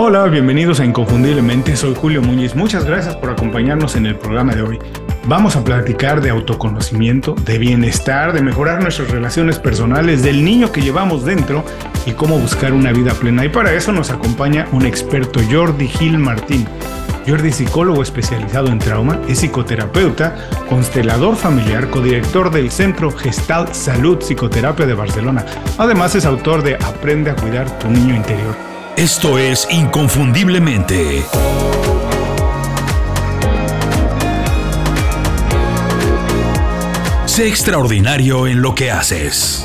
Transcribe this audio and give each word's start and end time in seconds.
Hola, 0.00 0.26
bienvenidos 0.26 0.78
a 0.78 0.84
Inconfundiblemente, 0.84 1.74
soy 1.74 1.92
Julio 1.92 2.22
Muñiz. 2.22 2.54
Muchas 2.54 2.84
gracias 2.84 3.16
por 3.16 3.30
acompañarnos 3.30 3.96
en 3.96 4.06
el 4.06 4.14
programa 4.14 4.54
de 4.54 4.62
hoy. 4.62 4.78
Vamos 5.26 5.56
a 5.56 5.64
platicar 5.64 6.20
de 6.20 6.30
autoconocimiento, 6.30 7.34
de 7.34 7.58
bienestar, 7.58 8.32
de 8.32 8.40
mejorar 8.40 8.80
nuestras 8.80 9.10
relaciones 9.10 9.58
personales, 9.58 10.22
del 10.22 10.44
niño 10.44 10.70
que 10.70 10.82
llevamos 10.82 11.24
dentro 11.24 11.64
y 12.06 12.12
cómo 12.12 12.38
buscar 12.38 12.74
una 12.74 12.92
vida 12.92 13.12
plena. 13.14 13.44
Y 13.44 13.48
para 13.48 13.72
eso 13.72 13.90
nos 13.90 14.12
acompaña 14.12 14.68
un 14.70 14.86
experto, 14.86 15.40
Jordi 15.50 15.88
Gil 15.88 16.16
Martín. 16.16 16.64
Jordi 17.26 17.48
es 17.48 17.56
psicólogo 17.56 18.00
especializado 18.00 18.68
en 18.68 18.78
trauma, 18.78 19.20
es 19.26 19.40
psicoterapeuta, 19.40 20.36
constelador 20.68 21.34
familiar, 21.34 21.90
codirector 21.90 22.52
del 22.52 22.70
Centro 22.70 23.10
Gestalt 23.10 23.74
Salud 23.74 24.18
Psicoterapia 24.18 24.86
de 24.86 24.94
Barcelona. 24.94 25.44
Además 25.76 26.14
es 26.14 26.24
autor 26.24 26.62
de 26.62 26.76
Aprende 26.76 27.32
a 27.32 27.34
cuidar 27.34 27.80
tu 27.80 27.88
niño 27.88 28.14
interior. 28.14 28.67
Esto 28.98 29.38
es 29.38 29.68
Inconfundiblemente. 29.70 31.22
Sé 37.24 37.46
extraordinario 37.46 38.48
en 38.48 38.60
lo 38.60 38.74
que 38.74 38.90
haces. 38.90 39.64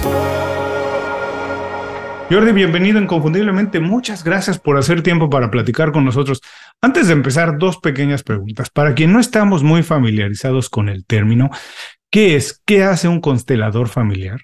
Jordi, 2.30 2.52
bienvenido 2.52 3.02
inconfundiblemente. 3.02 3.80
Muchas 3.80 4.24
gracias 4.24 4.60
por 4.60 4.78
hacer 4.78 5.02
tiempo 5.02 5.32
para 5.32 5.50
platicar 5.50 5.92
con 5.92 6.06
nosotros. 6.06 6.40
Antes 6.80 7.08
de 7.08 7.14
empezar, 7.14 7.58
dos 7.58 7.80
pequeñas 7.80 8.22
preguntas. 8.22 8.70
Para 8.70 8.94
quien 8.94 9.12
no 9.12 9.20
estamos 9.20 9.64
muy 9.64 9.82
familiarizados 9.82 10.70
con 10.70 10.90
el 10.90 11.08
término, 11.08 11.50
¿qué 12.12 12.36
es? 12.36 12.62
¿Qué 12.68 12.84
hace 12.84 13.08
un 13.08 13.20
constelador 13.20 13.90
familiar? 13.90 14.42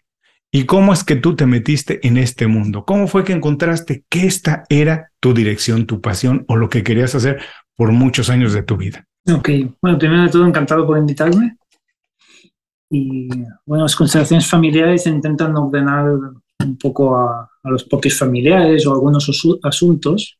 ¿Y 0.51 0.65
cómo 0.65 0.93
es 0.93 1.03
que 1.03 1.15
tú 1.15 1.35
te 1.35 1.45
metiste 1.45 2.05
en 2.07 2.17
este 2.17 2.47
mundo? 2.47 2.83
¿Cómo 2.83 3.07
fue 3.07 3.23
que 3.23 3.33
encontraste 3.33 4.03
que 4.09 4.25
esta 4.25 4.63
era 4.69 5.11
tu 5.19 5.33
dirección, 5.33 5.85
tu 5.85 6.01
pasión 6.01 6.43
o 6.47 6.55
lo 6.55 6.69
que 6.69 6.83
querías 6.83 7.13
hacer 7.13 7.39
por 7.75 7.91
muchos 7.91 8.31
años 8.31 8.53
de 8.53 8.63
tu 8.63 8.75
vida? 8.75 9.05
Ok, 9.31 9.49
bueno, 9.79 9.99
primero 9.99 10.23
de 10.23 10.29
todo, 10.29 10.47
encantado 10.47 10.87
por 10.87 10.97
invitarme. 10.97 11.57
Y 12.89 13.27
bueno, 13.65 13.83
las 13.83 13.95
constelaciones 13.95 14.47
familiares 14.47 15.05
intentan 15.05 15.55
ordenar 15.55 16.09
un 16.59 16.77
poco 16.77 17.15
a, 17.15 17.49
los 17.63 17.83
propios 17.83 18.17
familiares 18.17 18.87
o 18.87 18.93
algunos 18.93 19.29
asuntos, 19.61 20.39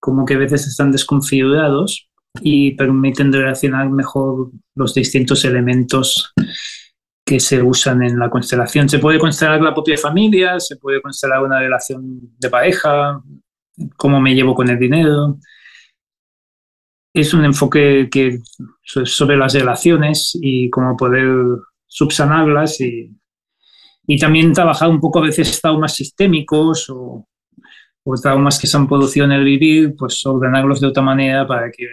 como 0.00 0.24
que 0.24 0.34
a 0.34 0.38
veces 0.38 0.66
están 0.66 0.90
desconfigurados 0.90 2.08
y 2.40 2.72
permiten 2.72 3.32
relacionar 3.32 3.88
mejor 3.90 4.50
los 4.74 4.94
distintos 4.94 5.44
elementos 5.44 6.32
que 7.28 7.40
se 7.40 7.62
usan 7.62 8.02
en 8.02 8.18
la 8.18 8.30
constelación. 8.30 8.88
Se 8.88 8.98
puede 8.98 9.18
constelar 9.18 9.60
la 9.60 9.74
propia 9.74 9.98
familia, 9.98 10.58
se 10.58 10.76
puede 10.76 11.02
constelar 11.02 11.42
una 11.42 11.60
relación 11.60 12.20
de 12.38 12.48
pareja, 12.48 13.22
cómo 13.98 14.18
me 14.18 14.34
llevo 14.34 14.54
con 14.54 14.70
el 14.70 14.78
dinero. 14.78 15.36
Es 17.12 17.34
un 17.34 17.44
enfoque 17.44 18.08
que 18.10 18.38
sobre 18.82 19.36
las 19.36 19.52
relaciones 19.52 20.38
y 20.40 20.70
cómo 20.70 20.96
poder 20.96 21.28
subsanarlas 21.86 22.80
y, 22.80 23.14
y 24.06 24.18
también 24.18 24.54
trabajar 24.54 24.88
un 24.88 24.98
poco 24.98 25.18
a 25.18 25.26
veces 25.26 25.60
traumas 25.60 25.94
sistémicos 25.94 26.88
o, 26.88 27.28
o 28.04 28.14
traumas 28.14 28.58
que 28.58 28.66
se 28.66 28.76
han 28.78 28.88
producido 28.88 29.26
en 29.26 29.32
el 29.32 29.44
vivir, 29.44 29.94
pues 29.98 30.24
ordenarlos 30.24 30.80
de 30.80 30.86
otra 30.86 31.02
manera 31.02 31.46
para 31.46 31.70
que 31.70 31.84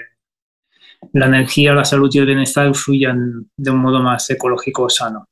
la 1.14 1.28
energía, 1.28 1.74
la 1.74 1.86
salud 1.86 2.10
y 2.12 2.20
el 2.20 2.26
bienestar 2.26 2.74
fluyan 2.76 3.50
de 3.56 3.72
un 3.72 3.80
modo 3.80 4.02
más 4.02 4.30
ecológico 4.30 4.90
sano. 4.90 5.28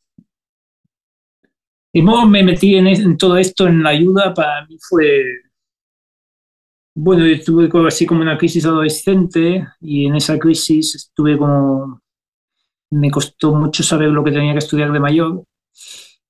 Y 1.92 2.04
cómo 2.04 2.26
me 2.28 2.44
metí 2.44 2.76
en, 2.76 3.18
todo 3.18 3.38
esto, 3.38 3.68
en 3.68 3.84
la 3.84 3.92
ayuda, 3.92 4.34
para 4.34 4.66
mí 4.66 4.78
fue, 4.80 5.24
bueno, 6.96 7.26
estuve 7.26 7.70
así 7.88 8.06
como 8.06 8.22
una 8.22 8.38
crisis 8.38 8.66
adolescente 8.66 9.68
y 9.80 10.08
en 10.08 10.16
esa 10.16 10.40
crisis 10.40 10.96
estuve 10.96 11.38
como, 11.38 12.02
me 12.92 13.12
costó 13.12 13.54
mucho 13.54 13.84
saber 13.84 14.10
lo 14.10 14.24
que 14.24 14.32
tenía 14.32 14.54
que 14.54 14.60
estudiar 14.60 14.92
de 14.92 15.00
mayor 15.00 15.44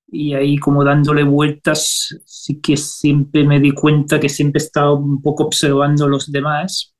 y 0.08 0.34
ahí 0.34 0.58
como 0.58 0.84
dándole 0.84 1.24
vueltas, 1.24 2.20
sí 2.26 2.60
que 2.62 2.78
siempre 2.78 3.46
me 3.46 3.60
di 3.60 3.72
cuenta 3.72 4.20
que 4.20 4.30
siempre 4.30 4.60
estaba 4.60 4.94
un 4.94 5.22
poco 5.22 5.46
observando 5.46 6.06
a 6.06 6.10
los 6.10 6.32
demás 6.32 6.94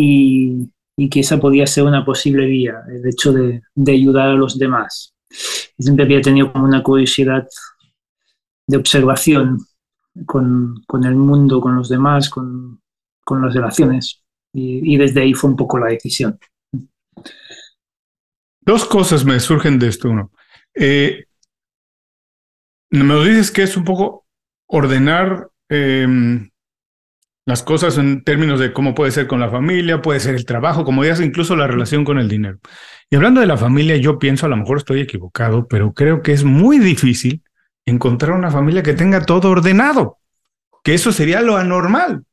y, 0.00 0.70
y, 0.96 1.08
que 1.08 1.20
esa 1.20 1.38
podía 1.38 1.66
ser 1.66 1.84
una 1.84 2.04
posible 2.04 2.46
vía, 2.46 2.82
el 2.88 3.06
hecho 3.06 3.32
de, 3.32 3.62
ayudar 3.86 4.28
a 4.28 4.34
los 4.34 4.58
demás. 4.58 5.14
Siempre 5.78 6.04
había 6.04 6.20
tenido 6.20 6.52
como 6.52 6.64
una 6.64 6.82
curiosidad 6.82 7.46
de 8.66 8.76
observación 8.76 9.58
con, 10.26 10.82
con 10.86 11.04
el 11.04 11.16
mundo, 11.16 11.60
con 11.60 11.76
los 11.76 11.88
demás, 11.88 12.28
con, 12.28 12.80
con 13.24 13.42
las 13.42 13.54
relaciones 13.54 14.22
y, 14.52 14.96
desde 14.96 15.22
ahí 15.22 15.34
fue 15.34 15.50
un 15.50 15.56
poco 15.56 15.78
la 15.78 15.88
decisión. 15.88 16.38
Dos 18.60 18.84
cosas 18.84 19.24
me 19.24 19.38
surgen 19.40 19.78
de 19.78 19.88
esto. 19.88 20.10
Uno, 20.10 20.32
eh, 20.74 21.24
me 22.90 23.24
dices 23.24 23.50
que 23.50 23.62
es 23.62 23.76
un 23.76 23.84
poco 23.84 24.26
ordenar 24.66 25.48
eh, 25.68 26.49
las 27.46 27.62
cosas 27.62 27.98
en 27.98 28.22
términos 28.22 28.60
de 28.60 28.72
cómo 28.72 28.94
puede 28.94 29.10
ser 29.10 29.26
con 29.26 29.40
la 29.40 29.50
familia, 29.50 30.02
puede 30.02 30.20
ser 30.20 30.34
el 30.34 30.44
trabajo, 30.44 30.84
como 30.84 31.02
dices, 31.02 31.20
incluso 31.20 31.56
la 31.56 31.66
relación 31.66 32.04
con 32.04 32.18
el 32.18 32.28
dinero. 32.28 32.58
Y 33.10 33.16
hablando 33.16 33.40
de 33.40 33.46
la 33.46 33.56
familia, 33.56 33.96
yo 33.96 34.18
pienso, 34.18 34.46
a 34.46 34.48
lo 34.48 34.56
mejor 34.56 34.78
estoy 34.78 35.00
equivocado, 35.00 35.66
pero 35.66 35.92
creo 35.92 36.22
que 36.22 36.32
es 36.32 36.44
muy 36.44 36.78
difícil 36.78 37.42
encontrar 37.86 38.32
una 38.32 38.50
familia 38.50 38.82
que 38.82 38.94
tenga 38.94 39.24
todo 39.24 39.50
ordenado, 39.50 40.18
que 40.84 40.94
eso 40.94 41.12
sería 41.12 41.40
lo 41.40 41.56
anormal. 41.56 42.24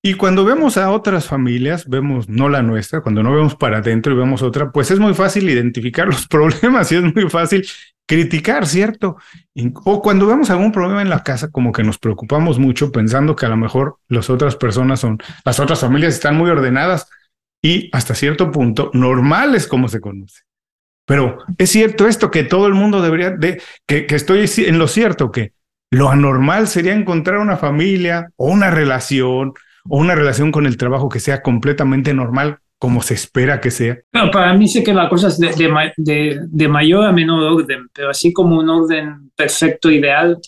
Y 0.00 0.14
cuando 0.14 0.44
vemos 0.44 0.76
a 0.76 0.90
otras 0.90 1.26
familias, 1.26 1.88
vemos 1.88 2.28
no 2.28 2.48
la 2.48 2.62
nuestra, 2.62 3.00
cuando 3.00 3.22
no 3.22 3.34
vemos 3.34 3.56
para 3.56 3.78
adentro 3.78 4.12
y 4.12 4.16
vemos 4.16 4.42
otra, 4.42 4.70
pues 4.70 4.90
es 4.90 5.00
muy 5.00 5.12
fácil 5.12 5.48
identificar 5.50 6.06
los 6.06 6.26
problemas 6.28 6.90
y 6.92 6.96
es 6.96 7.14
muy 7.14 7.28
fácil 7.28 7.66
criticar, 8.08 8.66
¿cierto? 8.66 9.18
O 9.84 10.00
cuando 10.00 10.26
vemos 10.26 10.48
algún 10.48 10.72
problema 10.72 11.02
en 11.02 11.10
la 11.10 11.22
casa, 11.22 11.50
como 11.50 11.72
que 11.72 11.84
nos 11.84 11.98
preocupamos 11.98 12.58
mucho 12.58 12.90
pensando 12.90 13.36
que 13.36 13.44
a 13.44 13.50
lo 13.50 13.56
mejor 13.58 13.98
las 14.08 14.30
otras 14.30 14.56
personas 14.56 15.00
son, 15.00 15.18
las 15.44 15.60
otras 15.60 15.80
familias 15.80 16.14
están 16.14 16.34
muy 16.34 16.48
ordenadas 16.48 17.08
y 17.62 17.90
hasta 17.92 18.14
cierto 18.14 18.50
punto 18.50 18.90
normales 18.94 19.66
como 19.66 19.88
se 19.88 20.00
conoce. 20.00 20.42
Pero 21.04 21.38
es 21.58 21.70
cierto 21.70 22.08
esto 22.08 22.30
que 22.30 22.44
todo 22.44 22.66
el 22.66 22.74
mundo 22.74 23.02
debería, 23.02 23.30
de, 23.30 23.62
que, 23.86 24.06
que 24.06 24.14
estoy 24.14 24.50
en 24.56 24.78
lo 24.78 24.88
cierto, 24.88 25.30
que 25.30 25.52
lo 25.90 26.08
anormal 26.08 26.66
sería 26.66 26.94
encontrar 26.94 27.38
una 27.38 27.58
familia 27.58 28.30
o 28.36 28.50
una 28.50 28.70
relación 28.70 29.52
o 29.84 29.98
una 29.98 30.14
relación 30.14 30.50
con 30.50 30.64
el 30.64 30.78
trabajo 30.78 31.10
que 31.10 31.20
sea 31.20 31.42
completamente 31.42 32.14
normal 32.14 32.60
como 32.78 33.02
se 33.02 33.14
espera 33.14 33.60
que 33.60 33.70
sea? 33.70 33.98
Para 34.12 34.54
mí 34.54 34.68
sé 34.68 34.82
que 34.84 34.94
la 34.94 35.08
cosa 35.08 35.28
es 35.28 35.38
de, 35.38 36.68
mayor 36.68 37.04
a 37.06 37.12
menor 37.12 37.42
orden, 37.42 37.88
pero 37.92 38.10
así 38.10 38.32
como 38.32 38.58
un 38.58 38.68
orden 38.68 39.30
perfecto, 39.34 39.90
ideal, 39.90 40.38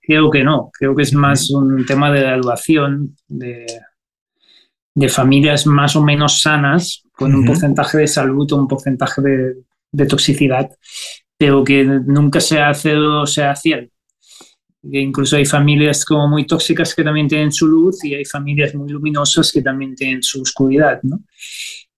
creo 0.00 0.30
que 0.30 0.42
no. 0.42 0.70
Creo 0.72 0.94
que 0.94 1.02
es 1.02 1.14
más 1.14 1.50
un 1.50 1.86
tema 1.86 2.10
de 2.10 2.20
graduación, 2.20 3.16
de, 3.28 3.66
familias 5.08 5.66
más 5.66 5.94
o 5.94 6.02
menos 6.02 6.40
sanas, 6.40 7.02
con 7.12 7.34
un 7.34 7.44
porcentaje 7.44 7.98
de 7.98 8.08
salud 8.08 8.50
o 8.52 8.56
un 8.56 8.68
porcentaje 8.68 9.22
de, 9.92 10.06
toxicidad, 10.06 10.70
pero 11.38 11.62
que 11.62 11.84
nunca 11.84 12.40
sea 12.40 12.74
cero 12.74 13.22
o 13.22 13.26
sea 13.26 13.54
100 13.54 13.90
que 14.90 15.00
incluso 15.00 15.36
hay 15.36 15.44
familias 15.44 16.04
como 16.04 16.28
muy 16.28 16.46
tóxicas 16.46 16.94
que 16.94 17.04
también 17.04 17.28
tienen 17.28 17.52
su 17.52 17.66
luz 17.66 18.04
y 18.04 18.14
hay 18.14 18.24
familias 18.24 18.74
muy 18.74 18.88
luminosas 18.88 19.52
que 19.52 19.62
también 19.62 19.94
tienen 19.94 20.22
su 20.22 20.42
oscuridad, 20.42 21.00
¿no? 21.02 21.20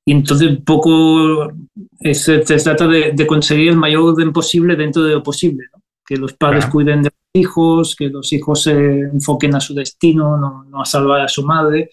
Y 0.04 0.12
entonces 0.12 0.48
un 0.48 0.64
poco 0.64 1.52
es, 2.00 2.22
se 2.22 2.40
trata 2.40 2.86
de, 2.86 3.12
de, 3.12 3.26
conseguir 3.26 3.68
el 3.68 3.76
mayor 3.76 4.14
orden 4.14 4.32
posible 4.32 4.74
dentro 4.74 5.02
de 5.02 5.12
lo 5.12 5.22
posible, 5.22 5.66
¿no? 5.72 5.82
Que 6.06 6.16
los 6.16 6.32
padres 6.32 6.64
claro. 6.64 6.72
cuiden 6.72 7.02
de 7.02 7.10
los 7.10 7.42
hijos, 7.42 7.94
que 7.94 8.08
los 8.08 8.32
hijos 8.32 8.62
se 8.62 8.72
enfoquen 8.72 9.54
a 9.54 9.60
su 9.60 9.74
destino, 9.74 10.38
no, 10.38 10.64
no 10.64 10.80
a 10.80 10.86
salvar 10.86 11.20
a 11.20 11.28
su 11.28 11.44
madre, 11.44 11.90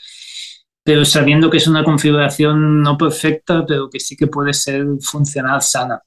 pero 0.81 1.03
sabiendo 1.03 1.49
que 1.49 1.57
es 1.57 1.67
una 1.67 1.83
configuración 1.83 2.81
no 2.81 2.97
perfecta, 2.97 3.65
pero 3.65 3.89
que 3.89 3.99
sí 3.99 4.15
que 4.15 4.27
puede 4.27 4.53
ser 4.53 4.85
funcional 5.01 5.61
sana. 5.61 6.01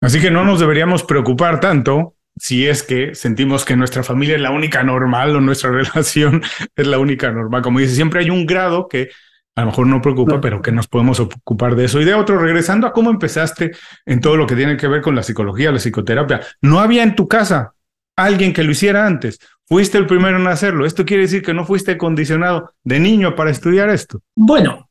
Así 0.00 0.20
que 0.20 0.30
no 0.30 0.44
nos 0.44 0.60
deberíamos 0.60 1.04
preocupar 1.04 1.58
tanto 1.58 2.16
si 2.36 2.66
es 2.66 2.82
que 2.82 3.14
sentimos 3.14 3.64
que 3.64 3.76
nuestra 3.76 4.02
familia 4.02 4.36
es 4.36 4.40
la 4.40 4.50
única 4.50 4.82
normal 4.82 5.36
o 5.36 5.40
nuestra 5.40 5.70
relación 5.72 6.42
es 6.74 6.86
la 6.86 6.98
única 6.98 7.30
normal. 7.30 7.62
Como 7.62 7.78
dice, 7.78 7.94
siempre 7.94 8.20
hay 8.20 8.30
un 8.30 8.46
grado 8.46 8.88
que 8.88 9.10
a 9.54 9.62
lo 9.62 9.66
mejor 9.66 9.86
no 9.86 10.00
preocupa, 10.00 10.40
pero 10.40 10.62
que 10.62 10.72
nos 10.72 10.88
podemos 10.88 11.20
ocupar 11.20 11.76
de 11.76 11.84
eso. 11.84 12.00
Y 12.00 12.04
de 12.04 12.14
otro, 12.14 12.38
regresando 12.38 12.86
a 12.86 12.92
cómo 12.92 13.10
empezaste 13.10 13.72
en 14.06 14.20
todo 14.20 14.36
lo 14.36 14.46
que 14.46 14.56
tiene 14.56 14.76
que 14.76 14.88
ver 14.88 15.02
con 15.02 15.14
la 15.14 15.22
psicología, 15.22 15.70
la 15.70 15.78
psicoterapia, 15.78 16.40
no 16.62 16.80
había 16.80 17.02
en 17.02 17.14
tu 17.14 17.28
casa 17.28 17.74
alguien 18.16 18.52
que 18.52 18.62
lo 18.62 18.72
hiciera 18.72 19.06
antes. 19.06 19.38
Fuiste 19.66 19.98
el 19.98 20.06
primero 20.06 20.38
en 20.38 20.46
hacerlo. 20.46 20.86
¿Esto 20.86 21.04
quiere 21.04 21.24
decir 21.24 21.42
que 21.42 21.54
no 21.54 21.64
fuiste 21.64 21.98
condicionado 21.98 22.72
de 22.82 22.98
niño 23.00 23.34
para 23.34 23.50
estudiar 23.50 23.90
esto? 23.90 24.20
Bueno, 24.34 24.88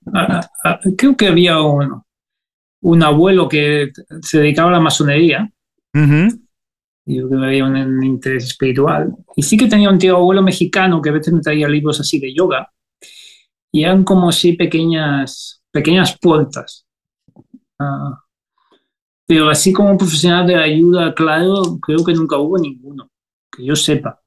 creo 0.97 1.17
que 1.17 1.27
había 1.27 1.59
un, 1.59 2.03
un, 2.81 3.03
abuelo 3.03 3.49
que 3.49 3.91
se 4.21 4.39
dedicaba 4.39 4.69
a 4.69 4.73
la 4.73 4.79
masonería 4.79 5.49
Yo 7.05 7.27
creo 7.27 7.41
que 7.41 7.47
había 7.47 7.65
un, 7.65 8.03
interés 8.03 8.45
espiritual. 8.45 9.13
Y 9.35 9.43
sí 9.43 9.57
que 9.57 9.67
tenía 9.67 9.89
un 9.89 9.97
tío 9.97 10.17
abuelo 10.17 10.41
mexicano 10.41 11.01
que 11.01 11.09
a 11.09 11.13
veces 11.13 11.33
me 11.33 11.41
traía 11.41 11.67
libros 11.67 11.99
así 11.99 12.19
de 12.19 12.33
yoga. 12.33 12.71
Y 13.71 13.83
eran 13.83 14.03
como 14.03 14.29
así 14.29 14.53
pequeñas, 14.53 15.63
pequeñas 15.71 16.17
puertas. 16.19 16.85
Ah, 17.79 18.19
pero 19.25 19.49
así 19.49 19.71
como 19.71 19.97
profesional 19.97 20.45
de 20.45 20.55
ayuda, 20.55 21.15
claro, 21.15 21.79
creo 21.81 22.03
que 22.03 22.13
nunca 22.13 22.37
hubo 22.37 22.57
ninguno, 22.57 23.09
que 23.49 23.65
yo 23.65 23.75
sepa. 23.75 24.19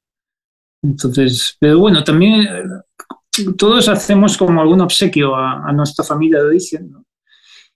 Entonces, 0.81 1.55
pero 1.59 1.79
bueno, 1.79 2.03
también 2.03 2.41
eh, 2.41 3.45
todos 3.57 3.87
hacemos 3.87 4.37
como 4.37 4.61
algún 4.61 4.81
obsequio 4.81 5.35
a, 5.35 5.71
nuestra 5.73 6.03
familia 6.03 6.39
de 6.39 6.47
origen, 6.47 6.91
¿no? 6.91 7.05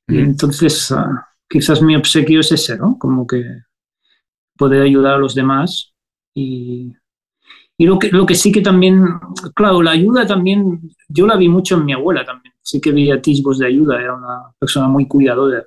Y 0.07 0.19
entonces, 0.19 0.91
ah, 0.91 1.27
quizás 1.47 1.83
mi 1.83 1.95
obsequio 1.95 2.39
es 2.39 2.51
ese, 2.51 2.77
¿no? 2.77 2.97
Como 2.97 3.27
que 3.27 3.43
poder 4.59 4.81
ayudar 4.83 5.15
a 5.15 5.17
los 5.17 5.33
demás. 5.33 5.93
Y, 6.35 6.93
y 7.77 7.85
lo, 7.85 7.97
que, 7.97 8.09
lo 8.09 8.25
que 8.25 8.35
sí 8.35 8.51
que 8.51 8.61
también, 8.61 9.05
claro, 9.55 9.81
la 9.81 9.91
ayuda 9.91 10.27
también, 10.27 10.81
yo 11.07 11.25
la 11.25 11.37
vi 11.37 11.47
mucho 11.47 11.77
en 11.77 11.85
mi 11.85 11.93
abuela 11.93 12.25
también. 12.25 12.53
Sí 12.61 12.81
que 12.81 12.91
vi 12.91 13.09
atisbos 13.09 13.57
de 13.57 13.67
ayuda, 13.67 13.99
era 13.99 14.13
una 14.13 14.51
persona 14.59 14.87
muy 14.87 15.07
cuidadora. 15.07 15.63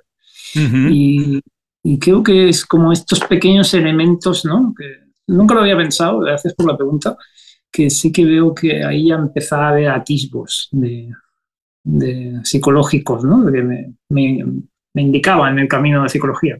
y, 0.55 1.41
y 1.83 1.99
creo 1.99 2.21
que 2.21 2.49
es 2.49 2.65
como 2.65 2.93
estos 2.93 3.19
pequeños 3.21 3.73
elementos, 3.73 4.45
¿no? 4.45 4.73
Que 4.77 5.09
nunca 5.27 5.55
lo 5.55 5.61
había 5.61 5.75
pensado, 5.75 6.19
gracias 6.19 6.53
por 6.53 6.67
la 6.67 6.77
pregunta, 6.77 7.17
que 7.71 7.89
sí 7.89 8.11
que 8.11 8.23
veo 8.23 8.53
que 8.53 8.83
ahí 8.83 9.07
ya 9.07 9.15
empezaba 9.15 9.67
a 9.67 9.69
haber 9.71 9.89
atisbos 9.89 10.69
de, 10.71 11.09
de 11.83 12.39
psicológicos, 12.43 13.23
¿no? 13.23 13.51
Que 13.51 13.63
me, 13.63 13.93
me, 14.09 14.45
me 14.93 15.01
indicaban 15.01 15.57
el 15.57 15.67
camino 15.67 15.97
de 15.97 16.03
la 16.03 16.09
psicología. 16.09 16.59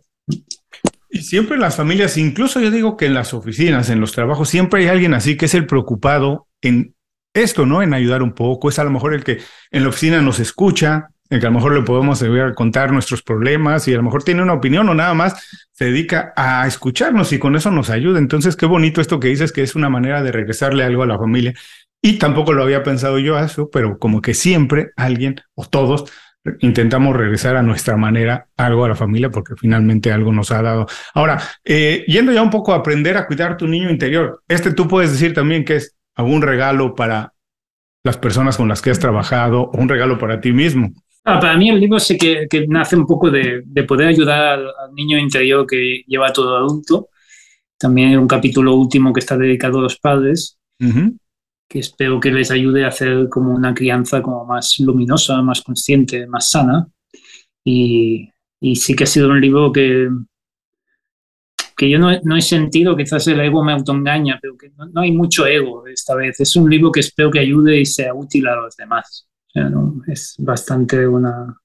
Y 1.14 1.22
siempre 1.22 1.54
en 1.54 1.62
las 1.62 1.76
familias, 1.76 2.18
incluso 2.18 2.60
yo 2.60 2.72
digo 2.72 2.98
que 2.98 3.06
en 3.06 3.14
las 3.14 3.36
oficinas, 3.36 3.92
en 3.92 4.00
los 4.00 4.14
trabajos, 4.14 4.50
siempre 4.50 4.82
hay 4.82 4.88
alguien 4.88 5.14
así 5.14 5.38
que 5.38 5.46
es 5.46 5.54
el 5.54 5.68
preocupado 5.68 6.48
en 6.60 6.96
esto, 7.36 7.68
¿no? 7.68 7.84
En 7.84 7.94
ayudar 7.94 8.24
un 8.24 8.34
poco. 8.34 8.68
Es 8.68 8.80
a 8.80 8.84
lo 8.84 8.90
mejor 8.90 9.14
el 9.14 9.24
que 9.24 9.38
en 9.70 9.84
la 9.84 9.90
oficina 9.90 10.24
nos 10.24 10.40
escucha, 10.40 11.10
en 11.30 11.40
que 11.40 11.46
a 11.46 11.52
lo 11.52 11.56
mejor 11.58 11.76
le 11.76 11.84
podemos 11.84 12.26
contar 12.56 12.92
nuestros 12.92 13.22
problemas 13.22 13.88
y 13.88 13.94
a 13.94 13.98
lo 13.98 14.02
mejor 14.02 14.24
tiene 14.24 14.42
una 14.42 14.54
opinión 14.54 14.90
o 14.90 14.96
nada 14.96 15.14
más 15.14 15.36
se 15.72 15.86
dedica 15.86 16.34
a 16.36 16.66
escucharnos 16.66 17.32
y 17.32 17.38
con 17.38 17.56
eso 17.56 17.70
nos 17.70 17.92
ayuda. 17.92 18.18
Entonces, 18.18 18.56
qué 18.56 18.66
bonito 18.66 19.00
esto 19.00 19.20
que 19.20 19.28
dices, 19.28 19.52
que 19.52 19.62
es 19.62 19.76
una 19.76 19.90
manera 19.90 20.24
de 20.24 20.32
regresarle 20.32 20.84
algo 20.84 21.04
a 21.04 21.08
la 21.08 21.20
familia. 21.20 21.54
Y 22.02 22.18
tampoco 22.18 22.54
lo 22.54 22.64
había 22.64 22.82
pensado 22.82 23.20
yo 23.20 23.38
eso, 23.38 23.70
pero 23.70 24.00
como 24.00 24.20
que 24.20 24.34
siempre 24.34 24.90
alguien 24.96 25.36
o 25.54 25.66
todos 25.66 26.12
intentamos 26.60 27.16
regresar 27.16 27.56
a 27.56 27.64
nuestra 27.64 27.96
manera 27.96 28.48
algo 28.58 28.86
a 28.86 28.90
la 28.90 28.96
familia 28.96 29.30
porque 29.30 29.56
finalmente 29.56 30.12
algo 30.12 30.32
nos 30.32 30.52
ha 30.52 30.62
dado. 30.62 30.88
Ahora, 31.14 31.42
eh, 31.64 32.04
yendo 32.08 32.32
ya 32.32 32.42
un 32.42 32.50
poco 32.50 32.74
a 32.74 32.78
aprender 32.78 33.18
a 33.18 33.26
cuidar 33.26 33.58
tu 33.58 33.68
niño 33.68 33.90
interior, 33.90 34.42
este 34.48 34.74
tú 34.74 34.88
puedes 34.88 35.12
decir 35.12 35.34
también 35.34 35.64
que 35.64 35.78
es 35.78 35.96
algún 36.16 36.42
regalo 36.42 36.96
para 36.96 37.34
las 38.04 38.18
personas 38.18 38.58
con 38.58 38.68
las 38.68 38.82
que 38.82 38.92
has 38.92 39.00
trabajado 39.00 39.62
o 39.62 39.78
un 39.78 39.88
regalo 39.88 40.18
para 40.18 40.42
ti 40.42 40.52
mismo. 40.52 40.92
Ah, 41.26 41.40
para 41.40 41.56
mí 41.56 41.70
el 41.70 41.80
libro 41.80 42.00
sí 42.00 42.18
que, 42.18 42.48
nace 42.68 42.98
un 42.98 43.08
poco 43.08 43.32
de, 43.32 43.64
poder 43.88 44.10
ayudar 44.10 44.60
al, 44.60 44.94
niño 44.94 45.18
interior 45.18 45.66
que 45.66 46.04
lleva 46.06 46.34
todo 46.34 46.58
adulto. 46.58 47.08
También 47.78 48.10
hay 48.10 48.16
un 48.18 48.28
capítulo 48.28 48.76
último 48.76 49.14
que 49.14 49.22
está 49.22 49.38
dedicado 49.38 49.80
a 49.80 49.84
los 49.84 49.98
padres, 49.98 50.58
que 51.68 51.80
espero 51.80 52.20
que 52.20 52.32
les 52.32 52.52
ayude 52.52 52.86
a 52.86 52.90
hacer 52.90 53.30
como 53.30 53.54
una 53.54 53.74
crianza 53.74 54.22
como 54.22 54.46
más 54.46 54.80
luminosa, 54.80 55.42
más 55.42 55.62
consciente, 55.62 56.28
más 56.28 56.50
sana. 56.50 56.88
Y, 57.64 58.30
sí 58.76 58.96
que 58.96 59.04
ha 59.04 59.08
sido 59.08 59.30
un 59.30 59.42
libro 59.42 59.72
que, 59.72 60.10
que 61.76 61.90
yo 61.90 62.00
no, 62.00 62.38
he 62.38 62.42
sentido, 62.42 62.96
quizás 62.96 63.28
el 63.28 63.40
ego 63.40 63.64
me 63.64 63.74
autoengaña, 63.74 64.40
pero 64.42 64.58
que 64.58 64.70
no, 64.70 64.86
no 64.88 65.02
hay 65.02 65.12
mucho 65.12 65.46
ego 65.46 65.86
esta 65.88 66.16
vez. 66.16 66.40
Es 66.40 66.56
un 66.56 66.70
libro 66.70 66.92
que 66.92 67.02
espero 67.02 67.32
que 67.32 67.40
ayude 67.40 67.80
y 67.80 67.86
sea 67.86 68.14
útil 68.14 68.48
a 68.48 68.56
los 68.56 68.76
demás. 68.76 69.28
Es 70.08 70.36
bastante 70.40 71.08
una, 71.08 71.56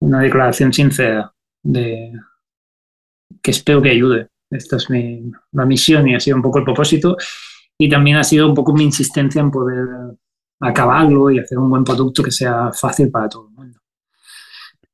una 0.00 0.20
declaración 0.20 0.72
sincera 0.72 1.32
de 1.62 2.12
que 3.42 3.50
espero 3.50 3.82
que 3.82 3.90
ayude. 3.90 4.28
Esta 4.50 4.76
es 4.76 4.88
mi, 4.90 5.30
la 5.52 5.66
misión 5.66 6.08
y 6.08 6.14
ha 6.14 6.20
sido 6.20 6.36
un 6.36 6.42
poco 6.42 6.58
el 6.58 6.64
propósito. 6.64 7.16
Y 7.78 7.88
también 7.88 8.16
ha 8.16 8.24
sido 8.24 8.48
un 8.48 8.54
poco 8.54 8.72
mi 8.72 8.84
insistencia 8.84 9.40
en 9.40 9.50
poder 9.50 9.86
acabarlo 10.60 11.30
y 11.30 11.38
hacer 11.38 11.58
un 11.58 11.70
buen 11.70 11.84
producto 11.84 12.22
que 12.22 12.32
sea 12.32 12.72
fácil 12.72 13.10
para 13.10 13.28
todo 13.28 13.48
el 13.48 13.54
mundo. 13.54 13.78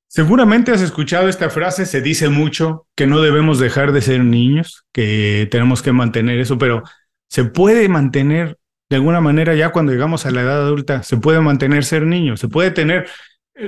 Seguramente 0.07 0.71
has 0.71 0.83
escuchado 0.83 1.29
esta 1.29 1.51
frase, 1.51 1.87
se 1.87 2.01
dice 2.01 2.29
mucho 2.29 2.87
que 2.95 3.07
no 3.07 3.21
debemos 3.21 3.59
dejar 3.59 3.91
de 3.91 4.01
ser 4.01 4.23
niños, 4.23 4.85
que 4.93 5.49
tenemos 5.51 5.83
que 5.83 5.91
mantener 5.91 6.39
eso, 6.39 6.57
pero 6.57 6.85
¿se 7.29 7.45
puede 7.45 7.89
mantener 7.89 8.59
de 8.89 8.97
alguna 8.97 9.21
manera 9.21 9.55
ya 9.55 9.73
cuando 9.73 9.91
llegamos 9.91 10.25
a 10.25 10.31
la 10.31 10.43
edad 10.43 10.63
adulta 10.67 11.03
se 11.03 11.17
puede 11.17 11.41
mantener 11.41 11.85
ser 11.85 12.07
niño, 12.07 12.37
se 12.37 12.49
puede 12.49 12.71
tener... 12.71 13.09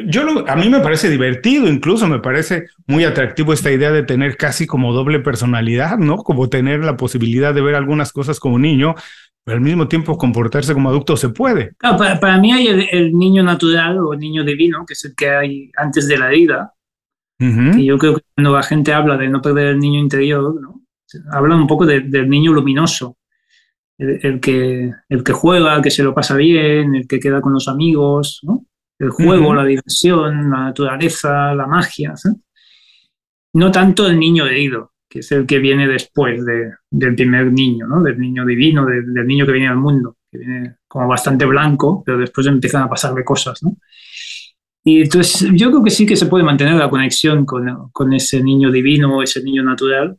Yo 0.06 0.24
lo, 0.24 0.48
a 0.48 0.56
mí 0.56 0.68
me 0.68 0.80
parece 0.80 1.08
divertido, 1.08 1.68
incluso 1.68 2.08
me 2.08 2.18
parece 2.18 2.66
muy 2.88 3.04
atractivo 3.04 3.52
esta 3.52 3.70
idea 3.70 3.92
de 3.92 4.02
tener 4.02 4.36
casi 4.36 4.66
como 4.66 4.92
doble 4.92 5.20
personalidad, 5.20 5.98
¿no? 5.98 6.16
Como 6.18 6.48
tener 6.48 6.84
la 6.84 6.96
posibilidad 6.96 7.54
de 7.54 7.60
ver 7.60 7.76
algunas 7.76 8.12
cosas 8.12 8.40
como 8.40 8.58
niño, 8.58 8.96
pero 9.44 9.58
al 9.58 9.62
mismo 9.62 9.86
tiempo 9.86 10.18
comportarse 10.18 10.74
como 10.74 10.88
adulto 10.88 11.16
se 11.16 11.28
puede. 11.28 11.74
para, 11.78 12.38
mí 12.38 12.52
hay 12.52 12.66
el, 12.66 13.12
niño 13.12 13.44
natural 13.44 13.98
o 13.98 14.12
el 14.12 14.18
niño 14.18 14.42
divino, 14.42 14.84
que 14.84 14.94
es 14.94 15.04
el 15.04 15.14
que 15.14 15.30
hay 15.30 15.70
antes 15.76 16.08
de 16.08 16.18
la 16.18 16.28
vida. 16.30 16.72
Y 17.38 17.84
yo 17.84 17.98
creo 17.98 18.16
que 18.16 18.22
cuando 18.34 18.54
la 18.54 18.62
gente 18.62 18.92
habla 18.92 19.16
de 19.18 19.28
no 19.28 19.42
perder 19.42 19.68
el 19.68 19.78
niño 19.78 20.00
interior, 20.00 20.58
¿no? 20.60 20.80
hablan 21.30 21.60
un 21.60 21.66
poco 21.66 21.86
del 21.86 22.28
niño 22.28 22.52
luminoso, 22.52 23.18
el, 23.98 24.40
que, 24.40 24.90
el 25.08 25.22
que 25.22 25.32
juega, 25.32 25.76
el 25.76 25.82
que 25.82 25.90
se 25.90 26.02
lo 26.02 26.14
pasa 26.14 26.34
bien, 26.34 26.94
el 26.94 27.06
que 27.06 27.20
queda 27.20 27.40
con 27.40 27.52
los 27.52 27.68
amigos, 27.68 28.40
el 28.98 29.10
juego, 29.10 29.54
la 29.54 29.64
diversión, 29.64 30.50
la 30.50 30.64
naturaleza, 30.64 31.54
la 31.54 31.66
magia. 31.66 32.14
No 33.54 33.70
tanto 33.70 34.06
el 34.06 34.18
niño 34.18 34.46
herido, 34.46 34.92
que 35.08 35.20
es 35.20 35.32
el 35.32 35.46
que 35.46 35.58
viene 35.58 35.86
después 35.86 36.44
del 36.44 37.14
primer 37.14 37.52
niño, 37.52 37.86
¿no? 37.86 38.02
del 38.02 38.18
niño 38.18 38.44
divino, 38.44 38.84
del, 38.86 39.26
niño 39.26 39.46
que 39.46 39.52
viene 39.52 39.68
al 39.68 39.76
mundo, 39.76 40.16
que 40.30 40.38
viene 40.38 40.76
como 40.88 41.08
bastante 41.08 41.44
blanco, 41.44 42.02
pero 42.04 42.18
después 42.18 42.46
empiezan 42.46 42.82
a 42.82 42.88
pasarle 42.88 43.24
cosas. 43.24 43.62
¿no? 43.62 43.76
Y 44.84 45.02
entonces 45.02 45.50
yo 45.54 45.70
creo 45.70 45.82
que 45.82 45.90
sí 45.90 46.06
que 46.06 46.16
se 46.16 46.26
puede 46.26 46.44
mantener 46.44 46.74
la 46.74 46.90
conexión 46.90 47.44
con, 47.44 47.90
con 47.92 48.12
ese 48.12 48.42
niño 48.42 48.70
divino, 48.70 49.22
ese 49.22 49.42
niño 49.42 49.62
natural. 49.62 50.18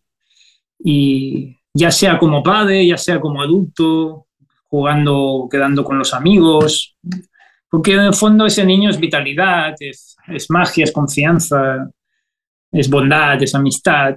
Y, 0.79 1.57
ya 1.77 1.91
sea 1.91 2.17
como 2.17 2.41
padre, 2.41 2.87
ya 2.87 2.97
sea 2.97 3.19
como 3.19 3.41
adulto, 3.41 4.27
jugando, 4.67 5.47
quedando 5.49 5.83
con 5.83 5.99
los 5.99 6.13
amigos, 6.13 6.97
porque 7.69 7.93
en 7.93 8.01
el 8.01 8.13
fondo 8.13 8.45
ese 8.45 8.65
niño 8.65 8.89
es 8.89 8.99
vitalidad, 8.99 9.75
es, 9.79 10.15
magia, 10.49 10.83
es 10.83 10.91
confianza, 10.91 11.89
es 12.71 12.89
bondad, 12.89 13.41
es 13.41 13.53
amistad, 13.55 14.15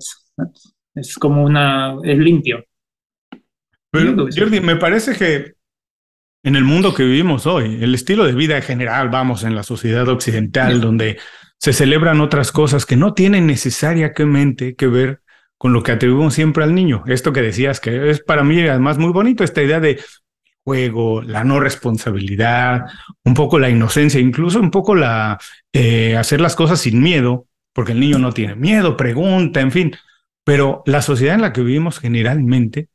es 0.95 1.15
como 1.17 1.45
una, 1.45 1.97
es 2.05 2.19
limpio. 2.19 2.65
Pero, 3.91 4.29
Jordi, 4.35 4.61
me 4.61 4.77
parece 4.77 5.17
que 5.17 5.55
en 6.43 6.57
el 6.57 6.65
mundo 6.65 6.95
que 6.95 7.03
vivimos 7.03 7.47
hoy, 7.47 7.83
el 7.83 7.95
estilo 7.95 8.25
de 8.25 8.33
vida 8.33 8.57
en 8.57 8.63
general, 8.63 9.09
vamos, 9.09 9.45
en 9.45 9.55
la 9.55 9.63
sociedad 9.63 10.09
occidental, 10.09 10.81
donde 10.81 11.19
se 11.59 11.73
celebran 11.73 12.21
otras 12.21 12.53
cosas 12.53 12.87
que 12.87 12.97
no 12.97 13.13
tienen 13.13 13.47
necesariamente 13.47 14.75
que 14.77 14.87
ver 14.87 15.21
con 15.59 15.75
lo 15.75 15.83
que 15.83 15.93
atribuimos 15.93 16.33
siempre 16.33 16.65
al 16.65 16.75
niño. 16.75 17.03
Esto 17.07 17.35
que 17.35 17.43
decías, 17.43 17.81
que 17.81 18.11
es 18.11 18.23
para 18.23 18.43
mí 18.43 18.61
además 18.61 18.97
muy 18.97 19.13
bonito, 19.13 19.45
esta 19.45 19.63
idea 19.63 19.81
de 19.81 20.01
juego, 20.65 21.23
la 21.23 21.45
no 21.45 21.61
responsabilidad, 21.61 22.87
un 23.25 23.35
poco 23.35 23.59
la 23.59 23.71
inocencia, 23.71 24.21
incluso 24.21 24.61
un 24.61 24.71
poco 24.71 24.95
la 24.95 25.39
eh, 25.73 26.17
hacer 26.17 26.41
las 26.41 26.57
cosas 26.57 26.81
sin 26.81 27.01
miedo, 27.03 27.47
porque 27.73 27.93
el 27.93 28.01
niño 28.01 28.19
no 28.19 28.33
tiene 28.33 28.55
miedo, 28.57 28.97
pregunta, 28.97 29.61
en 29.61 29.73
fin. 29.73 29.97
Pero 30.45 30.83
la 30.87 31.03
sociedad 31.03 31.35
en 31.35 31.43
la 31.43 31.53
que 31.53 31.63
vivimos 31.63 31.99
generalmente 31.99 32.89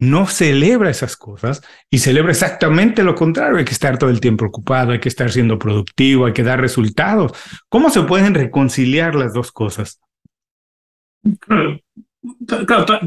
no 0.00 0.26
celebra 0.26 0.90
esas 0.90 1.16
cosas 1.16 1.62
y 1.90 1.98
celebra 1.98 2.30
exactamente 2.30 3.02
lo 3.02 3.14
contrario. 3.14 3.58
Hay 3.58 3.64
que 3.64 3.72
estar 3.72 3.98
todo 3.98 4.10
el 4.10 4.20
tiempo 4.20 4.44
ocupado, 4.44 4.92
hay 4.92 5.00
que 5.00 5.08
estar 5.08 5.30
siendo 5.30 5.58
productivo, 5.58 6.26
hay 6.26 6.32
que 6.32 6.44
dar 6.44 6.60
resultados. 6.60 7.32
¿Cómo 7.68 7.90
se 7.90 8.02
pueden 8.02 8.34
reconciliar 8.34 9.14
las 9.14 9.32
dos 9.32 9.50
cosas? 9.52 10.00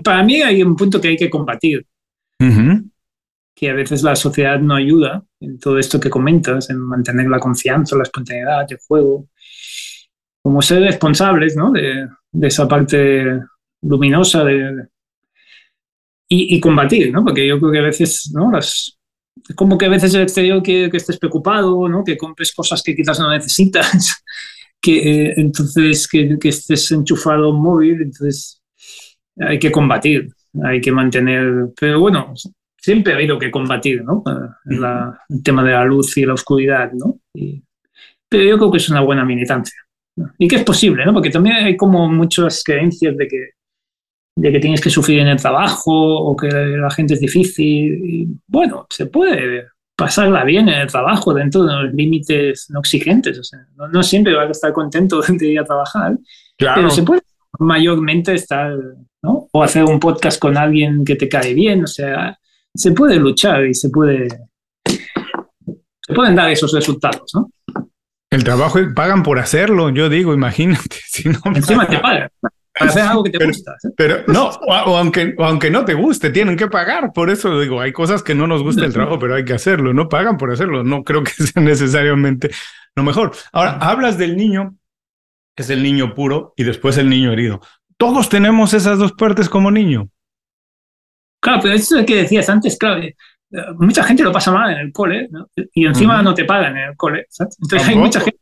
para 0.04 0.24
mí 0.24 0.42
hay 0.42 0.64
un 0.64 0.76
punto 0.76 1.00
que 1.00 1.10
hay 1.10 1.18
que 1.18 1.30
combatir. 1.30 1.86
Que 3.56 3.70
a 3.70 3.74
veces 3.74 4.04
la 4.04 4.16
sociedad 4.16 4.60
no 4.60 4.76
ayuda 4.76 5.24
en 5.40 5.60
todo 5.60 5.78
esto 5.78 6.00
que 6.00 6.10
comentas, 6.10 6.70
en 6.70 6.80
mantener 6.80 7.28
la 7.28 7.40
confianza, 7.40 7.96
la 7.96 8.04
espontaneidad, 8.04 8.66
el 8.70 8.80
juego. 8.88 9.28
Como 10.42 10.62
ser 10.62 10.82
responsables 10.82 11.56
¿no? 11.56 11.72
de, 11.72 12.08
esa 12.42 12.68
parte 12.68 13.40
luminosa 13.82 14.44
de, 14.44 14.88
y, 16.34 16.60
combatir, 16.62 17.12
¿no? 17.12 17.24
Porque 17.26 17.46
yo 17.46 17.60
creo 17.60 17.72
que 17.72 17.80
a 17.80 17.84
veces, 17.84 18.32
¿no? 18.34 18.50
Las, 18.52 18.98
como 19.56 19.78
que 19.78 19.86
a 19.86 19.90
veces 19.90 20.14
el 20.14 20.22
exterior 20.22 20.64
quiere 20.64 20.90
que 20.90 20.98
estés 20.98 21.18
preocupado, 21.18 21.88
¿no? 21.90 22.04
Que 22.04 22.18
compres 22.18 22.54
cosas 22.54 22.82
que 22.82 22.96
quizás 22.96 23.20
no 23.20 23.30
necesitas, 23.30 24.24
que 24.82 25.26
eh, 25.28 25.34
entonces 25.38 26.08
que, 26.08 26.38
que, 26.40 26.50
estés 26.50 26.92
enchufado 26.92 27.52
móvil, 27.52 28.02
entonces 28.02 28.62
hay 29.38 29.60
que 29.60 29.72
combatir, 29.72 30.30
hay 30.64 30.80
que 30.80 30.92
mantener, 30.92 31.70
pero 31.80 32.00
bueno, 32.00 32.34
siempre 32.82 33.14
ha 33.14 33.16
habido 33.16 33.38
que 33.38 33.52
combatir, 33.52 34.04
¿no? 34.04 34.24
el 34.66 35.44
tema 35.44 35.64
de 35.64 35.72
la 35.72 35.86
luz 35.86 36.18
y 36.18 36.26
la 36.26 36.34
oscuridad, 36.34 36.92
¿no? 36.94 37.20
pero 38.32 38.44
yo 38.44 38.58
creo 38.58 38.72
que 38.72 38.78
es 38.78 38.90
una 38.90 39.02
buena 39.02 39.26
militancia. 39.26 39.78
Y 40.38 40.48
que 40.48 40.58
es 40.58 40.64
posible, 40.64 41.06
¿no? 41.06 41.14
Porque 41.14 41.30
también 41.30 41.58
hay 41.58 41.78
como 41.78 42.08
muchas 42.08 42.64
creencias 42.64 43.16
de 43.18 43.28
que, 43.28 43.50
de 44.38 44.52
que 44.52 44.60
tienes 44.60 44.80
que 44.80 44.90
sufrir 44.90 45.20
en 45.20 45.28
el 45.28 45.38
trabajo 45.38 45.92
o 45.92 46.36
que 46.36 46.48
la 46.48 46.90
gente 46.92 47.16
es 47.16 47.20
difícil. 47.20 48.02
Y, 48.06 48.28
bueno, 48.48 48.88
se 48.90 49.06
puede 49.08 49.68
pasarla 49.98 50.44
bien 50.44 50.70
en 50.70 50.82
el 50.82 50.88
trabajo 50.88 51.34
dentro 51.34 51.64
de 51.64 51.74
los 51.74 51.94
límites 51.94 52.68
no 52.70 52.80
exigentes. 52.80 53.38
O 53.38 53.44
sea, 53.44 53.60
no, 53.92 54.04
siempre 54.04 54.34
vas 54.34 54.48
a 54.48 54.52
estar 54.52 54.74
contento 54.74 55.22
de 55.28 55.48
ir 55.48 55.60
a 55.60 55.66
trabajar, 55.66 56.18
claro. 56.58 56.76
pero 56.76 56.90
se 56.90 57.04
puede 57.04 57.22
mayormente 57.60 58.34
estar, 58.34 58.74
¿no? 59.22 59.48
O 59.52 59.64
hacer 59.64 59.84
un 59.84 60.00
podcast 60.00 60.40
con 60.40 60.58
alguien 60.58 61.04
que 61.04 61.16
te 61.16 61.28
cae 61.28 61.54
bien, 61.54 61.84
o 61.84 61.88
sea, 61.88 62.38
se 62.76 62.92
puede 62.92 63.18
luchar 63.18 63.66
y 63.66 63.74
se 63.74 63.90
puede 63.90 64.28
se 64.86 66.14
pueden 66.14 66.36
dar 66.36 66.50
esos 66.52 66.74
resultados, 66.74 67.32
¿no? 67.34 67.52
El 68.32 68.46
trabajo 68.46 68.80
pagan 68.96 69.24
por 69.24 69.40
hacerlo, 69.40 69.90
yo 69.90 70.10
digo, 70.10 70.34
imagínate. 70.34 70.98
Si 71.12 71.28
no 71.28 71.40
Encima 71.54 71.86
te 71.88 72.00
pagan. 72.00 72.30
Para 72.42 72.90
hacer 72.90 73.04
algo 73.04 73.24
que 73.24 73.32
te 73.32 73.46
gusta. 73.46 73.74
¿eh? 73.74 73.90
Pero 73.98 74.24
no, 74.28 74.48
o, 74.48 74.98
aunque, 74.98 75.36
aunque 75.38 75.70
no 75.70 75.84
te 75.84 75.94
guste, 75.94 76.30
tienen 76.30 76.56
que 76.56 76.68
pagar. 76.68 77.12
Por 77.14 77.30
eso 77.30 77.60
digo, 77.60 77.82
hay 77.82 77.92
cosas 77.92 78.24
que 78.24 78.34
no 78.34 78.48
nos 78.48 78.64
gusta 78.64 78.86
el 78.86 78.94
trabajo, 78.94 79.20
pero 79.20 79.36
hay 79.36 79.44
que 79.44 79.54
hacerlo. 79.54 79.94
No 79.94 80.08
pagan 80.08 80.38
por 80.38 80.52
hacerlo. 80.52 80.84
No 80.84 81.04
creo 81.04 81.24
que 81.24 81.32
sea 81.32 81.62
necesariamente 81.62 82.50
lo 82.96 83.04
mejor. 83.04 83.34
Ahora, 83.52 83.74
hablas 83.74 84.18
del 84.18 84.38
niño, 84.38 84.78
que 85.56 85.64
es 85.64 85.70
el 85.70 85.84
niño 85.84 86.16
puro, 86.16 86.54
y 86.56 86.64
después 86.64 86.98
el 86.98 87.10
niño 87.10 87.34
herido. 87.34 87.60
Todos 87.98 88.30
tenemos 88.30 88.74
esas 88.74 88.98
dos 88.98 89.12
partes 89.12 89.50
como 89.50 89.70
niño. 89.70 90.10
Claro, 91.42 91.60
pero 91.62 91.74
eso 91.74 91.98
es 91.98 92.06
que 92.06 92.16
decías 92.18 92.48
antes, 92.50 92.78
claro, 92.78 93.02
eh, 93.02 93.16
mucha 93.80 94.04
gente 94.04 94.24
lo 94.24 94.32
pasa 94.32 94.52
mal 94.52 94.72
en 94.72 94.78
el 94.78 94.92
cole 94.94 95.28
y 95.74 95.86
encima 95.86 96.22
no 96.22 96.34
te 96.34 96.46
pagan 96.46 96.78
en 96.78 96.90
el 96.90 96.96
cole. 96.96 97.26
Entonces 97.38 97.88
hay 97.88 97.96
mucha 97.96 98.22
gente 98.22 98.40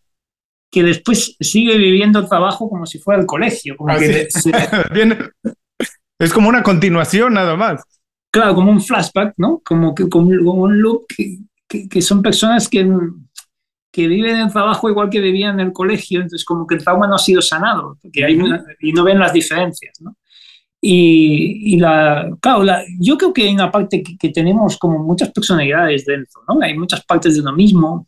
que 0.70 0.84
después 0.84 1.36
sigue 1.40 1.78
viviendo 1.78 2.20
el 2.20 2.28
trabajo 2.28 2.70
como 2.70 2.86
si 2.86 3.00
fuera 3.00 3.22
el 3.22 3.26
colegio. 3.26 3.76
Como 3.78 3.98
que 3.98 4.28
es 6.20 6.34
como 6.34 6.50
una 6.50 6.62
continuación 6.62 7.34
nada 7.34 7.56
más. 7.56 7.82
Claro, 8.32 8.54
como 8.54 8.72
un 8.72 8.82
flashback, 8.82 9.34
¿no? 9.38 9.62
Como, 9.66 9.96
que, 9.96 10.08
como, 10.08 10.30
un 10.30 10.80
loop 10.80 11.06
que, 11.08 11.88
que, 11.88 12.02
son 12.02 12.22
personas 12.22 12.68
que, 12.68 12.88
que 13.92 14.08
viven 14.08 14.36
el 14.36 14.52
trabajo 14.52 14.90
igual 14.90 15.10
que 15.10 15.20
vivían 15.20 15.60
en 15.60 15.68
el 15.68 15.74
colegio, 15.74 16.20
entonces 16.22 16.46
como 16.46 16.68
que 16.68 16.76
el 16.76 16.84
trauma 16.84 17.08
no 17.08 17.16
ha 17.16 17.20
sido 17.20 17.42
sanado 17.42 17.98
porque 18.00 18.26
hay 18.26 18.40
y 18.82 18.94
no 18.94 19.04
ven 19.04 19.18
las 19.18 19.34
diferencias, 19.34 20.00
¿no? 20.02 20.16
Y, 20.82 21.78
la, 21.78 22.30
claro, 22.40 22.64
yo 23.00 23.18
creo 23.18 23.34
que 23.34 23.44
hay 23.44 23.54
una 23.54 23.70
parte 23.70 24.02
que, 24.02 24.30
tenemos 24.30 24.78
como 24.78 25.00
muchas 25.00 25.32
personalidades 25.32 26.06
dentro, 26.06 26.42
¿no? 26.48 26.62
Hay 26.62 26.78
muchas 26.78 27.04
partes 27.06 27.36
de 27.36 27.44
lo 27.44 27.54
mismo. 27.54 28.08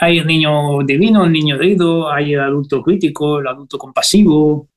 Hay 0.00 0.18
el 0.18 0.26
niño 0.26 0.82
divino, 0.84 1.24
el 1.24 1.32
niño 1.32 1.54
herido, 1.54 2.10
hay 2.10 2.34
el 2.34 2.40
adulto 2.40 2.82
crítico, 2.82 3.38
el 3.38 3.46
adulto 3.46 3.78
compasivo, 3.78 4.70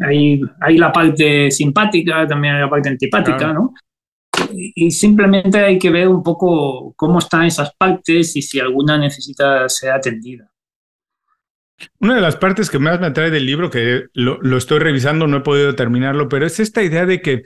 hay, 0.00 0.40
hay 0.60 0.78
la 0.78 0.90
parte 0.90 1.50
simpática, 1.52 2.26
también 2.26 2.54
hay 2.54 2.60
la 2.62 2.70
parte 2.70 2.88
antipática, 2.88 3.52
¿no? 3.52 3.72
Y, 4.52 4.90
simplemente 4.90 5.58
hay 5.58 5.78
que 5.78 5.90
ver 5.90 6.08
un 6.08 6.22
poco 6.22 6.92
cómo 6.96 7.20
están 7.20 7.44
esas 7.44 7.72
partes 7.76 8.34
y 8.36 8.42
si 8.42 8.58
alguna 8.58 8.98
necesita 8.98 9.68
ser 9.68 9.92
atendida. 9.92 10.50
Una 11.98 12.14
de 12.14 12.20
las 12.20 12.36
partes 12.36 12.70
que 12.70 12.78
más 12.78 13.00
me 13.00 13.06
atrae 13.06 13.30
del 13.30 13.46
libro, 13.46 13.70
que 13.70 14.04
lo, 14.14 14.56
estoy 14.56 14.78
revisando, 14.78 15.26
no 15.26 15.38
he 15.38 15.40
podido 15.40 15.74
terminarlo, 15.74 16.28
pero 16.28 16.46
es 16.46 16.60
esta 16.60 16.82
idea 16.82 17.06
de 17.06 17.20
que 17.20 17.42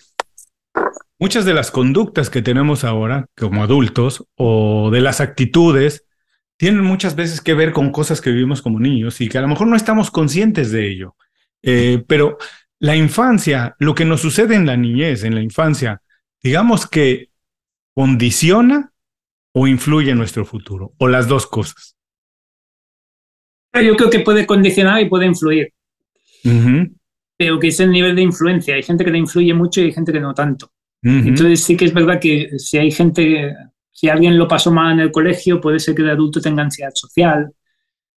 muchas 1.18 1.44
de 1.44 1.54
las 1.54 1.70
conductas 1.70 2.30
que 2.30 2.42
tenemos 2.42 2.84
ahora 2.84 3.26
como 3.36 3.62
adultos 3.62 4.24
o 4.36 4.90
de 4.90 5.00
las 5.00 5.20
actitudes 5.20 6.06
tienen 6.56 6.82
muchas 6.82 7.16
veces 7.16 7.40
que 7.40 7.54
ver 7.54 7.72
con 7.72 7.90
cosas 7.90 8.20
que 8.20 8.30
vivimos 8.30 8.62
como 8.62 8.78
niños 8.78 9.20
y 9.20 9.28
que 9.28 9.38
a 9.38 9.42
lo 9.42 9.48
mejor 9.48 9.66
no 9.66 9.76
estamos 9.76 10.10
conscientes 10.10 10.70
de 10.70 10.90
ello. 10.90 11.16
Eh, 11.62 12.04
pero 12.06 12.38
la 12.78 12.96
infancia, 12.96 13.76
lo 13.78 13.94
que 13.94 14.04
nos 14.04 14.20
sucede 14.20 14.54
en 14.54 14.66
la 14.66 14.76
niñez, 14.76 15.24
en 15.24 15.34
la 15.34 15.42
infancia, 15.42 16.02
digamos 16.42 16.86
que 16.86 17.30
condiciona 17.94 18.92
o 19.52 19.66
influye 19.66 20.10
en 20.10 20.18
nuestro 20.18 20.44
futuro, 20.44 20.92
o 20.98 21.08
las 21.08 21.28
dos 21.28 21.46
cosas. 21.46 21.96
Yo 23.74 23.96
creo 23.96 24.10
que 24.10 24.20
puede 24.20 24.46
condicionar 24.46 25.00
y 25.00 25.08
puede 25.08 25.26
influir. 25.26 25.72
Pero 27.36 27.58
que 27.58 27.68
es 27.68 27.80
el 27.80 27.90
nivel 27.90 28.16
de 28.16 28.22
influencia. 28.22 28.74
Hay 28.74 28.82
gente 28.82 29.04
que 29.04 29.10
le 29.10 29.18
influye 29.18 29.54
mucho 29.54 29.80
y 29.80 29.84
hay 29.84 29.92
gente 29.92 30.12
que 30.12 30.20
no 30.20 30.34
tanto. 30.34 30.70
Entonces 31.02 31.64
sí 31.64 31.76
que 31.76 31.86
es 31.86 31.94
verdad 31.94 32.20
que 32.20 32.58
si 32.58 32.76
hay 32.76 32.90
gente, 32.90 33.54
si 33.90 34.08
alguien 34.08 34.36
lo 34.36 34.46
pasó 34.46 34.70
mal 34.70 34.92
en 34.92 35.00
el 35.00 35.10
colegio, 35.10 35.60
puede 35.60 35.78
ser 35.78 35.94
que 35.94 36.02
de 36.02 36.10
adulto 36.10 36.40
tenga 36.40 36.62
ansiedad 36.62 36.92
social 36.94 37.50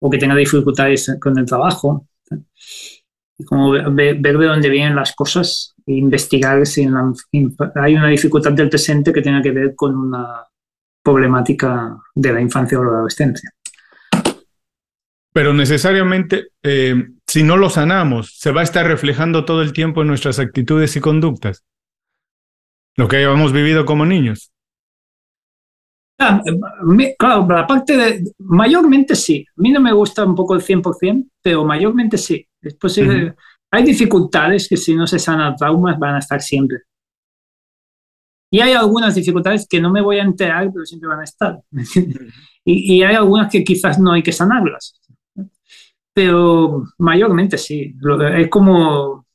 o 0.00 0.11
que 0.11 0.18
tenga 0.18 0.35
dificultades 0.35 1.16
con 1.21 1.38
el 1.38 1.47
trabajo. 1.47 2.09
Y 3.38 3.44
como 3.44 3.71
ver, 3.71 4.18
de 4.21 4.32
dónde 4.32 4.68
vienen 4.68 4.97
las 4.97 5.14
cosas 5.14 5.75
e 5.87 5.92
investigar 5.92 6.66
si 6.66 6.82
hay 6.82 7.94
una 7.94 8.09
dificultad 8.09 8.52
del 8.52 8.68
presente 8.68 9.12
que 9.12 9.23
tenga 9.23 9.42
que 9.42 9.52
ver 9.52 9.75
con 9.76 9.97
una 9.97 10.44
problemática 11.02 11.97
de 12.14 12.32
la 12.32 12.40
infancia 12.40 12.78
o 12.78 12.85
la 12.85 12.90
adolescencia. 12.90 13.50
Pero 15.32 15.54
necesariamente, 15.54 16.48
eh, 16.62 16.94
si 17.26 17.42
no 17.42 17.56
lo 17.56 17.70
sanamos, 17.70 18.38
se 18.38 18.52
va 18.52 18.60
a 18.60 18.64
estar 18.64 18.86
reflejando 18.86 19.44
todo 19.44 19.62
el 19.62 19.72
tiempo 19.72 20.02
en 20.02 20.08
nuestras 20.08 20.38
actitudes 20.38 20.94
y 20.96 21.00
conductas. 21.00 21.64
Lo 22.96 23.08
que 23.08 23.16
hayamos 23.16 23.52
vivido 23.52 23.86
como 23.86 24.04
niños. 24.04 24.52
Ah, 26.18 26.40
claro, 27.18 27.46
la 27.48 27.66
parte 27.66 27.96
de. 27.96 28.32
Mayormente 28.38 29.16
sí. 29.16 29.44
A 29.48 29.60
mí 29.62 29.70
no 29.70 29.80
me 29.80 29.92
gusta 29.92 30.24
un 30.24 30.34
poco 30.34 30.54
el 30.54 30.60
100%, 30.60 31.30
pero 31.40 31.64
mayormente 31.64 32.18
sí. 32.18 32.46
Después 32.60 33.00
hay 33.70 33.82
dificultades 33.82 34.68
que 34.68 34.76
si 34.76 34.94
no 34.94 35.06
se 35.06 35.18
sanan 35.18 35.56
traumas 35.56 35.98
van 35.98 36.16
a 36.16 36.18
estar 36.18 36.42
siempre. 36.42 36.80
Y 38.50 38.60
hay 38.60 38.74
algunas 38.74 39.14
dificultades 39.14 39.66
que 39.66 39.80
no 39.80 39.90
me 39.90 40.02
voy 40.02 40.18
a 40.18 40.24
enterar, 40.24 40.70
pero 40.70 40.84
siempre 40.84 41.08
van 41.08 41.20
a 41.20 41.24
estar. 41.24 41.58
y, 42.66 42.96
y, 42.96 43.02
hay 43.02 43.14
algunas 43.14 43.50
que 43.50 43.64
quizás 43.64 43.98
no 43.98 44.12
hay 44.12 44.22
que 44.22 44.30
sanarlas 44.30 45.00
pero 46.12 46.85
mayormente 46.99 47.59
sí. 47.59 47.95
Es 48.35 48.49
como, 48.49 49.26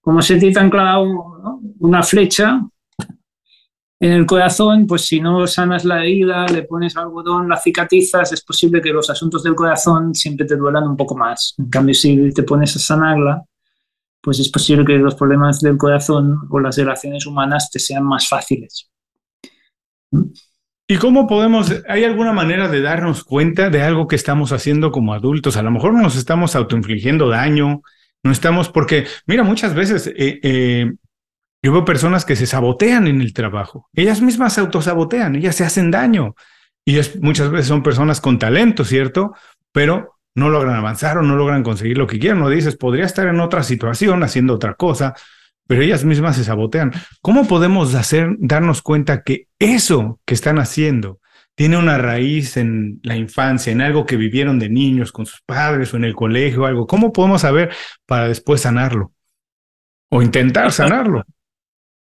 como 0.00 0.22
se 0.22 0.38
te 0.38 0.52
tan 0.52 0.70
una 1.78 2.02
flecha 2.02 2.60
en 4.02 4.12
el 4.12 4.24
corazón, 4.24 4.86
pues 4.86 5.02
si 5.02 5.20
no 5.20 5.46
sanas 5.46 5.84
la 5.84 6.02
herida, 6.02 6.46
le 6.46 6.62
pones 6.62 6.96
algodón, 6.96 7.48
la 7.48 7.58
cicatrizas, 7.58 8.32
es 8.32 8.42
posible 8.42 8.80
que 8.80 8.94
los 8.94 9.10
asuntos 9.10 9.42
del 9.42 9.54
corazón 9.54 10.14
siempre 10.14 10.46
te 10.46 10.56
duelan 10.56 10.88
un 10.88 10.96
poco 10.96 11.14
más. 11.14 11.54
En 11.58 11.68
cambio, 11.68 11.94
si 11.94 12.32
te 12.32 12.42
pones 12.42 12.74
a 12.76 12.78
sanarla, 12.78 13.44
pues 14.22 14.40
es 14.40 14.50
posible 14.50 14.86
que 14.86 14.94
los 14.94 15.14
problemas 15.14 15.60
del 15.60 15.76
corazón 15.76 16.38
o 16.48 16.60
las 16.60 16.78
relaciones 16.78 17.26
humanas 17.26 17.70
te 17.70 17.78
sean 17.78 18.04
más 18.04 18.26
fáciles. 18.26 18.90
¿Y 20.90 20.96
cómo 20.96 21.28
podemos, 21.28 21.72
hay 21.88 22.02
alguna 22.02 22.32
manera 22.32 22.66
de 22.66 22.80
darnos 22.80 23.22
cuenta 23.22 23.70
de 23.70 23.80
algo 23.80 24.08
que 24.08 24.16
estamos 24.16 24.50
haciendo 24.50 24.90
como 24.90 25.14
adultos? 25.14 25.56
A 25.56 25.62
lo 25.62 25.70
mejor 25.70 25.94
nos 25.94 26.16
estamos 26.16 26.56
autoinfligiendo 26.56 27.28
daño, 27.28 27.82
no 28.24 28.32
estamos, 28.32 28.70
porque, 28.70 29.06
mira, 29.24 29.44
muchas 29.44 29.72
veces 29.72 30.08
eh, 30.08 30.40
eh, 30.42 30.92
yo 31.62 31.72
veo 31.72 31.84
personas 31.84 32.24
que 32.24 32.34
se 32.34 32.44
sabotean 32.44 33.06
en 33.06 33.20
el 33.20 33.32
trabajo, 33.32 33.88
ellas 33.94 34.20
mismas 34.20 34.54
se 34.54 34.62
autosabotean, 34.62 35.36
ellas 35.36 35.54
se 35.54 35.62
hacen 35.62 35.92
daño. 35.92 36.34
Y 36.84 36.98
muchas 37.20 37.52
veces 37.52 37.68
son 37.68 37.84
personas 37.84 38.20
con 38.20 38.40
talento, 38.40 38.84
¿cierto? 38.84 39.36
Pero 39.70 40.16
no 40.34 40.48
logran 40.48 40.74
avanzar 40.74 41.18
o 41.18 41.22
no 41.22 41.36
logran 41.36 41.62
conseguir 41.62 41.98
lo 41.98 42.08
que 42.08 42.18
quieren. 42.18 42.40
No 42.40 42.48
dices, 42.48 42.76
podría 42.76 43.04
estar 43.04 43.28
en 43.28 43.38
otra 43.38 43.62
situación 43.62 44.24
haciendo 44.24 44.54
otra 44.54 44.74
cosa, 44.74 45.14
pero 45.70 45.82
ellas 45.82 46.04
mismas 46.04 46.34
se 46.34 46.42
sabotean. 46.42 46.90
¿Cómo 47.22 47.46
podemos 47.46 47.94
hacer, 47.94 48.30
darnos 48.40 48.82
cuenta 48.82 49.22
que 49.22 49.46
eso 49.60 50.18
que 50.24 50.34
están 50.34 50.58
haciendo 50.58 51.20
tiene 51.54 51.76
una 51.76 51.96
raíz 51.96 52.56
en 52.56 52.98
la 53.04 53.16
infancia, 53.16 53.70
en 53.70 53.80
algo 53.80 54.04
que 54.04 54.16
vivieron 54.16 54.58
de 54.58 54.68
niños 54.68 55.12
con 55.12 55.26
sus 55.26 55.40
padres 55.42 55.94
o 55.94 55.96
en 55.96 56.02
el 56.02 56.16
colegio 56.16 56.62
o 56.62 56.66
algo? 56.66 56.88
¿Cómo 56.88 57.12
podemos 57.12 57.42
saber 57.42 57.72
para 58.04 58.26
después 58.26 58.62
sanarlo? 58.62 59.12
O 60.08 60.20
intentar 60.22 60.72
sanarlo. 60.72 61.22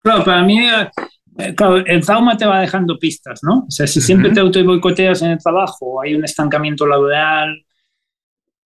Claro, 0.04 0.24
para 0.24 0.44
mí 0.44 0.60
eh, 0.60 1.56
el 1.88 2.06
trauma 2.06 2.38
te 2.38 2.46
va 2.46 2.60
dejando 2.60 3.00
pistas, 3.00 3.40
¿no? 3.42 3.66
O 3.68 3.72
sea, 3.72 3.88
si 3.88 4.02
siempre 4.02 4.30
te 4.30 4.40
auto 4.40 4.64
boicoteas 4.64 5.24
en 5.24 5.32
el 5.32 5.40
trabajo, 5.40 6.00
hay 6.00 6.14
un 6.14 6.24
estancamiento 6.24 6.86
laboral, 6.86 7.66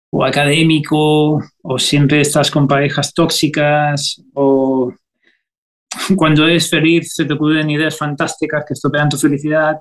o 0.10 0.24
académico, 0.24 1.42
o 1.64 1.80
siempre 1.80 2.22
estás 2.22 2.50
con 2.50 2.68
parejas 2.68 3.14
tóxicas, 3.14 4.22
o 4.34 4.94
cuando 6.16 6.48
eres 6.48 6.70
feliz 6.70 7.14
se 7.14 7.26
te 7.26 7.34
ocurren 7.34 7.70
ideas 7.70 7.98
fantásticas 7.98 8.64
que 8.66 8.74
estropean 8.74 9.10
tu 9.10 9.18
felicidad. 9.18 9.80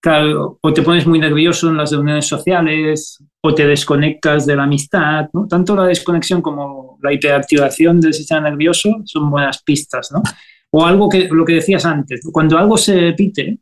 claro, 0.00 0.58
o 0.62 0.72
te 0.72 0.82
pones 0.82 1.06
muy 1.06 1.18
nervioso 1.18 1.68
en 1.68 1.76
las 1.76 1.92
reuniones 1.92 2.26
sociales, 2.26 3.18
o 3.42 3.54
te 3.54 3.66
desconectas 3.66 4.46
de 4.46 4.56
la 4.56 4.64
amistad, 4.64 5.28
¿no? 5.32 5.46
Tanto 5.46 5.76
la 5.76 5.84
desconexión 5.86 6.40
como 6.42 6.98
la 7.02 7.12
hiperactivación 7.12 8.00
del 8.00 8.14
sistema 8.14 8.48
nervioso 8.48 8.90
son 9.04 9.30
buenas 9.30 9.62
pistas, 9.62 10.10
¿no? 10.12 10.22
O 10.70 10.86
algo 10.86 11.08
que, 11.08 11.28
lo 11.30 11.44
que 11.44 11.54
decías 11.54 11.84
antes, 11.84 12.20
cuando 12.32 12.56
algo 12.56 12.76
se 12.76 12.98
repite, 12.98 13.58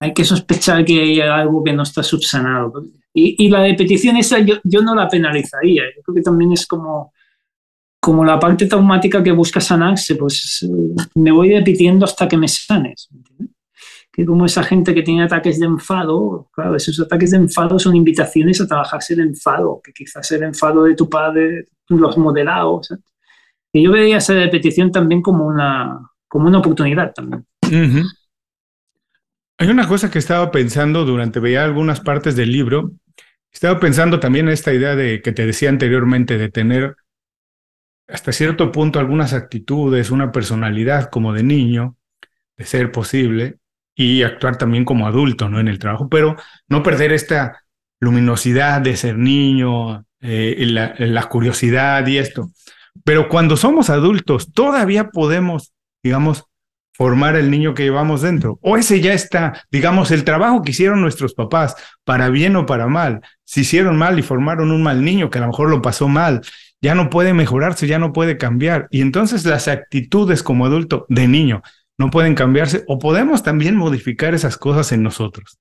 hay 0.00 0.14
que 0.14 0.24
sospechar 0.24 0.84
que 0.84 1.00
hay 1.00 1.20
algo 1.20 1.62
que 1.62 1.72
no 1.72 1.82
está 1.82 2.02
subsanado. 2.02 2.84
Y, 3.14 3.44
y 3.44 3.48
la 3.48 3.62
repetición 3.62 4.16
esa 4.16 4.38
yo, 4.38 4.56
yo, 4.64 4.80
no 4.80 4.94
la 4.94 5.08
penalizaría, 5.08 5.82
yo 5.94 6.02
creo 6.02 6.14
que 6.14 6.22
también 6.22 6.52
es 6.52 6.66
como, 6.66 7.12
como 8.00 8.24
la 8.24 8.40
parte 8.40 8.66
traumática 8.66 9.22
que 9.22 9.32
busca 9.32 9.60
sanarse, 9.60 10.16
pues 10.16 10.66
me 11.14 11.30
voy 11.30 11.54
repitiendo 11.54 12.04
hasta 12.04 12.26
que 12.26 12.36
me 12.36 12.48
sanes. 12.48 13.08
¿entiendes? 13.12 13.52
que 14.12 14.26
como 14.26 14.44
esa 14.44 14.62
gente 14.62 14.94
que 14.94 15.02
tiene 15.02 15.24
ataques 15.24 15.58
de 15.58 15.64
enfado, 15.64 16.50
claro, 16.52 16.76
esos 16.76 17.00
ataques 17.00 17.30
de 17.30 17.38
enfado 17.38 17.78
son 17.78 17.96
invitaciones 17.96 18.60
a 18.60 18.66
trabajarse 18.66 19.14
el 19.14 19.20
enfado, 19.20 19.80
que 19.82 19.92
quizás 19.92 20.30
el 20.32 20.42
enfado 20.42 20.84
de 20.84 20.94
tu 20.94 21.08
padre 21.08 21.68
los 21.88 22.18
modelados. 22.18 22.94
Y 23.72 23.84
yo 23.84 23.90
veía 23.90 24.18
esa 24.18 24.34
repetición 24.34 24.92
también 24.92 25.22
como 25.22 25.46
una, 25.46 25.98
como 26.28 26.48
una 26.48 26.58
oportunidad 26.58 27.14
también. 27.14 27.46
Hay 29.58 29.68
una 29.68 29.88
cosa 29.88 30.10
que 30.10 30.18
estaba 30.18 30.50
pensando 30.50 31.06
durante 31.06 31.40
veía 31.40 31.64
algunas 31.64 32.00
partes 32.00 32.36
del 32.36 32.52
libro. 32.52 32.92
Estaba 33.52 33.78
pensando 33.78 34.18
también 34.18 34.46
en 34.46 34.54
esta 34.54 34.72
idea 34.72 34.96
de 34.96 35.20
que 35.22 35.32
te 35.32 35.46
decía 35.46 35.68
anteriormente 35.68 36.38
de 36.38 36.48
tener 36.48 36.96
hasta 38.08 38.32
cierto 38.32 38.72
punto 38.72 38.98
algunas 38.98 39.32
actitudes, 39.32 40.10
una 40.10 40.32
personalidad 40.32 41.10
como 41.10 41.32
de 41.32 41.42
niño, 41.42 41.96
de 42.56 42.64
ser 42.64 42.92
posible, 42.92 43.58
y 43.94 44.22
actuar 44.22 44.56
también 44.56 44.84
como 44.84 45.06
adulto, 45.06 45.48
¿no? 45.48 45.60
En 45.60 45.68
el 45.68 45.78
trabajo, 45.78 46.08
pero 46.08 46.36
no 46.68 46.82
perder 46.82 47.12
esta 47.12 47.62
luminosidad 48.00 48.80
de 48.80 48.96
ser 48.96 49.18
niño, 49.18 50.06
eh, 50.20 50.56
la, 50.66 50.94
la, 50.98 51.28
curiosidad 51.28 52.06
y 52.06 52.18
esto. 52.18 52.50
Pero 53.04 53.28
cuando 53.28 53.56
somos 53.56 53.90
adultos, 53.90 54.52
todavía 54.52 55.10
podemos, 55.10 55.72
digamos, 56.02 56.44
formar 56.92 57.36
el 57.36 57.50
niño 57.50 57.74
que 57.74 57.84
llevamos 57.84 58.22
dentro. 58.22 58.58
O 58.62 58.76
ese 58.76 59.00
ya 59.00 59.12
está, 59.12 59.64
digamos, 59.70 60.10
el 60.10 60.24
trabajo 60.24 60.62
que 60.62 60.72
hicieron 60.72 61.00
nuestros 61.00 61.34
papás, 61.34 61.74
para 62.04 62.28
bien 62.28 62.56
o 62.56 62.66
para 62.66 62.86
mal. 62.86 63.20
Si 63.44 63.62
hicieron 63.62 63.96
mal 63.96 64.18
y 64.18 64.22
formaron 64.22 64.70
un 64.70 64.82
mal 64.82 65.04
niño 65.04 65.30
que 65.30 65.38
a 65.38 65.42
lo 65.42 65.48
mejor 65.48 65.70
lo 65.70 65.82
pasó 65.82 66.08
mal, 66.08 66.42
ya 66.80 66.94
no 66.94 67.10
puede 67.10 67.32
mejorarse, 67.32 67.86
ya 67.86 67.98
no 67.98 68.12
puede 68.12 68.36
cambiar. 68.36 68.88
Y 68.90 69.00
entonces 69.00 69.44
las 69.44 69.68
actitudes 69.68 70.42
como 70.42 70.66
adulto 70.66 71.06
de 71.08 71.28
niño 71.28 71.62
no 71.98 72.10
pueden 72.10 72.34
cambiarse 72.34 72.84
o 72.88 72.98
podemos 72.98 73.42
también 73.42 73.76
modificar 73.76 74.34
esas 74.34 74.56
cosas 74.56 74.90
en 74.92 75.02
nosotros? 75.02 75.58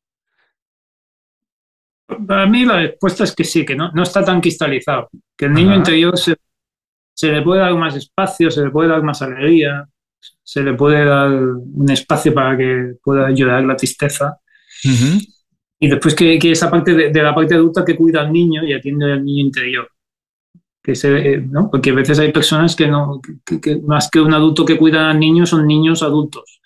Para 2.27 2.45
mí 2.45 2.65
la 2.65 2.77
respuesta 2.77 3.23
es 3.23 3.35
que 3.35 3.43
sí, 3.43 3.65
que 3.65 3.75
no, 3.75 3.91
no 3.91 4.03
está 4.03 4.23
tan 4.23 4.41
cristalizado, 4.41 5.09
que 5.38 5.45
el 5.45 5.53
niño 5.53 5.75
interior 5.75 6.17
se, 6.17 6.35
se, 7.13 7.31
le 7.31 7.41
puede 7.41 7.61
dar 7.61 7.73
más 7.75 7.95
espacio, 7.95 8.51
se 8.51 8.63
le 8.63 8.69
puede 8.69 8.89
dar 8.89 9.01
más 9.01 9.21
alegría, 9.21 9.88
se 10.43 10.63
le 10.63 10.73
puede 10.73 11.05
dar 11.05 11.31
un 11.31 11.89
espacio 11.89 12.33
para 12.33 12.57
que 12.57 12.93
pueda 13.03 13.27
ayudar 13.27 13.63
la 13.63 13.75
tristeza. 13.75 14.37
Y 15.79 15.87
después 15.89 16.13
que, 16.13 16.37
que 16.37 16.51
esa 16.51 16.69
parte 16.69 16.93
de, 16.93 17.11
de, 17.11 17.23
la 17.23 17.33
parte 17.33 17.55
adulta 17.55 17.83
que 17.83 17.95
cuida 17.95 18.21
al 18.21 18.31
niño 18.31 18.63
y 18.63 18.73
atiende 18.73 19.13
al 19.13 19.23
niño 19.23 19.45
interior 19.45 19.89
que 20.83 20.95
se, 20.95 21.37
¿no? 21.37 21.69
Porque 21.69 21.91
a 21.91 21.93
veces 21.93 22.19
hay 22.19 22.31
personas 22.31 22.75
que 22.75 22.87
no, 22.87 23.21
que, 23.45 23.77
más 23.85 24.09
que 24.09 24.19
un 24.19 24.33
adulto 24.33 24.65
que 24.65 24.77
cuida 24.77 25.09
a 25.09 25.13
niños, 25.13 25.49
son 25.49 25.67
niños 25.67 26.01
adultos. 26.01 26.59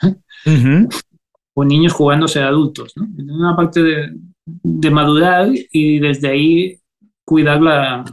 O 1.53 1.63
niños 1.63 1.93
jugándose 1.93 2.41
a 2.41 2.47
adultos, 2.47 2.93
¿no? 2.95 3.07
Una 3.17 3.55
parte 3.55 3.81
de, 3.81 4.13
de 4.45 4.91
madurar 4.91 5.49
y 5.71 5.99
desde 5.99 6.29
ahí 6.29 6.79
cuidar 7.25 7.61
la, 7.61 8.05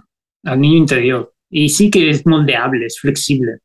al 0.44 0.60
niño 0.60 0.76
interior. 0.76 1.32
Y 1.50 1.68
sí 1.68 1.90
que 1.90 2.10
es 2.10 2.26
moldeable, 2.26 2.86
es 2.86 2.98
flexible. 2.98 3.58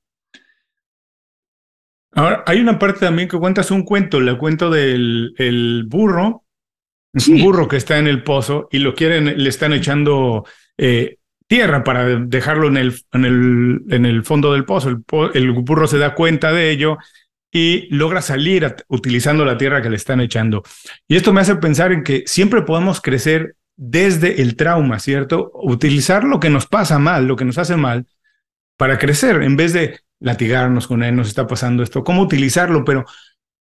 Ahora, 2.18 2.44
hay 2.48 2.60
una 2.60 2.80
parte 2.80 3.02
también 3.02 3.28
que 3.28 3.38
cuentas 3.38 3.70
un 3.70 3.84
cuento, 3.84 4.18
el 4.18 4.38
cuento 4.40 4.72
del 4.72 5.36
el 5.38 5.84
burro, 5.88 6.46
sí. 7.14 7.34
un 7.34 7.44
burro 7.44 7.68
que 7.68 7.78
está 7.78 8.00
en 8.00 8.08
el 8.08 8.24
pozo 8.24 8.68
y 8.72 8.80
lo 8.80 8.96
quieren, 8.96 9.38
le 9.38 9.48
están 9.48 9.72
echando 9.72 10.44
eh, 10.80 11.18
tierra 11.46 11.84
para 11.84 12.06
dejarlo 12.08 12.70
en 12.70 12.78
el, 12.78 13.00
en 13.14 13.26
el, 13.26 13.82
en 13.92 14.06
el 14.08 14.24
fondo 14.24 14.54
del 14.54 14.66
pozo. 14.66 14.90
El, 14.90 15.04
el, 15.36 15.52
burro 15.52 15.86
se 15.86 16.00
da 16.00 16.16
cuenta 16.16 16.52
de 16.52 16.72
ello 16.72 16.98
y 17.52 17.88
logra 17.96 18.24
salir 18.24 18.66
a, 18.66 18.76
utilizando 18.88 19.46
la 19.46 19.60
tierra 19.60 19.84
que 19.84 19.92
le 19.92 19.98
están 19.98 20.20
echando. 20.20 20.64
Y 21.08 21.18
esto 21.18 21.32
me 21.34 21.42
hace 21.42 21.58
pensar 21.58 21.92
en 21.92 22.04
que 22.04 22.24
siempre 22.26 22.64
podemos 22.64 23.00
crecer 23.00 23.58
desde 23.76 24.42
el 24.42 24.56
trauma, 24.56 24.98
¿cierto? 24.98 25.52
Utilizar 25.54 26.24
lo 26.24 26.40
que 26.40 26.50
nos 26.50 26.66
pasa 26.66 26.98
mal, 26.98 27.28
lo 27.28 27.36
que 27.36 27.46
nos 27.46 27.60
hace 27.60 27.78
mal, 27.78 28.08
para 28.76 28.98
crecer, 28.98 29.44
en 29.44 29.56
vez 29.56 29.74
de 29.74 30.00
latigarnos 30.20 30.88
con 30.88 31.04
él, 31.04 31.16
nos 31.16 31.28
está 31.28 31.48
pasando 31.48 31.84
esto, 31.84 32.04
cómo 32.04 32.22
utilizarlo, 32.22 32.84
pero 32.84 33.06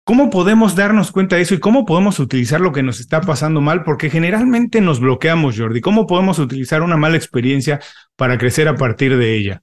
¿Cómo 0.06 0.28
podemos 0.28 0.76
darnos 0.76 1.10
cuenta 1.10 1.36
de 1.36 1.42
eso 1.42 1.54
y 1.54 1.60
cómo 1.60 1.86
podemos 1.86 2.18
utilizar 2.20 2.60
lo 2.60 2.72
que 2.72 2.82
nos 2.82 3.00
está 3.00 3.22
pasando 3.22 3.62
mal? 3.62 3.84
Porque 3.84 4.10
generalmente 4.10 4.82
nos 4.82 5.00
bloqueamos, 5.00 5.58
Jordi. 5.58 5.80
¿Cómo 5.80 6.06
podemos 6.06 6.38
utilizar 6.38 6.82
una 6.82 6.98
mala 6.98 7.16
experiencia 7.16 7.80
para 8.14 8.36
crecer 8.36 8.68
a 8.68 8.76
partir 8.76 9.16
de 9.16 9.34
ella? 9.34 9.62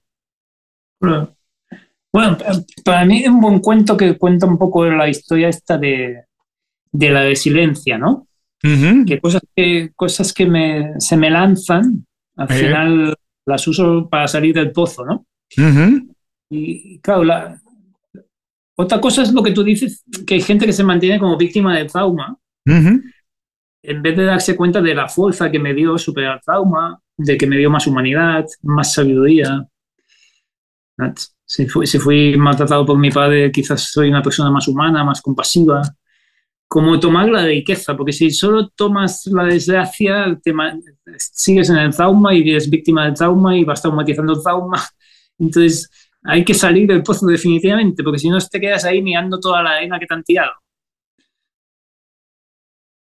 Bueno, 2.12 2.38
para 2.84 3.04
mí 3.04 3.22
es 3.22 3.28
un 3.28 3.40
buen 3.40 3.60
cuento 3.60 3.96
que 3.96 4.18
cuenta 4.18 4.46
un 4.46 4.58
poco 4.58 4.84
la 4.84 5.08
historia 5.08 5.48
esta 5.48 5.78
de, 5.78 6.24
de 6.90 7.10
la 7.10 7.22
resiliencia, 7.22 7.96
¿no? 7.96 8.26
Uh 8.64 8.68
-huh. 8.68 9.06
Que 9.06 9.20
cosas 9.20 9.42
que, 9.54 9.92
cosas 9.94 10.32
que 10.32 10.46
me, 10.46 10.94
se 10.98 11.16
me 11.16 11.30
lanzan, 11.30 12.04
al 12.36 12.50
eh. 12.50 12.54
final 12.54 13.16
las 13.46 13.68
uso 13.68 14.08
para 14.08 14.26
salir 14.26 14.56
del 14.56 14.72
pozo, 14.72 15.04
¿no? 15.04 15.24
Uh 15.56 15.60
-huh. 15.60 16.11
Y 16.54 16.98
claro, 16.98 17.24
la, 17.24 17.58
otra 18.76 19.00
cosa 19.00 19.22
es 19.22 19.32
lo 19.32 19.42
que 19.42 19.52
tú 19.52 19.64
dices, 19.64 20.04
que 20.26 20.34
hay 20.34 20.42
gente 20.42 20.66
que 20.66 20.72
se 20.72 20.84
mantiene 20.84 21.18
como 21.18 21.38
víctima 21.38 21.74
del 21.74 21.90
trauma, 21.90 22.36
uh 22.66 22.70
-huh. 22.70 23.02
en 23.82 24.02
vez 24.02 24.16
de 24.16 24.24
darse 24.24 24.54
cuenta 24.54 24.82
de 24.82 24.94
la 24.94 25.08
fuerza 25.08 25.50
que 25.50 25.58
me 25.58 25.72
dio 25.72 25.96
superar 25.96 26.36
el 26.36 26.42
trauma, 26.42 27.00
de 27.16 27.38
que 27.38 27.46
me 27.46 27.56
dio 27.56 27.70
más 27.70 27.86
humanidad, 27.86 28.44
más 28.62 28.92
sabiduría. 28.92 29.66
Si 31.44 31.66
fui, 31.66 31.86
si 31.86 31.98
fui 31.98 32.36
maltratado 32.36 32.84
por 32.84 32.98
mi 32.98 33.10
padre, 33.10 33.50
quizás 33.50 33.90
soy 33.90 34.08
una 34.08 34.22
persona 34.22 34.50
más 34.50 34.68
humana, 34.68 35.04
más 35.04 35.22
compasiva. 35.22 35.82
Como 36.68 36.98
tomar 37.00 37.28
la 37.28 37.44
riqueza, 37.44 37.96
porque 37.96 38.12
si 38.12 38.30
solo 38.30 38.68
tomas 38.68 39.26
la 39.26 39.44
desgracia, 39.44 40.38
te 40.42 40.54
sigues 41.18 41.68
en 41.70 41.76
el 41.76 41.94
trauma 41.94 42.34
y 42.34 42.50
eres 42.50 42.68
víctima 42.70 43.04
del 43.04 43.14
trauma 43.14 43.56
y 43.56 43.64
vas 43.64 43.82
traumatizando 43.82 44.32
el 44.34 44.42
trauma. 44.42 44.82
Entonces, 45.38 45.90
hay 46.24 46.44
que 46.44 46.54
salir 46.54 46.86
del 46.88 47.02
pozo 47.02 47.26
definitivamente, 47.26 48.02
porque 48.02 48.18
si 48.18 48.28
no 48.28 48.38
te 48.38 48.60
quedas 48.60 48.84
ahí 48.84 49.02
mirando 49.02 49.40
toda 49.40 49.62
la 49.62 49.70
arena 49.72 49.98
que 49.98 50.06
te 50.06 50.14
han 50.14 50.22
tirado. 50.22 50.52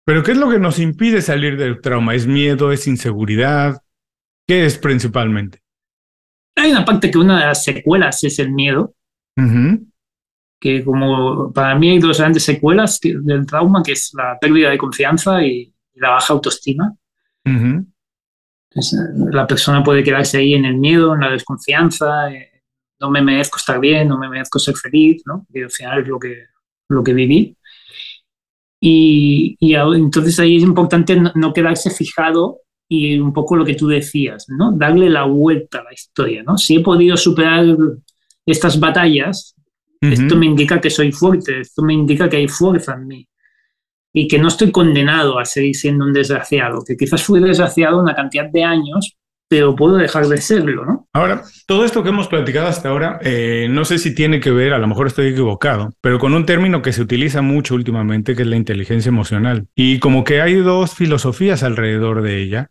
Pero 0.05 0.23
¿qué 0.23 0.31
es 0.31 0.37
lo 0.37 0.49
que 0.49 0.59
nos 0.59 0.79
impide 0.79 1.21
salir 1.21 1.57
del 1.57 1.81
trauma? 1.81 2.15
¿Es 2.15 2.25
miedo? 2.25 2.71
¿Es 2.71 2.87
inseguridad? 2.87 3.81
¿Qué 4.47 4.65
es 4.65 4.77
principalmente? 4.77 5.61
Hay 6.55 6.71
una 6.71 6.83
parte 6.83 7.11
que 7.11 7.17
una 7.17 7.39
de 7.39 7.45
las 7.45 7.63
secuelas 7.63 8.23
es 8.23 8.39
el 8.39 8.51
miedo. 8.51 8.95
Uh 9.37 9.43
-huh. 9.43 9.87
Que 10.59 10.83
como 10.83 11.53
para 11.53 11.75
mí 11.75 11.89
hay 11.91 11.99
dos 11.99 12.17
grandes 12.17 12.43
secuelas 12.43 12.99
del 13.01 13.45
trauma, 13.45 13.83
que 13.83 13.91
es 13.91 14.11
la 14.13 14.37
pérdida 14.39 14.71
de 14.71 14.77
confianza 14.77 15.43
y 15.43 15.73
la 15.93 16.09
baja 16.09 16.33
autoestima. 16.33 16.91
Uh 17.45 17.49
-huh. 17.49 17.85
Entonces, 18.71 18.99
la 19.31 19.45
persona 19.45 19.83
puede 19.83 20.03
quedarse 20.03 20.39
ahí 20.39 20.53
en 20.53 20.65
el 20.65 20.77
miedo, 20.77 21.13
en 21.13 21.21
la 21.21 21.31
desconfianza, 21.31 22.31
no 22.99 23.09
me 23.09 23.21
merezco 23.21 23.57
estar 23.57 23.79
bien, 23.79 24.07
no 24.07 24.17
me 24.17 24.29
merezco 24.29 24.59
ser 24.59 24.75
feliz, 24.75 25.21
¿no? 25.25 25.45
Que 25.51 25.63
al 25.63 25.71
final 25.71 26.01
es 26.01 26.07
lo 26.07 26.19
que, 26.19 26.45
lo 26.89 27.03
que 27.03 27.13
viví. 27.13 27.55
Y, 28.81 29.57
y 29.59 29.75
entonces 29.75 30.39
ahí 30.39 30.57
es 30.57 30.63
importante 30.63 31.15
no, 31.15 31.31
no, 31.35 31.53
quedarse 31.53 31.89
fijado 31.91 32.59
y 32.87 33.19
un 33.19 33.33
poco 33.33 33.55
lo 33.55 33.65
que 33.65 33.75
tú 33.75 33.87
decías, 33.87 34.45
¿no? 34.49 34.71
Darle 34.71 35.09
la 35.09 35.23
vuelta 35.23 35.79
a 35.79 35.83
la 35.83 35.93
historia, 35.93 36.43
¿no? 36.43 36.57
Si 36.57 36.77
he 36.77 36.79
podido 36.79 37.17
superar 37.17 37.65
estas 38.45 38.79
batallas, 38.79 39.55
uh 40.01 40.07
-huh. 40.07 40.13
esto 40.13 40.35
me 40.35 40.45
indica 40.45 40.79
que 40.79 40.89
soy 40.89 41.11
fuerte, 41.11 41.61
esto 41.61 41.83
me 41.83 41.93
indica 41.93 42.29
que 42.29 42.37
hay 42.37 42.47
fuerza 42.47 42.93
en 42.93 43.07
mí 43.07 43.27
y 44.13 44.27
que 44.27 44.39
no 44.39 44.47
estoy 44.47 44.71
condenado 44.71 45.37
a 45.37 45.45
seguir 45.45 45.75
siendo 45.75 46.05
un 46.05 46.13
desgraciado, 46.13 46.83
que 46.83 46.97
quizás 46.97 47.23
fui 47.23 47.39
desgraciado 47.39 48.01
una 48.01 48.15
cantidad 48.15 48.49
de 48.49 48.63
años, 48.63 49.15
pero 49.49 49.75
puedo 49.75 49.97
dejar 49.97 50.27
de 50.27 50.37
serlo, 50.37 50.85
¿no? 50.85 51.09
Ahora, 51.11 51.41
todo 51.65 51.83
esto 51.83 52.03
que 52.03 52.09
hemos 52.09 52.27
platicado 52.27 52.67
hasta 52.67 52.89
ahora, 52.89 53.19
eh, 53.23 53.67
no 53.69 53.83
sé 53.83 53.97
si 53.97 54.13
tiene 54.13 54.39
que 54.39 54.51
ver, 54.51 54.73
a 54.73 54.77
lo 54.77 54.87
mejor 54.87 55.07
estoy 55.07 55.29
equivocado, 55.29 55.91
pero 56.01 56.19
con 56.19 56.35
un 56.35 56.45
término 56.45 56.83
que 56.83 56.93
se 56.93 57.01
utiliza 57.01 57.41
mucho 57.41 57.73
últimamente, 57.73 58.35
que 58.35 58.43
es 58.43 58.47
la 58.47 58.55
inteligencia 58.57 59.09
emocional. 59.09 59.67
Y 59.73 59.97
como 59.97 60.23
que 60.23 60.41
hay 60.41 60.53
dos 60.53 60.93
filosofías 60.93 61.63
alrededor 61.63 62.21
de 62.21 62.37
ella, 62.37 62.69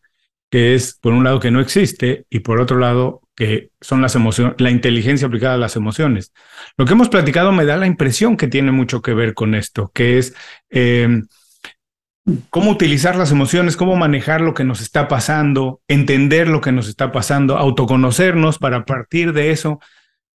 que 0.51 0.77
es, 0.77 0.97
por 1.03 1.13
un 1.13 1.25
lado, 1.25 1.41
que 1.41 1.51
no 1.51 1.61
existe, 1.61 2.27
y 2.31 2.41
por 2.41 2.61
otro 2.61 2.79
lado, 2.79 3.23
que 3.35 3.71
son 3.81 4.01
las 4.01 4.15
emociones, 4.15 4.55
la 4.59 4.71
inteligencia 4.71 5.27
aplicada 5.27 5.55
a 5.55 5.59
las 5.59 5.75
emociones. 5.75 6.33
Lo 6.77 6.85
que 6.85 6.93
hemos 6.93 7.09
platicado 7.09 7.51
me 7.51 7.65
da 7.65 7.77
la 7.77 7.89
impresión 7.89 8.37
que 8.37 8.47
tiene 8.47 8.71
mucho 8.71 9.03
que 9.03 9.15
ver 9.15 9.35
con 9.35 9.57
esto, 9.57 9.91
que 9.93 10.19
es... 10.19 10.33
Eh, 10.71 11.23
cómo 12.51 12.71
utilizar 12.71 13.17
las 13.17 13.33
emociones, 13.33 13.77
cómo 13.77 13.97
manejar 13.97 14.41
lo 14.41 14.55
que 14.55 14.65
nos 14.65 14.81
está 14.81 15.09
pasando, 15.09 15.81
entender 15.89 16.49
lo 16.49 16.61
que 16.61 16.73
nos 16.73 16.89
está 16.89 17.13
pasando, 17.13 17.57
autoconocernos 17.57 18.59
para 18.59 18.85
partir 18.85 19.33
de 19.33 19.51
eso 19.51 19.81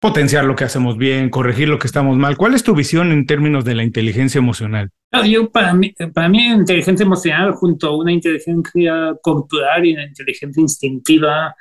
potenciar 0.01 0.45
lo 0.45 0.55
que 0.55 0.63
hacemos 0.63 0.97
bien, 0.97 1.29
corregir 1.29 1.69
lo 1.69 1.77
que 1.77 1.85
estamos 1.85 2.17
mal. 2.17 2.35
¿Cuál 2.35 2.55
es 2.55 2.63
tu 2.63 2.73
visión 2.73 3.11
en 3.11 3.27
términos 3.27 3.63
de 3.63 3.75
la 3.75 3.83
inteligencia 3.83 4.39
emocional? 4.39 4.89
Yo, 5.27 5.51
para, 5.51 5.75
mí, 5.75 5.93
para 6.13 6.27
mí, 6.27 6.43
inteligencia 6.47 7.03
emocional 7.03 7.51
junto 7.51 7.89
a 7.89 7.97
una 7.97 8.11
inteligencia 8.11 9.13
corporal 9.21 9.85
y 9.85 9.93
una 9.93 10.05
inteligencia 10.05 10.59
instintiva 10.59 11.55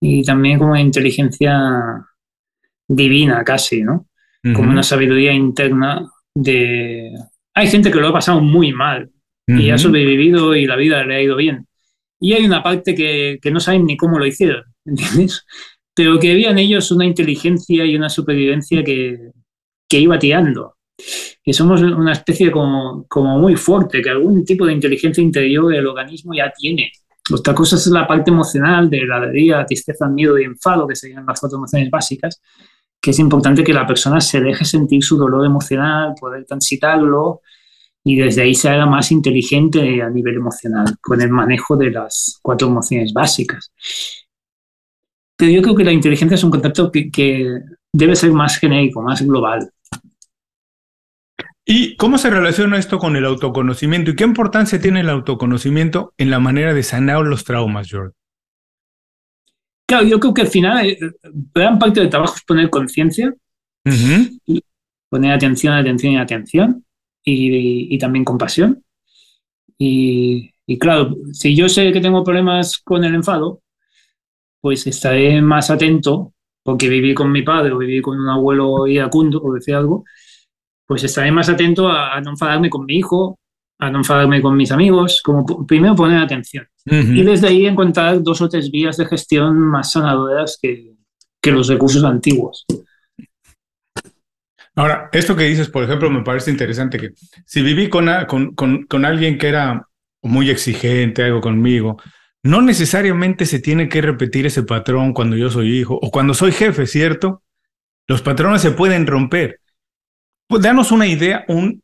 y 0.00 0.24
también 0.24 0.58
como 0.58 0.70
una 0.70 0.80
inteligencia 0.80 1.60
divina 2.88 3.44
casi, 3.44 3.82
¿no? 3.82 4.06
Como 4.54 4.70
una 4.70 4.82
sabiduría 4.82 5.32
interna 5.32 6.06
de... 6.34 7.12
Hay 7.54 7.68
gente 7.68 7.90
que 7.90 7.98
lo 7.98 8.08
ha 8.08 8.12
pasado 8.12 8.40
muy 8.40 8.72
mal 8.72 9.10
y 9.46 9.70
ha 9.70 9.78
sobrevivido 9.78 10.54
y 10.54 10.66
la 10.66 10.76
vida 10.76 11.04
le 11.04 11.16
ha 11.16 11.22
ido 11.22 11.36
bien. 11.36 11.66
Y 12.20 12.32
hay 12.32 12.44
una 12.44 12.62
parte 12.62 12.94
que, 12.94 13.38
que 13.42 13.50
no 13.50 13.60
saben 13.60 13.84
ni 13.86 13.96
cómo 13.96 14.18
lo 14.18 14.26
hicieron, 14.26 14.64
¿entiendes? 14.84 15.44
pero 15.94 16.18
que 16.18 16.32
había 16.32 16.50
en 16.50 16.58
ellos 16.58 16.90
una 16.90 17.06
inteligencia 17.06 17.84
y 17.84 17.94
una 17.94 18.08
supervivencia 18.08 18.82
que, 18.82 19.30
que 19.88 20.00
iba 20.00 20.18
tirando. 20.18 20.76
Que 21.42 21.52
somos 21.52 21.82
una 21.82 22.12
especie 22.12 22.50
como, 22.50 23.06
como 23.08 23.38
muy 23.38 23.54
fuerte, 23.54 24.02
que 24.02 24.10
algún 24.10 24.44
tipo 24.44 24.66
de 24.66 24.72
inteligencia 24.72 25.22
interior 25.22 25.72
el 25.72 25.86
organismo 25.86 26.34
ya 26.34 26.52
tiene. 26.56 26.90
Otra 27.32 27.54
cosa 27.54 27.76
es 27.76 27.86
la 27.86 28.06
parte 28.06 28.30
emocional 28.30 28.90
de 28.90 29.06
la 29.06 29.16
alegría, 29.16 29.64
tristeza, 29.64 30.08
miedo 30.08 30.38
y 30.38 30.44
enfado, 30.44 30.86
que 30.86 30.96
serían 30.96 31.24
las 31.26 31.40
cuatro 31.40 31.58
emociones 31.58 31.90
básicas, 31.90 32.40
que 33.00 33.10
es 33.10 33.18
importante 33.18 33.62
que 33.62 33.72
la 33.72 33.86
persona 33.86 34.20
se 34.20 34.40
deje 34.40 34.64
sentir 34.64 35.02
su 35.02 35.16
dolor 35.16 35.46
emocional, 35.46 36.14
poder 36.18 36.44
transitarlo 36.44 37.40
y 38.04 38.16
desde 38.16 38.42
ahí 38.42 38.54
se 38.54 38.68
haga 38.68 38.84
más 38.84 39.10
inteligente 39.10 40.02
a 40.02 40.10
nivel 40.10 40.36
emocional 40.36 40.96
con 41.00 41.22
el 41.22 41.30
manejo 41.30 41.74
de 41.74 41.90
las 41.90 42.38
cuatro 42.42 42.68
emociones 42.68 43.14
básicas. 43.14 43.72
Pero 45.36 45.50
yo 45.50 45.62
creo 45.62 45.74
que 45.74 45.84
la 45.84 45.92
inteligencia 45.92 46.34
es 46.34 46.44
un 46.44 46.50
concepto 46.50 46.92
que, 46.92 47.60
debe 47.92 48.14
ser 48.14 48.32
más 48.32 48.58
genérico, 48.58 49.00
más 49.00 49.22
global. 49.22 49.70
¿Y 51.64 51.96
cómo 51.96 52.18
se 52.18 52.28
relaciona 52.28 52.76
esto 52.76 52.98
con 52.98 53.16
el 53.16 53.24
autoconocimiento? 53.24 54.10
¿Y 54.10 54.16
qué 54.16 54.24
importancia 54.24 54.80
tiene 54.80 55.00
el 55.00 55.08
autoconocimiento 55.08 56.12
en 56.18 56.30
la 56.30 56.40
manera 56.40 56.74
de 56.74 56.82
sanar 56.82 57.24
los 57.24 57.44
traumas, 57.44 57.88
George? 57.88 58.14
Claro, 59.86 60.06
yo 60.06 60.20
creo 60.20 60.34
que 60.34 60.42
al 60.42 60.48
final 60.48 60.86
eh, 60.86 60.98
gran 61.54 61.78
parte 61.78 62.00
del 62.00 62.10
trabajo 62.10 62.34
es 62.36 62.42
poner 62.42 62.68
conciencia, 62.68 63.34
poner 65.08 65.32
atención, 65.32 65.74
atención 65.74 66.12
y 66.14 66.18
atención, 66.18 66.83
y, 67.24 67.98
también 67.98 68.24
compasión. 68.24 68.84
Y, 69.78 70.50
y, 70.66 70.78
claro, 70.78 71.16
si 71.32 71.56
yo 71.56 71.68
sé 71.68 71.92
que 71.92 72.00
tengo 72.00 72.22
problemas 72.22 72.78
con 72.78 73.04
el 73.04 73.14
enfado, 73.14 73.62
pues 74.60 74.86
estaré 74.86 75.42
más 75.42 75.70
atento, 75.70 76.32
porque 76.62 76.88
viví 76.88 77.14
con 77.14 77.30
mi 77.30 77.42
padre 77.42 77.72
o 77.72 77.78
viví 77.78 78.00
con 78.00 78.18
un 78.18 78.28
abuelo 78.28 78.86
iracundo, 78.86 79.40
por 79.40 79.54
decir 79.54 79.74
algo, 79.74 80.04
pues 80.86 81.04
estaré 81.04 81.30
más 81.32 81.48
atento 81.48 81.88
a, 81.88 82.20
no 82.20 82.30
enfadarme 82.30 82.70
con 82.70 82.86
mi 82.86 82.96
hijo, 82.96 83.38
a 83.78 83.90
no 83.90 83.98
enfadarme 83.98 84.40
con 84.40 84.56
mis 84.56 84.72
amigos, 84.72 85.20
como 85.22 85.66
primero 85.66 85.94
poner 85.94 86.18
atención. 86.18 86.66
Y 86.86 87.22
desde 87.22 87.48
ahí 87.48 87.66
encontrar 87.66 88.22
dos 88.22 88.40
o 88.42 88.48
tres 88.48 88.70
vías 88.70 88.96
de 88.98 89.06
gestión 89.06 89.58
más 89.58 89.92
sanadoras 89.92 90.58
que, 90.60 90.94
que 91.40 91.50
los 91.50 91.68
recursos 91.68 92.04
antiguos. 92.04 92.66
Ahora, 94.76 95.08
esto 95.12 95.36
que 95.36 95.44
dices, 95.44 95.68
por 95.68 95.84
ejemplo, 95.84 96.10
me 96.10 96.22
parece 96.22 96.50
interesante 96.50 96.98
que 96.98 97.10
si 97.46 97.62
viví 97.62 97.88
con, 97.88 98.08
con, 98.54 98.84
con, 98.84 99.04
alguien 99.04 99.38
que 99.38 99.48
era 99.48 99.86
muy 100.22 100.50
exigente, 100.50 101.22
algo 101.22 101.40
conmigo, 101.40 102.02
no 102.42 102.60
necesariamente 102.60 103.46
se 103.46 103.60
tiene 103.60 103.88
que 103.88 104.02
repetir 104.02 104.46
ese 104.46 104.64
patrón 104.64 105.12
cuando 105.12 105.36
yo 105.36 105.48
soy 105.48 105.78
hijo 105.78 105.98
o 106.02 106.10
cuando 106.10 106.34
soy 106.34 106.50
jefe, 106.50 106.86
¿cierto? 106.86 107.42
Los 108.08 108.20
patrones 108.22 108.62
se 108.62 108.72
pueden 108.72 109.06
romper. 109.06 109.60
Pues 110.48 110.62
danos 110.62 110.90
una 110.90 111.06
idea, 111.06 111.44
un 111.48 111.82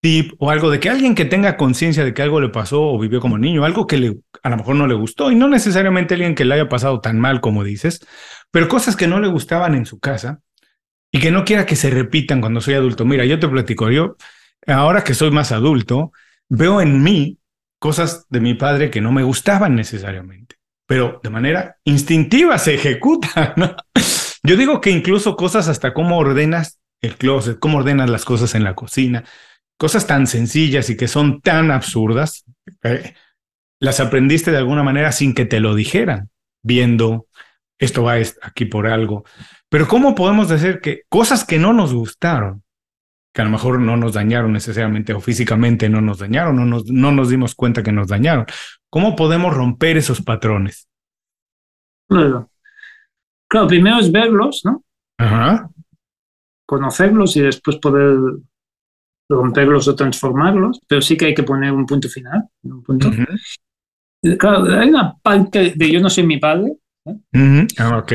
tip 0.00 0.32
o 0.38 0.50
algo 0.50 0.70
de 0.70 0.80
que 0.80 0.88
alguien 0.88 1.14
que 1.14 1.24
tenga 1.26 1.56
conciencia 1.56 2.04
de 2.04 2.14
que 2.14 2.22
algo 2.22 2.40
le 2.40 2.48
pasó 2.48 2.82
o 2.82 2.98
vivió 2.98 3.20
como 3.20 3.38
niño, 3.38 3.64
algo 3.64 3.86
que 3.86 3.98
le, 3.98 4.16
a 4.42 4.48
lo 4.50 4.56
mejor 4.56 4.76
no 4.76 4.86
le 4.86 4.94
gustó, 4.94 5.30
y 5.30 5.34
no 5.34 5.48
necesariamente 5.48 6.14
alguien 6.14 6.34
que 6.34 6.46
le 6.46 6.54
haya 6.54 6.68
pasado 6.68 7.00
tan 7.00 7.20
mal 7.20 7.40
como 7.42 7.62
dices, 7.62 8.00
pero 8.50 8.68
cosas 8.68 8.96
que 8.96 9.06
no 9.06 9.20
le 9.20 9.28
gustaban 9.28 9.74
en 9.74 9.84
su 9.84 9.98
casa 9.98 10.40
y 11.12 11.20
que 11.20 11.30
no 11.30 11.44
quiera 11.44 11.66
que 11.66 11.76
se 11.76 11.90
repitan 11.90 12.40
cuando 12.40 12.60
soy 12.60 12.74
adulto. 12.74 13.04
Mira, 13.04 13.24
yo 13.24 13.38
te 13.38 13.48
platico, 13.48 13.90
yo 13.90 14.16
ahora 14.66 15.04
que 15.04 15.14
soy 15.14 15.30
más 15.30 15.52
adulto, 15.52 16.12
veo 16.48 16.80
en 16.80 17.02
mí 17.02 17.38
cosas 17.78 18.26
de 18.28 18.40
mi 18.40 18.54
padre 18.54 18.90
que 18.90 19.00
no 19.00 19.12
me 19.12 19.22
gustaban 19.22 19.74
necesariamente, 19.74 20.56
pero 20.86 21.20
de 21.22 21.30
manera 21.30 21.76
instintiva 21.84 22.58
se 22.58 22.74
ejecutan. 22.74 23.54
Yo 24.42 24.56
digo 24.56 24.80
que 24.80 24.90
incluso 24.90 25.36
cosas 25.36 25.66
hasta 25.66 25.92
cómo 25.92 26.18
ordenas 26.18 26.78
el 27.02 27.16
closet, 27.16 27.58
cómo 27.58 27.78
ordenas 27.78 28.08
las 28.08 28.24
cosas 28.24 28.54
en 28.54 28.62
la 28.62 28.74
cocina, 28.74 29.24
cosas 29.76 30.06
tan 30.06 30.26
sencillas 30.28 30.88
y 30.88 30.96
que 30.96 31.08
son 31.08 31.40
tan 31.40 31.72
absurdas, 31.72 32.44
eh, 32.84 33.14
las 33.80 34.00
aprendiste 34.00 34.52
de 34.52 34.58
alguna 34.58 34.82
manera 34.84 35.10
sin 35.12 35.34
que 35.34 35.46
te 35.46 35.58
lo 35.58 35.74
dijeran, 35.74 36.30
viendo 36.62 37.26
esto 37.78 38.04
va 38.04 38.14
aquí 38.42 38.64
por 38.64 38.86
algo. 38.86 39.24
Pero 39.76 39.88
¿cómo 39.88 40.14
podemos 40.14 40.48
decir 40.48 40.80
que 40.80 41.02
cosas 41.06 41.44
que 41.44 41.58
no 41.58 41.74
nos 41.74 41.92
gustaron 41.92 42.62
que 43.34 43.42
a 43.42 43.44
lo 43.44 43.50
mejor 43.50 43.78
no 43.78 43.98
nos 43.98 44.14
dañaron 44.14 44.54
necesariamente 44.54 45.12
o 45.12 45.20
físicamente 45.20 45.90
no 45.90 46.00
nos 46.00 46.20
dañaron, 46.20 46.56
no 46.56 46.64
nos, 46.64 46.86
no 46.86 47.12
nos 47.12 47.28
dimos 47.28 47.54
cuenta 47.54 47.82
que 47.82 47.92
nos 47.92 48.08
dañaron. 48.08 48.46
¿Cómo 48.88 49.14
podemos 49.14 49.54
romper 49.54 49.98
esos 49.98 50.22
patrones? 50.22 50.88
Claro. 52.08 52.50
Claro, 53.46 53.66
primero 53.66 53.98
es 53.98 54.10
verlos, 54.10 54.62
¿no? 54.64 54.82
Ajá. 55.18 55.68
Conocerlos 56.64 57.36
y 57.36 57.42
después 57.42 57.76
poder 57.76 58.16
romperlos 59.28 59.88
o 59.88 59.94
transformarlos, 59.94 60.80
pero 60.88 61.02
sí 61.02 61.18
que 61.18 61.26
hay 61.26 61.34
que 61.34 61.42
poner 61.42 61.70
un 61.72 61.84
punto 61.84 62.08
final. 62.08 62.48
Un 62.62 62.82
punto. 62.82 63.10
Claro, 64.38 64.80
hay 64.80 64.88
una 64.88 65.18
parte 65.18 65.74
de 65.76 65.92
yo 65.92 66.00
no 66.00 66.08
soy 66.08 66.24
mi 66.24 66.38
padre. 66.38 66.72
¿eh? 67.04 67.66
Ah, 67.76 67.98
ok. 67.98 68.12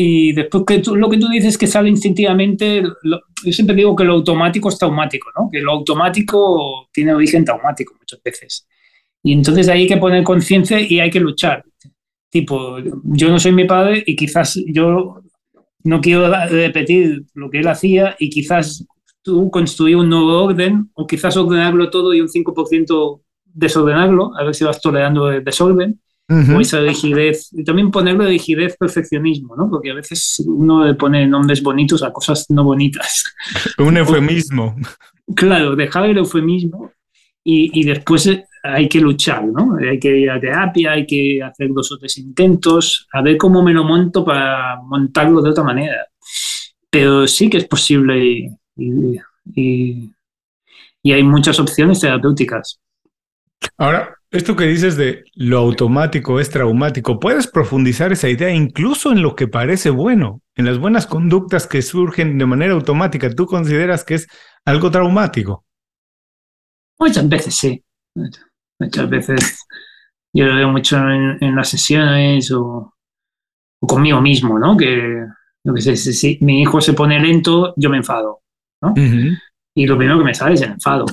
Y 0.00 0.32
después 0.32 0.62
que 0.64 0.80
lo 0.92 1.10
que 1.10 1.18
tú 1.18 1.26
dices 1.26 1.58
que 1.58 1.66
sale 1.66 1.88
instintivamente, 1.88 2.84
yo 3.02 3.52
siempre 3.52 3.74
digo 3.74 3.96
que 3.96 4.04
lo 4.04 4.12
automático 4.12 4.68
es 4.68 4.78
traumático, 4.78 5.28
¿no? 5.36 5.48
Que 5.50 5.60
lo 5.60 5.72
automático 5.72 6.88
tiene 6.92 7.12
origen 7.12 7.44
traumático 7.44 7.96
muchas 7.98 8.22
veces. 8.22 8.68
Y 9.24 9.32
entonces 9.32 9.68
hay 9.68 9.88
que 9.88 9.96
poner 9.96 10.22
conciencia 10.22 10.78
y 10.78 11.00
hay 11.00 11.10
que 11.10 11.18
luchar. 11.18 11.64
Tipo, 12.30 12.78
yo 12.78 13.28
no 13.28 13.40
soy 13.40 13.50
mi 13.50 13.64
padre 13.64 14.04
y 14.06 14.14
quizás 14.14 14.62
yo 14.68 15.20
no 15.82 16.00
quiero 16.00 16.32
repetir 16.46 17.24
lo 17.34 17.50
que 17.50 17.58
él 17.58 17.66
hacía 17.66 18.14
y 18.20 18.30
quizás 18.30 18.86
tú 19.22 19.50
construir 19.50 19.96
un 19.96 20.08
nuevo 20.08 20.44
orden 20.44 20.92
o 20.94 21.08
quizás 21.08 21.36
ordenarlo 21.36 21.90
todo 21.90 22.14
y 22.14 22.20
un 22.20 22.28
5% 22.28 23.20
desordenarlo, 23.46 24.30
a 24.38 24.44
ver 24.44 24.54
si 24.54 24.62
vas 24.62 24.80
tolerando 24.80 25.28
el 25.28 25.42
desorden 25.42 26.00
o 26.28 26.60
esa 26.60 26.80
rigidez, 26.80 27.48
y 27.52 27.64
también 27.64 27.90
ponerle 27.90 28.26
rigidez, 28.26 28.76
perfeccionismo, 28.76 29.56
¿no? 29.56 29.70
Porque 29.70 29.90
a 29.90 29.94
veces 29.94 30.42
uno 30.46 30.84
le 30.84 30.94
pone 30.94 31.26
nombres 31.26 31.62
bonitos 31.62 32.02
a 32.02 32.12
cosas 32.12 32.46
no 32.50 32.64
bonitas. 32.64 33.24
Un 33.78 33.96
eufemismo. 33.96 34.76
Claro, 35.34 35.74
dejar 35.74 36.04
el 36.04 36.18
eufemismo 36.18 36.92
y, 37.42 37.80
y, 37.80 37.84
después 37.84 38.30
hay 38.62 38.88
que 38.88 39.00
luchar, 39.00 39.44
¿no? 39.44 39.76
Hay 39.76 39.98
que 39.98 40.18
ir 40.18 40.30
a 40.30 40.38
terapia, 40.38 40.92
hay 40.92 41.06
que 41.06 41.42
hacer 41.42 41.70
dos 41.72 41.92
o 41.92 41.98
tres 41.98 42.18
intentos, 42.18 43.06
a 43.12 43.22
ver 43.22 43.38
cómo 43.38 43.62
me 43.62 43.72
lo 43.72 43.84
monto 43.84 44.24
para 44.24 44.80
montarlo 44.82 45.40
de 45.40 45.50
otra 45.50 45.64
manera. 45.64 46.06
Pero 46.90 47.26
sí 47.26 47.48
que 47.48 47.58
es 47.58 47.66
posible 47.66 48.22
y, 48.22 48.48
y, 49.54 50.12
y 51.02 51.12
hay 51.12 51.22
muchas 51.22 51.58
opciones 51.58 52.00
terapéuticas. 52.00 52.80
Ahora, 53.78 54.17
esto 54.30 54.56
que 54.56 54.64
dices 54.64 54.96
de 54.96 55.24
lo 55.34 55.58
automático 55.58 56.38
es 56.38 56.50
traumático, 56.50 57.18
¿puedes 57.18 57.46
profundizar 57.46 58.12
esa 58.12 58.28
idea 58.28 58.50
incluso 58.50 59.12
en 59.12 59.22
lo 59.22 59.34
que 59.34 59.48
parece 59.48 59.90
bueno, 59.90 60.42
en 60.54 60.66
las 60.66 60.78
buenas 60.78 61.06
conductas 61.06 61.66
que 61.66 61.80
surgen 61.80 62.36
de 62.36 62.46
manera 62.46 62.74
automática? 62.74 63.30
¿Tú 63.34 63.46
consideras 63.46 64.04
que 64.04 64.16
es 64.16 64.28
algo 64.64 64.90
traumático? 64.90 65.64
Muchas 66.98 67.28
veces 67.28 67.54
sí. 67.54 67.82
Muchas 68.78 69.08
veces 69.08 69.66
yo 70.32 70.44
lo 70.44 70.56
veo 70.56 70.68
mucho 70.68 70.98
en, 70.98 71.56
las 71.56 71.68
sesiones 71.68 72.52
o, 72.52 72.94
conmigo 73.80 74.20
mismo, 74.20 74.58
¿no? 74.58 74.76
Que, 74.76 75.24
sé, 75.76 75.96
si, 75.96 76.38
mi 76.42 76.62
hijo 76.62 76.80
se 76.80 76.92
pone 76.92 77.18
lento, 77.18 77.72
yo 77.76 77.88
me 77.88 77.96
enfado, 77.96 78.42
¿no? 78.82 78.94
Y 79.74 79.86
lo 79.86 79.96
primero 79.96 80.18
que 80.18 80.24
me 80.24 80.34
sale 80.34 80.54
es 80.54 80.62
el 80.62 80.72
enfado. 80.72 81.06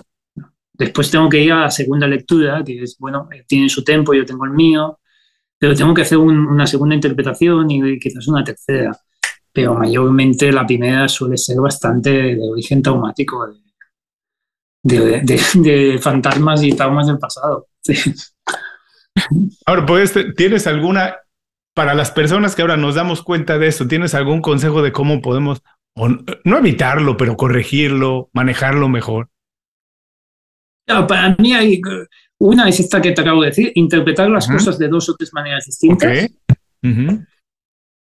Después 0.78 1.10
tengo 1.10 1.30
que 1.30 1.42
ir 1.42 1.54
a 1.54 1.62
la 1.62 1.72
segunda 1.72 2.08
lectura, 2.08 2.64
que 2.64 2.84
es, 2.84 2.98
bueno, 3.00 3.30
eh, 3.32 3.44
tienen 3.48 3.70
su 3.70 3.84
tiempo, 3.84 4.14
yo 4.14 4.26
tengo 4.26 4.46
el 4.46 4.52
mío, 4.52 5.00
pero 5.58 5.74
tengo 5.76 5.94
que 5.94 6.02
hacer 6.02 6.18
una 6.18 6.68
segunda 6.68 6.96
interpretación 6.96 7.70
y 7.72 7.98
quizás 8.00 8.28
una 8.28 8.44
tercera. 8.44 8.92
Pero 9.52 9.74
mayormente 9.76 10.52
la 10.52 10.66
primera 10.66 11.08
suele 11.08 11.38
ser 11.38 11.58
bastante 11.62 12.10
de 12.10 12.50
origen 12.50 12.82
traumático, 12.82 13.48
de, 14.84 15.98
fantasmas 16.02 16.62
y 16.62 16.74
traumas 16.74 17.08
del 17.08 17.18
pasado. 17.18 17.68
Ahora, 19.66 19.86
pues, 19.86 20.14
¿tienes 20.36 20.68
alguna, 20.68 21.16
para 21.74 21.94
las 21.94 22.12
personas 22.12 22.54
que 22.54 22.62
ahora 22.62 22.76
nos 22.76 22.96
damos 22.96 23.22
cuenta 23.22 23.58
de 23.58 23.68
esto, 23.68 23.88
¿tienes 23.88 24.14
algún 24.14 24.42
consejo 24.42 24.82
de 24.82 24.92
cómo 24.92 25.22
podemos, 25.22 25.62
no 26.44 26.58
evitarlo, 26.58 27.16
pero 27.16 27.38
corregirlo, 27.38 28.30
manejarlo 28.34 28.90
mejor? 28.90 29.30
Para 30.86 31.36
mí 31.39 31.54
hay, 31.54 31.82
una 32.39 32.69
es 32.69 32.80
esta 32.80 33.02
que 33.02 33.12
te 33.12 33.21
acabo 33.21 33.41
de 33.41 33.50
decir, 33.50 33.71
interpretar 33.76 34.30
las 34.30 34.48
cosas 34.48 34.78
de 34.78 34.88
dos 34.88 35.10
o 35.10 35.15
tres 35.15 35.34
maneras 35.34 35.65
distintas. 35.65 36.30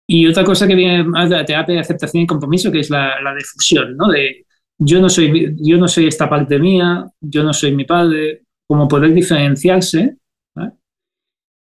Y 0.07 0.27
otra 0.27 0.43
cosa 0.43 0.67
que 0.67 0.75
viene 0.75 1.03
más 1.03 1.29
de 1.29 1.37
la 1.37 1.45
terapia 1.45 1.75
de 1.75 1.81
aceptación 1.81 2.23
y 2.23 2.27
compromiso, 2.27 2.71
que 2.71 2.81
es 2.81 2.91
la, 2.91 3.19
la 3.21 3.33
difusión, 3.33 3.97
¿no? 3.97 4.09
De 4.09 4.45
yo 4.77 4.99
no, 4.99 5.09
soy, 5.09 5.55
yo 5.57 5.77
no 5.77 5.87
soy 5.87 6.07
esta 6.07 6.29
parte 6.29 6.59
mía, 6.59 7.05
yo 7.21 7.43
no 7.43 7.53
soy 7.53 7.73
mi 7.75 7.85
padre, 7.85 8.43
como 8.67 8.87
poder 8.87 9.13
diferenciarse. 9.13 10.17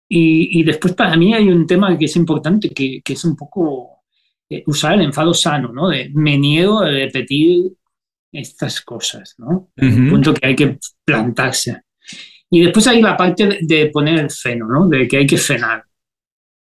Y, 0.08 0.60
y, 0.60 0.64
después 0.64 0.94
para 0.94 1.18
mí 1.18 1.34
hay 1.34 1.50
un 1.50 1.66
tema 1.66 1.98
que 1.98 2.06
es 2.06 2.16
importante, 2.16 2.70
que, 2.70 3.02
que 3.04 3.14
es 3.14 3.26
un 3.26 3.36
poco 3.36 4.04
eh, 4.48 4.64
usar 4.68 4.94
el 4.94 5.02
enfado 5.02 5.34
sano, 5.34 5.74
¿no? 5.74 5.90
De 5.90 6.12
me 6.14 6.38
niego 6.38 6.82
a 6.82 6.92
repetir 6.92 7.72
estas 8.38 8.82
cosas, 8.82 9.36
¿no? 9.38 9.70
Un 9.78 10.10
punto 10.10 10.34
que 10.34 10.46
hay 10.46 10.56
que 10.56 10.78
plantarse. 11.04 11.82
Y 12.50 12.62
después 12.62 12.88
hay 12.88 13.02
la 13.02 13.18
parte 13.18 13.60
de, 13.62 13.88
poner 13.88 14.20
el 14.20 14.30
freno, 14.30 14.68
¿no? 14.68 14.88
De 14.88 15.08
que 15.08 15.18
hay 15.18 15.28
que 15.28 15.38
frenar. 15.38 15.84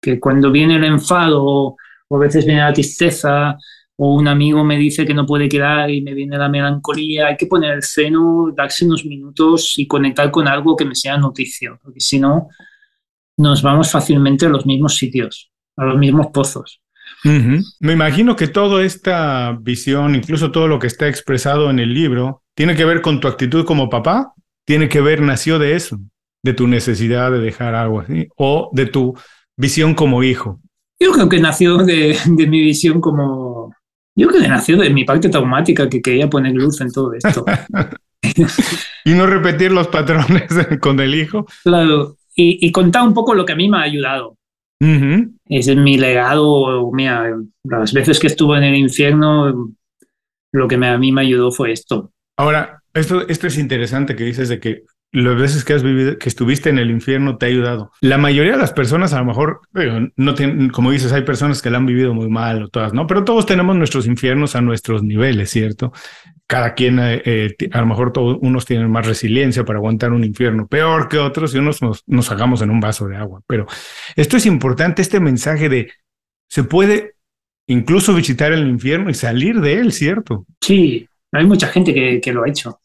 Que 0.00 0.20
cuando 0.20 0.50
viene 0.50 0.76
el 0.76 0.84
enfado 0.84 1.44
o, 1.44 1.76
a 2.10 2.18
veces 2.18 2.44
viene 2.44 2.60
la 2.60 2.72
tristeza 2.72 3.56
o 3.96 4.14
un 4.14 4.28
amigo 4.28 4.64
me 4.64 4.76
dice 4.76 5.04
que 5.04 5.14
no 5.14 5.26
puede 5.26 5.48
quedar 5.48 5.90
y 5.90 6.00
me 6.00 6.14
viene 6.14 6.36
la 6.36 6.48
melancolía, 6.48 7.28
hay 7.28 7.36
que 7.36 7.46
poner 7.46 7.74
el 7.74 7.82
freno, 7.82 8.52
darse 8.56 8.84
unos 8.84 9.04
minutos 9.04 9.74
y 9.78 9.86
conectar 9.86 10.30
con 10.30 10.48
algo 10.48 10.76
que 10.76 10.84
me 10.84 10.94
sea 10.94 11.16
noticia, 11.16 11.78
porque 11.82 12.00
si 12.00 12.18
no, 12.18 12.48
nos 13.36 13.62
vamos 13.62 13.90
fácilmente 13.90 14.46
a 14.46 14.48
los 14.48 14.66
mismos 14.66 14.96
sitios, 14.96 15.50
a 15.76 15.84
los 15.84 15.98
mismos 15.98 16.28
pozos. 16.32 16.80
Me 17.24 17.92
imagino 17.92 18.36
que 18.36 18.48
toda 18.48 18.84
esta 18.84 19.56
visión, 19.60 20.14
incluso 20.14 20.52
todo 20.52 20.68
lo 20.68 20.78
que 20.78 20.86
está 20.86 21.08
expresado 21.08 21.70
en 21.70 21.78
el 21.78 21.94
libro, 21.94 22.42
tiene 22.54 22.76
que 22.76 22.84
ver 22.84 23.00
con 23.00 23.20
tu 23.20 23.28
actitud 23.28 23.64
como 23.64 23.88
papá, 23.88 24.34
tiene 24.66 24.88
que 24.88 25.00
ver, 25.00 25.22
nació 25.22 25.58
de 25.58 25.74
eso, 25.74 25.98
de 26.42 26.52
tu 26.52 26.68
necesidad 26.68 27.32
de 27.32 27.38
dejar 27.38 27.74
algo 27.74 28.00
así, 28.00 28.28
o 28.36 28.70
de 28.72 28.86
tu 28.86 29.16
visión 29.56 29.94
como 29.94 30.22
hijo. 30.22 30.60
Yo 31.00 31.12
creo 31.12 31.28
que 31.28 31.40
nació 31.40 31.78
de, 31.78 32.16
mi 32.26 32.60
visión 32.60 33.00
como... 33.00 33.74
Yo 34.16 34.28
creo 34.28 34.42
que 34.42 34.48
nació 34.48 34.76
de 34.76 34.90
mi 34.90 35.04
parte 35.04 35.28
traumática 35.28 35.88
que 35.88 36.00
quería 36.00 36.30
poner 36.30 36.54
luz 36.54 36.80
en 36.80 36.92
todo 36.92 37.14
esto. 37.14 37.44
y 39.04 39.12
no 39.14 39.26
repetir 39.26 39.72
los 39.72 39.88
patrones 39.88 40.44
con 40.80 41.00
el 41.00 41.14
hijo. 41.14 41.46
Claro, 41.64 42.16
y, 42.36 42.64
y 42.64 42.70
contar 42.70 43.02
un 43.02 43.14
poco 43.14 43.34
lo 43.34 43.44
que 43.44 43.54
a 43.54 43.56
mí 43.56 43.68
me 43.68 43.78
ha 43.78 43.82
ayudado. 43.82 44.36
Ese 44.80 45.72
es 45.72 45.78
mi 45.78 45.98
legado. 45.98 46.90
Mira, 46.92 47.36
las 47.64 47.92
veces 47.92 48.18
que 48.18 48.26
estuve 48.26 48.58
en 48.58 48.64
el 48.64 48.74
infierno, 48.76 49.72
lo 50.52 50.68
que 50.68 50.74
a 50.74 50.98
mí 50.98 51.12
me 51.12 51.22
ayudó 51.22 51.50
fue 51.50 51.72
esto. 51.72 52.12
Ahora, 52.36 52.82
esto, 52.92 53.26
esto 53.28 53.46
es 53.46 53.58
interesante 53.58 54.16
que 54.16 54.24
dices 54.24 54.48
de 54.48 54.60
que 54.60 54.82
las 55.14 55.36
veces 55.36 55.64
que 55.64 55.74
has 55.74 55.82
vivido, 55.84 56.18
que 56.18 56.28
estuviste 56.28 56.70
en 56.70 56.78
el 56.78 56.90
infierno 56.90 57.38
te 57.38 57.46
ha 57.46 57.48
ayudado. 57.48 57.92
La 58.00 58.18
mayoría 58.18 58.52
de 58.52 58.58
las 58.58 58.72
personas 58.72 59.12
a 59.12 59.20
lo 59.20 59.24
mejor 59.24 59.60
no 60.16 60.34
tienen, 60.34 60.70
como 60.70 60.90
dices, 60.90 61.12
hay 61.12 61.22
personas 61.22 61.62
que 61.62 61.70
la 61.70 61.78
han 61.78 61.86
vivido 61.86 62.12
muy 62.12 62.28
mal 62.28 62.64
o 62.64 62.68
todas, 62.68 62.92
¿no? 62.92 63.06
Pero 63.06 63.24
todos 63.24 63.46
tenemos 63.46 63.76
nuestros 63.76 64.06
infiernos 64.06 64.56
a 64.56 64.60
nuestros 64.60 65.04
niveles, 65.04 65.50
¿cierto? 65.50 65.92
Cada 66.46 66.74
quien, 66.74 66.98
eh, 66.98 67.22
eh, 67.24 67.56
a 67.72 67.80
lo 67.80 67.86
mejor 67.86 68.12
todos, 68.12 68.38
unos 68.42 68.66
tienen 68.66 68.90
más 68.90 69.06
resiliencia 69.06 69.64
para 69.64 69.78
aguantar 69.78 70.12
un 70.12 70.24
infierno 70.24 70.66
peor 70.66 71.08
que 71.08 71.18
otros 71.18 71.54
y 71.54 71.58
unos 71.58 71.80
nos, 71.80 72.02
nos 72.06 72.30
hagamos 72.30 72.60
en 72.62 72.70
un 72.70 72.80
vaso 72.80 73.08
de 73.08 73.16
agua. 73.16 73.40
Pero 73.46 73.66
esto 74.14 74.36
es 74.36 74.46
importante, 74.46 75.02
este 75.02 75.20
mensaje 75.20 75.68
de 75.68 75.90
se 76.48 76.64
puede 76.64 77.14
incluso 77.66 78.14
visitar 78.14 78.52
el 78.52 78.68
infierno 78.68 79.10
y 79.10 79.14
salir 79.14 79.60
de 79.60 79.74
él, 79.80 79.92
¿cierto? 79.92 80.46
Sí, 80.60 81.08
hay 81.32 81.46
mucha 81.46 81.68
gente 81.68 81.94
que, 81.94 82.20
que 82.20 82.32
lo 82.32 82.44
ha 82.44 82.48
hecho 82.48 82.78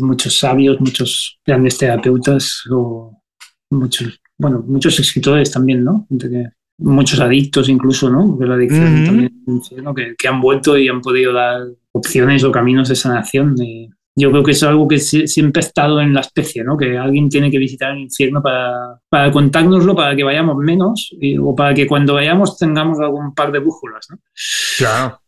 muchos 0.00 0.38
sabios, 0.38 0.80
muchos 0.80 1.38
grandes 1.44 1.78
terapeutas 1.78 2.62
o 2.70 3.22
muchos, 3.70 4.20
bueno, 4.38 4.64
muchos 4.66 4.98
escritores 4.98 5.50
también, 5.50 5.84
¿no? 5.84 6.06
Muchos 6.82 7.20
adictos 7.20 7.68
incluso, 7.68 8.10
¿no? 8.10 8.36
De 8.38 8.46
la 8.46 8.54
adicción 8.54 9.04
también, 9.04 10.16
que, 10.16 10.28
han 10.28 10.40
vuelto 10.40 10.76
y 10.76 10.88
han 10.88 11.00
podido 11.00 11.32
dar 11.32 11.62
opciones 11.92 12.44
o 12.44 12.52
caminos 12.52 12.88
de 12.88 12.96
sanación. 12.96 13.54
yo 14.14 14.30
creo 14.30 14.42
que 14.42 14.50
es 14.52 14.62
algo 14.62 14.86
que 14.88 14.98
siempre 14.98 15.60
ha 15.60 15.66
estado 15.66 16.00
en 16.00 16.14
la 16.14 16.20
especie, 16.20 16.64
¿no? 16.64 16.76
Que 16.76 16.98
alguien 16.98 17.28
tiene 17.28 17.50
que 17.50 17.58
visitar 17.58 17.92
el 17.92 18.00
infierno 18.00 18.42
para, 18.42 18.98
para 19.08 19.30
contárnoslo, 19.30 19.94
para 19.94 20.14
que 20.16 20.24
vayamos 20.24 20.56
menos 20.56 21.14
o 21.40 21.54
para 21.54 21.74
que 21.74 21.86
cuando 21.86 22.14
vayamos 22.14 22.58
tengamos 22.58 22.98
algún 23.00 23.34
par 23.34 23.52
de 23.52 23.58
brújulas, 23.58 24.06
¿no? 24.10 24.18
Claro. 24.78 25.22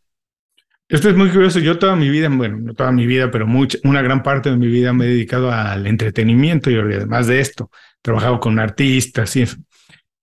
Esto 0.87 1.09
es 1.09 1.15
muy 1.15 1.29
curioso. 1.29 1.59
Yo 1.59 1.79
toda 1.79 1.95
mi 1.95 2.09
vida, 2.09 2.29
bueno, 2.29 2.57
no 2.57 2.73
toda 2.75 2.91
mi 2.91 3.07
vida, 3.07 3.31
pero 3.31 3.47
mucha, 3.47 3.79
una 3.83 4.03
gran 4.03 4.21
parte 4.21 4.51
de 4.51 4.57
mi 4.57 4.67
vida 4.67 4.93
me 4.93 5.05
he 5.05 5.09
dedicado 5.09 5.51
al 5.51 5.87
entretenimiento 5.87 6.69
y 6.69 6.75
además 6.75 7.25
de 7.25 7.39
esto, 7.39 7.71
he 7.73 8.01
trabajado 8.03 8.39
con 8.39 8.59
artistas 8.59 9.35
y 9.35 9.41
eso. 9.43 9.57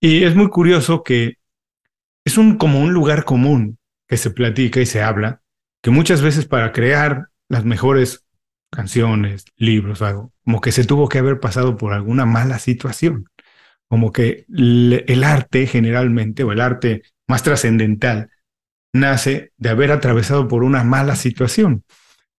Y 0.05 0.25
es 0.25 0.35
muy 0.35 0.49
curioso 0.49 1.01
que 1.01 1.37
es 2.25 2.37
un, 2.37 2.57
como 2.57 2.81
un 2.81 2.91
lugar 2.91 3.23
común 3.23 3.79
que 4.05 4.17
se 4.17 4.31
platica 4.31 4.81
y 4.81 4.85
se 4.85 5.01
habla, 5.01 5.41
que 5.81 5.91
muchas 5.91 6.21
veces 6.21 6.45
para 6.45 6.73
crear 6.73 7.29
las 7.47 7.63
mejores 7.63 8.25
canciones, 8.69 9.45
libros, 9.55 10.01
algo, 10.01 10.33
como 10.43 10.59
que 10.59 10.73
se 10.73 10.83
tuvo 10.83 11.07
que 11.07 11.19
haber 11.19 11.39
pasado 11.39 11.77
por 11.77 11.93
alguna 11.93 12.25
mala 12.25 12.59
situación. 12.59 13.29
Como 13.87 14.11
que 14.11 14.45
el 14.49 15.23
arte 15.23 15.67
generalmente, 15.67 16.43
o 16.43 16.51
el 16.51 16.59
arte 16.59 17.03
más 17.25 17.43
trascendental, 17.43 18.29
nace 18.91 19.53
de 19.55 19.69
haber 19.69 19.93
atravesado 19.93 20.49
por 20.49 20.65
una 20.65 20.83
mala 20.83 21.15
situación. 21.15 21.85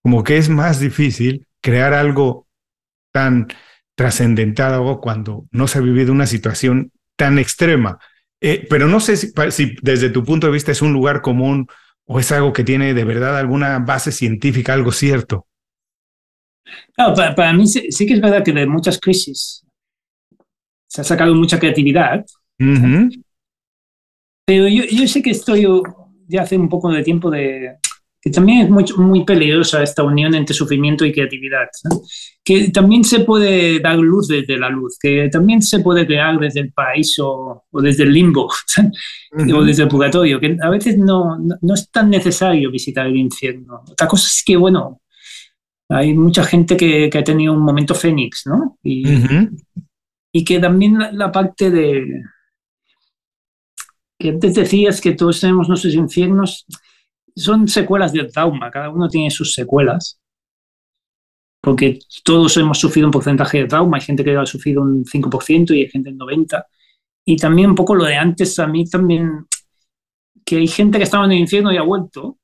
Como 0.02 0.22
que 0.22 0.36
es 0.36 0.50
más 0.50 0.80
difícil 0.80 1.46
crear 1.62 1.94
algo 1.94 2.46
tan 3.10 3.48
trascendental 3.94 4.98
cuando 5.00 5.46
no 5.50 5.66
se 5.66 5.78
ha 5.78 5.80
vivido 5.80 6.12
una 6.12 6.26
situación 6.26 6.92
tan 7.16 7.38
extrema. 7.38 7.98
Eh, 8.40 8.66
pero 8.68 8.86
no 8.86 9.00
sé 9.00 9.16
si, 9.16 9.32
desde 9.82 10.10
tu 10.10 10.24
punto 10.24 10.46
de 10.46 10.52
vista 10.52 10.72
es 10.72 10.82
un 10.82 10.92
lugar 10.92 11.22
común 11.22 11.66
o 12.04 12.20
es 12.20 12.30
algo 12.32 12.52
que 12.52 12.64
tiene 12.64 12.92
de 12.92 13.04
verdad 13.04 13.38
alguna 13.38 13.78
base 13.78 14.12
científica, 14.12 14.74
algo 14.74 14.92
cierto. 14.92 15.46
para, 16.96 17.52
mí 17.52 17.66
sí, 17.66 18.06
que 18.06 18.14
es 18.14 18.20
verdad 18.20 18.44
que 18.44 18.52
de 18.52 18.66
muchas 18.66 19.00
crisis 19.00 19.64
se 20.86 21.00
ha 21.00 21.04
sacado 21.04 21.34
mucha 21.34 21.58
creatividad. 21.58 22.24
Pero 24.46 24.68
yo, 24.68 24.84
yo, 24.84 25.08
sé 25.08 25.22
que 25.22 25.30
estoy 25.30 25.66
ya 26.28 26.42
hace 26.42 26.56
un 26.56 26.68
poco 26.68 26.90
de 26.90 27.02
tiempo 27.02 27.30
de 27.30 27.78
que 28.24 28.30
también 28.30 28.62
es 28.62 28.70
muy, 28.70 28.84
muy 28.96 29.22
peligrosa 29.22 29.82
esta 29.82 30.02
unión 30.02 30.34
entre 30.34 30.54
sufrimiento 30.54 31.04
y 31.04 31.12
creatividad, 31.12 31.68
que 32.42 32.70
también 32.70 33.04
se 33.04 33.20
puede 33.20 33.80
dar 33.80 33.98
luz 33.98 34.28
desde 34.28 34.56
la 34.56 34.70
luz, 34.70 34.96
que 34.98 35.28
también 35.30 35.60
se 35.60 35.80
puede 35.80 36.06
crear 36.06 36.38
desde 36.38 36.60
el 36.60 36.72
paraíso 36.72 37.64
o 37.70 37.82
desde 37.82 38.04
el 38.04 38.14
limbo 38.14 38.48
o 39.54 39.62
desde 39.62 39.82
el 39.82 39.90
purgatorio, 39.90 40.40
que 40.40 40.56
a 40.58 40.70
veces 40.70 40.96
no, 40.96 41.36
no, 41.38 41.74
es 41.74 41.90
tan 41.90 42.08
necesario 42.08 42.70
visitar 42.70 43.06
el 43.06 43.16
infierno. 43.16 43.82
Otra 43.90 44.08
cosa 44.08 44.26
es 44.26 44.42
que, 44.42 44.56
bueno, 44.56 45.02
hay 45.90 46.14
mucha 46.14 46.44
gente 46.44 46.78
que, 46.78 47.10
que 47.10 47.18
ha 47.18 47.24
tenido 47.24 47.52
un 47.52 47.60
momento 47.60 47.94
fénix, 47.94 48.46
¿no? 48.46 48.78
Y, 48.82 49.04
y 50.32 50.44
que 50.46 50.58
también 50.60 50.96
la 51.12 51.30
parte 51.30 51.70
de, 51.70 52.22
que 54.18 54.30
antes 54.30 54.54
decías 54.54 55.02
que 55.02 55.12
todos 55.12 55.42
tenemos 55.42 55.68
nuestros 55.68 55.92
infiernos, 55.92 56.64
son 57.36 57.68
secuelas 57.68 58.12
del 58.12 58.30
trauma, 58.30 58.70
cada 58.70 58.90
uno 58.90 59.08
tiene 59.08 59.30
sus 59.30 59.52
secuelas, 59.52 60.20
porque 61.60 61.98
todos 62.24 62.56
hemos 62.56 62.78
sufrido 62.78 63.08
un 63.08 63.12
porcentaje 63.12 63.58
de 63.58 63.66
trauma, 63.66 63.96
hay 63.96 64.02
gente 64.02 64.22
que 64.22 64.36
ha 64.36 64.46
sufrido 64.46 64.82
un 64.82 65.04
5% 65.04 65.74
y 65.74 65.80
hay 65.80 65.88
gente 65.88 66.10
en 66.10 66.18
90%, 66.18 66.64
y 67.26 67.36
también 67.36 67.70
un 67.70 67.76
poco 67.76 67.94
lo 67.94 68.04
de 68.04 68.16
antes, 68.16 68.58
a 68.58 68.66
mí 68.66 68.84
también, 68.84 69.46
que 70.44 70.56
hay 70.56 70.68
gente 70.68 70.98
que 70.98 71.04
estaba 71.04 71.24
en 71.24 71.32
el 71.32 71.38
infierno 71.38 71.72
y 71.72 71.78
ha 71.78 71.82
vuelto, 71.82 72.38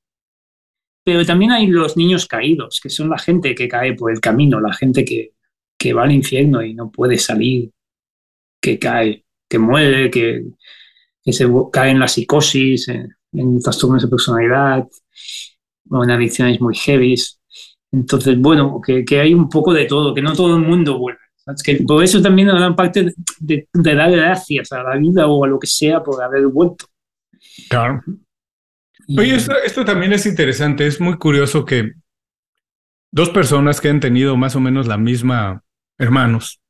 pero 1.04 1.24
también 1.24 1.52
hay 1.52 1.66
los 1.66 1.96
niños 1.96 2.26
caídos, 2.26 2.80
que 2.82 2.88
son 2.88 3.10
la 3.10 3.18
gente 3.18 3.54
que 3.54 3.68
cae 3.68 3.94
por 3.94 4.10
el 4.10 4.20
camino, 4.20 4.60
la 4.60 4.72
gente 4.72 5.04
que, 5.04 5.32
que 5.78 5.92
va 5.92 6.04
al 6.04 6.12
infierno 6.12 6.62
y 6.62 6.74
no 6.74 6.90
puede 6.90 7.18
salir, 7.18 7.70
que 8.60 8.78
cae, 8.78 9.24
que 9.48 9.58
muere, 9.58 10.10
que, 10.10 10.44
que 11.22 11.32
se 11.32 11.46
cae 11.72 11.90
en 11.90 12.00
la 12.00 12.08
psicosis, 12.08 12.88
en, 13.32 13.60
trastornos 13.60 14.02
de 14.02 14.08
personalidad 14.08 14.88
o 15.90 16.04
en 16.04 16.10
adicciones 16.10 16.60
muy 16.60 16.74
heavy. 16.74 17.14
Entonces, 17.92 18.38
bueno, 18.38 18.80
que, 18.84 19.04
que, 19.04 19.20
hay 19.20 19.34
un 19.34 19.48
poco 19.48 19.72
de 19.72 19.86
todo, 19.86 20.14
que 20.14 20.22
no 20.22 20.32
todo 20.34 20.56
el 20.56 20.62
mundo 20.62 20.98
vuelve. 20.98 21.20
Que 21.64 21.82
por 21.86 22.04
eso 22.04 22.22
también 22.22 22.48
gran 22.48 22.76
parte 22.76 23.12
de, 23.40 23.68
de, 23.72 23.94
dar 23.94 24.10
gracias 24.10 24.70
a 24.72 24.82
la 24.82 24.96
vida 24.96 25.26
o 25.26 25.44
a 25.44 25.48
lo 25.48 25.58
que 25.58 25.66
sea 25.66 26.02
por 26.02 26.22
haber 26.22 26.46
vuelto. 26.46 26.86
Claro. 27.68 28.02
Oye, 29.18 29.34
esto, 29.34 29.54
esto 29.64 29.84
también 29.84 30.12
es 30.12 30.26
interesante, 30.26 30.86
es 30.86 31.00
muy 31.00 31.16
curioso 31.16 31.64
que 31.64 31.94
dos 33.10 33.30
personas 33.30 33.80
que 33.80 33.88
han 33.88 33.98
tenido 33.98 34.36
más 34.36 34.54
o 34.54 34.60
menos 34.60 34.86
la 34.86 34.96
misma, 34.96 35.64
hermanos, 35.98 36.60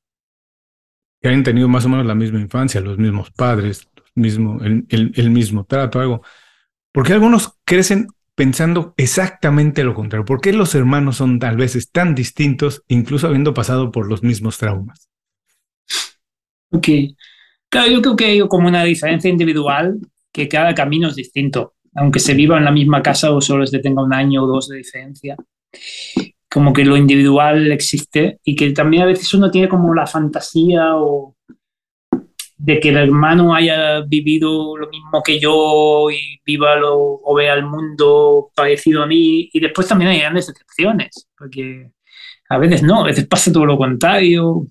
que 1.20 1.28
han 1.28 1.42
tenido 1.42 1.68
más 1.68 1.84
o 1.84 1.88
menos 1.90 2.06
la 2.06 2.14
misma 2.14 2.40
infancia, 2.40 2.80
los 2.80 2.96
mismos 2.96 3.30
padres, 3.30 3.88
mismo, 4.14 4.60
el, 4.62 4.86
el, 4.88 5.30
mismo 5.30 5.64
trato, 5.64 6.00
algo. 6.00 6.22
Porque 6.92 7.12
algunos 7.12 7.58
crecen 7.64 8.08
pensando 8.34 8.94
exactamente 8.96 9.84
lo 9.84 9.94
contrario. 9.94 10.24
¿Por 10.24 10.40
qué 10.40 10.52
los 10.52 10.74
hermanos 10.74 11.16
son 11.16 11.38
tal 11.38 11.56
veces 11.56 11.90
tan 11.90 12.14
distintos, 12.14 12.82
incluso 12.88 13.26
habiendo 13.26 13.52
pasado 13.54 13.92
por 13.92 14.08
los 14.08 14.22
mismos 14.22 14.58
traumas? 14.58 15.10
Ok. 16.72 16.88
Claro, 17.68 17.90
yo 17.90 18.02
creo 18.02 18.16
que 18.16 18.24
hay 18.24 18.48
como 18.48 18.68
una 18.68 18.82
diferencia 18.84 19.30
individual, 19.30 19.98
que 20.32 20.48
cada 20.48 20.74
camino 20.74 21.08
es 21.08 21.16
distinto, 21.16 21.74
aunque 21.94 22.18
se 22.18 22.34
viva 22.34 22.58
en 22.58 22.64
la 22.64 22.72
misma 22.72 23.02
casa 23.02 23.30
o 23.30 23.40
solo 23.40 23.66
se 23.66 23.78
tenga 23.78 24.02
un 24.02 24.14
año 24.14 24.44
o 24.44 24.46
dos 24.46 24.68
de 24.68 24.78
diferencia. 24.78 25.36
Como 26.48 26.72
que 26.72 26.84
lo 26.84 26.96
individual 26.96 27.70
existe 27.70 28.40
y 28.42 28.56
que 28.56 28.72
también 28.72 29.04
a 29.04 29.06
veces 29.06 29.32
uno 29.34 29.50
tiene 29.50 29.68
como 29.68 29.94
la 29.94 30.06
fantasía 30.06 30.96
o 30.96 31.36
de 32.62 32.78
que 32.78 32.90
el 32.90 32.98
hermano 32.98 33.54
haya 33.54 34.02
vivido 34.02 34.76
lo 34.76 34.88
mismo 34.90 35.22
que 35.22 35.40
yo 35.40 36.10
y 36.10 36.40
viva 36.44 36.76
lo, 36.76 36.94
o 36.94 37.34
vea 37.34 37.54
el 37.54 37.64
mundo 37.64 38.50
parecido 38.54 39.02
a 39.02 39.06
mí. 39.06 39.48
Y 39.52 39.60
después 39.60 39.88
también 39.88 40.10
hay 40.10 40.20
grandes 40.20 40.50
excepciones, 40.50 41.26
porque 41.38 41.90
a 42.50 42.58
veces 42.58 42.82
no, 42.82 43.00
a 43.00 43.06
veces 43.06 43.26
pasa 43.26 43.50
todo 43.50 43.64
lo 43.64 43.78
contrario. 43.78 44.66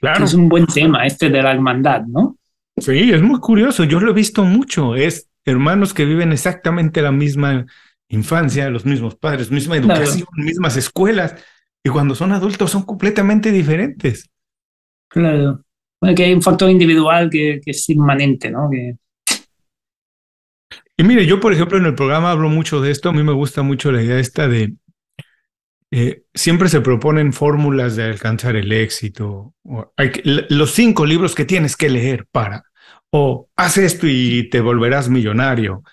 claro. 0.00 0.24
Es 0.24 0.34
un 0.34 0.48
buen 0.48 0.66
tema 0.66 1.06
este 1.06 1.30
de 1.30 1.42
la 1.42 1.52
hermandad, 1.52 2.02
¿no? 2.08 2.38
Sí, 2.76 3.12
es 3.12 3.22
muy 3.22 3.38
curioso. 3.38 3.84
Yo 3.84 4.00
lo 4.00 4.10
he 4.10 4.14
visto 4.14 4.42
mucho. 4.42 4.96
Es 4.96 5.28
hermanos 5.44 5.94
que 5.94 6.04
viven 6.04 6.32
exactamente 6.32 7.02
la 7.02 7.12
misma 7.12 7.66
infancia, 8.08 8.68
los 8.68 8.84
mismos 8.84 9.14
padres, 9.14 9.52
misma 9.52 9.76
educación, 9.76 10.26
mismas 10.36 10.76
escuelas. 10.76 11.36
Y 11.84 11.90
cuando 11.90 12.16
son 12.16 12.32
adultos 12.32 12.72
son 12.72 12.82
completamente 12.82 13.52
diferentes. 13.52 14.28
Claro 15.08 15.63
que 16.16 16.24
hay 16.24 16.34
un 16.34 16.42
factor 16.42 16.70
individual 16.70 17.30
que, 17.30 17.60
es 17.64 17.88
inmanente, 17.90 18.50
¿no? 18.50 18.68
Y 20.96 21.02
mire, 21.02 21.26
yo 21.26 21.40
por 21.40 21.52
ejemplo 21.52 21.78
en 21.78 21.86
el 21.86 21.94
programa 21.94 22.30
hablo 22.30 22.48
mucho 22.48 22.80
de 22.80 22.90
esto, 22.90 23.08
a 23.08 23.12
mí 23.12 23.22
me 23.22 23.32
gusta 23.32 23.62
mucho 23.62 23.90
la 23.90 24.02
idea 24.02 24.18
esta 24.18 24.48
de, 24.48 24.74
eh, 25.90 26.24
siempre 26.34 26.68
se 26.68 26.80
proponen 26.80 27.32
fórmulas 27.32 27.94
de 27.94 28.02
alcanzar 28.02 28.56
el 28.56 28.72
éxito, 28.72 29.54
los 30.24 30.72
cinco 30.72 31.06
libros 31.06 31.36
que 31.36 31.44
tienes 31.44 31.76
que 31.76 31.88
leer 31.88 32.26
para, 32.32 32.64
o 33.10 33.48
haz 33.54 33.78
esto 33.78 34.08
y 34.08 34.48
te 34.50 34.60
volverás 34.60 35.08
millonario. 35.08 35.84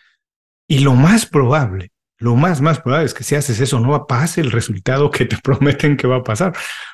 Y 0.68 0.80
lo 0.80 0.96
más 0.96 1.28
probable, 1.28 1.92
lo 2.18 2.36
más, 2.36 2.62
más 2.62 2.80
probable 2.80 3.06
es 3.06 3.14
que 3.14 3.24
si 3.24 3.36
haces 3.36 3.60
eso 3.60 3.80
no 3.80 3.90
va 3.90 3.98
a 3.98 4.08
pasar 4.08 4.44
el 4.44 4.52
resultado 4.52 5.12
que 5.12 5.26
te 5.26 5.38
prometen 5.44 5.98
que 5.98 6.08
va 6.08 6.18
a 6.18 6.24
pasar, 6.24 6.54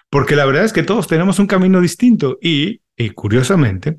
porque 0.09 0.35
la 0.35 0.45
verdad 0.45 0.65
es 0.65 0.73
que 0.73 0.83
todos 0.83 1.07
tenemos 1.07 1.39
un 1.39 1.47
camino 1.47 1.79
distinto 1.79 2.37
y 2.41 2.81
y 2.97 3.11
curiosamente, 3.11 3.95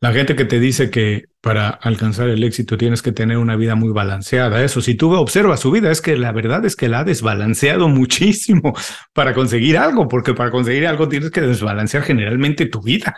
la 0.00 0.12
gente 0.12 0.34
que 0.34 0.44
te 0.44 0.58
dice 0.58 0.90
que 0.90 1.26
para 1.40 1.68
alcanzar 1.68 2.28
el 2.28 2.42
éxito 2.42 2.76
tienes 2.76 3.02
que 3.02 3.12
tener 3.12 3.36
una 3.36 3.56
vida 3.56 3.74
muy 3.74 3.92
balanceada, 3.92 4.64
eso, 4.64 4.80
si 4.80 4.94
tú 4.94 5.12
observas 5.12 5.60
su 5.60 5.70
vida, 5.70 5.90
es 5.90 6.00
que 6.00 6.16
la 6.16 6.32
verdad 6.32 6.64
es 6.64 6.74
que 6.74 6.88
la 6.88 7.00
ha 7.00 7.04
desbalanceado 7.04 7.88
muchísimo 7.90 8.74
para 9.12 9.34
conseguir 9.34 9.76
algo, 9.76 10.08
porque 10.08 10.34
para 10.34 10.50
conseguir 10.50 10.86
algo 10.86 11.08
tienes 11.08 11.30
que 11.30 11.42
desbalancear 11.42 12.02
generalmente 12.02 12.66
tu 12.66 12.82
vida. 12.82 13.16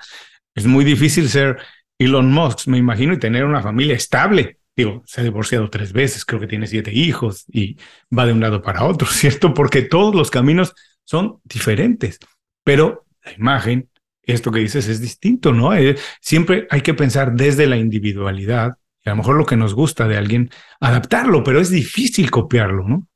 Es 0.54 0.66
muy 0.66 0.84
difícil 0.84 1.28
ser 1.28 1.58
Elon 1.98 2.30
Musk, 2.30 2.66
me 2.66 2.78
imagino, 2.78 3.14
y 3.14 3.18
tener 3.18 3.44
una 3.44 3.62
familia 3.62 3.94
estable. 3.94 4.58
Digo, 4.76 5.02
se 5.06 5.20
ha 5.20 5.24
divorciado 5.24 5.70
tres 5.70 5.92
veces, 5.92 6.24
creo 6.24 6.40
que 6.40 6.46
tiene 6.46 6.66
siete 6.66 6.92
hijos 6.92 7.44
y 7.48 7.76
va 8.16 8.26
de 8.26 8.32
un 8.32 8.40
lado 8.40 8.62
para 8.62 8.84
otro, 8.84 9.06
¿cierto? 9.10 9.54
Porque 9.54 9.82
todos 9.82 10.14
los 10.14 10.30
caminos 10.30 10.74
son 11.04 11.40
diferentes, 11.44 12.18
pero 12.64 13.06
la 13.24 13.32
imagen, 13.32 13.88
esto 14.32 14.50
que 14.50 14.60
dices 14.60 14.88
es 14.88 15.00
distinto, 15.00 15.52
¿no? 15.52 15.74
Eh, 15.74 15.96
siempre 16.20 16.66
hay 16.70 16.82
que 16.82 16.94
pensar 16.94 17.34
desde 17.34 17.66
la 17.66 17.76
individualidad 17.76 18.76
y 19.04 19.08
a 19.08 19.12
lo 19.12 19.16
mejor 19.16 19.36
lo 19.36 19.46
que 19.46 19.56
nos 19.56 19.74
gusta 19.74 20.06
de 20.06 20.16
alguien, 20.16 20.50
adaptarlo, 20.80 21.42
pero 21.42 21.60
es 21.60 21.70
difícil 21.70 22.30
copiarlo, 22.30 22.86
¿no? 22.86 23.06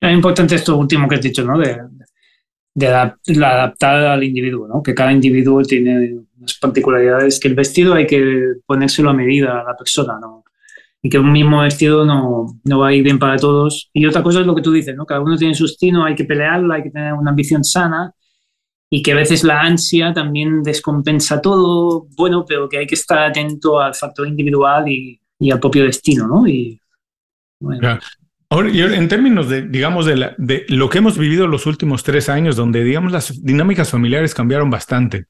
Es 0.00 0.12
importante 0.12 0.54
esto 0.54 0.76
último 0.76 1.08
que 1.08 1.16
has 1.16 1.22
dicho, 1.22 1.44
¿no? 1.44 1.58
De, 1.58 1.78
de 2.74 2.86
adaptar 2.86 4.06
al 4.06 4.24
individuo, 4.24 4.68
¿no? 4.68 4.82
Que 4.82 4.94
cada 4.94 5.12
individuo 5.12 5.62
tiene 5.62 6.20
unas 6.38 6.58
particularidades, 6.58 7.38
que 7.38 7.48
el 7.48 7.54
vestido 7.54 7.94
hay 7.94 8.06
que 8.06 8.54
ponérselo 8.66 9.10
a 9.10 9.14
medida 9.14 9.60
a 9.60 9.64
la 9.64 9.76
persona, 9.76 10.18
¿no? 10.20 10.44
Y 11.02 11.08
que 11.08 11.18
un 11.18 11.32
mismo 11.32 11.62
vestido 11.62 12.04
no, 12.04 12.60
no 12.64 12.78
va 12.78 12.88
a 12.88 12.94
ir 12.94 13.02
bien 13.02 13.18
para 13.18 13.36
todos. 13.36 13.90
Y 13.92 14.06
otra 14.06 14.22
cosa 14.22 14.40
es 14.40 14.46
lo 14.46 14.54
que 14.54 14.62
tú 14.62 14.72
dices, 14.72 14.94
¿no? 14.94 15.04
Cada 15.04 15.20
uno 15.20 15.36
tiene 15.36 15.54
su 15.54 15.64
estilo, 15.64 16.04
hay 16.04 16.14
que 16.14 16.24
pelearla, 16.24 16.76
hay 16.76 16.82
que 16.84 16.90
tener 16.90 17.12
una 17.14 17.30
ambición 17.30 17.64
sana 17.64 18.14
y 18.94 19.02
que 19.02 19.12
a 19.12 19.14
veces 19.14 19.42
la 19.42 19.62
ansia 19.62 20.12
también 20.12 20.62
descompensa 20.62 21.40
todo, 21.40 22.08
bueno, 22.14 22.44
pero 22.46 22.68
que 22.68 22.76
hay 22.76 22.86
que 22.86 22.94
estar 22.94 23.20
atento 23.20 23.80
al 23.80 23.94
factor 23.94 24.28
individual 24.28 24.86
y, 24.86 25.18
al 25.50 25.58
propio 25.58 25.84
destino, 25.84 26.28
¿no? 26.28 26.46
Y, 26.46 26.78
bueno. 27.58 27.98
Ahora, 28.50 28.68
en 28.68 29.08
términos 29.08 29.48
de, 29.48 29.62
digamos, 29.62 30.04
de, 30.04 30.34
de, 30.36 30.66
lo 30.68 30.90
que 30.90 30.98
hemos 30.98 31.16
vivido 31.16 31.46
los 31.46 31.64
últimos 31.64 32.02
tres 32.02 32.28
años, 32.28 32.54
donde, 32.54 32.84
digamos, 32.84 33.12
las 33.12 33.42
dinámicas 33.42 33.90
familiares 33.90 34.34
cambiaron 34.34 34.68
bastante 34.68 35.24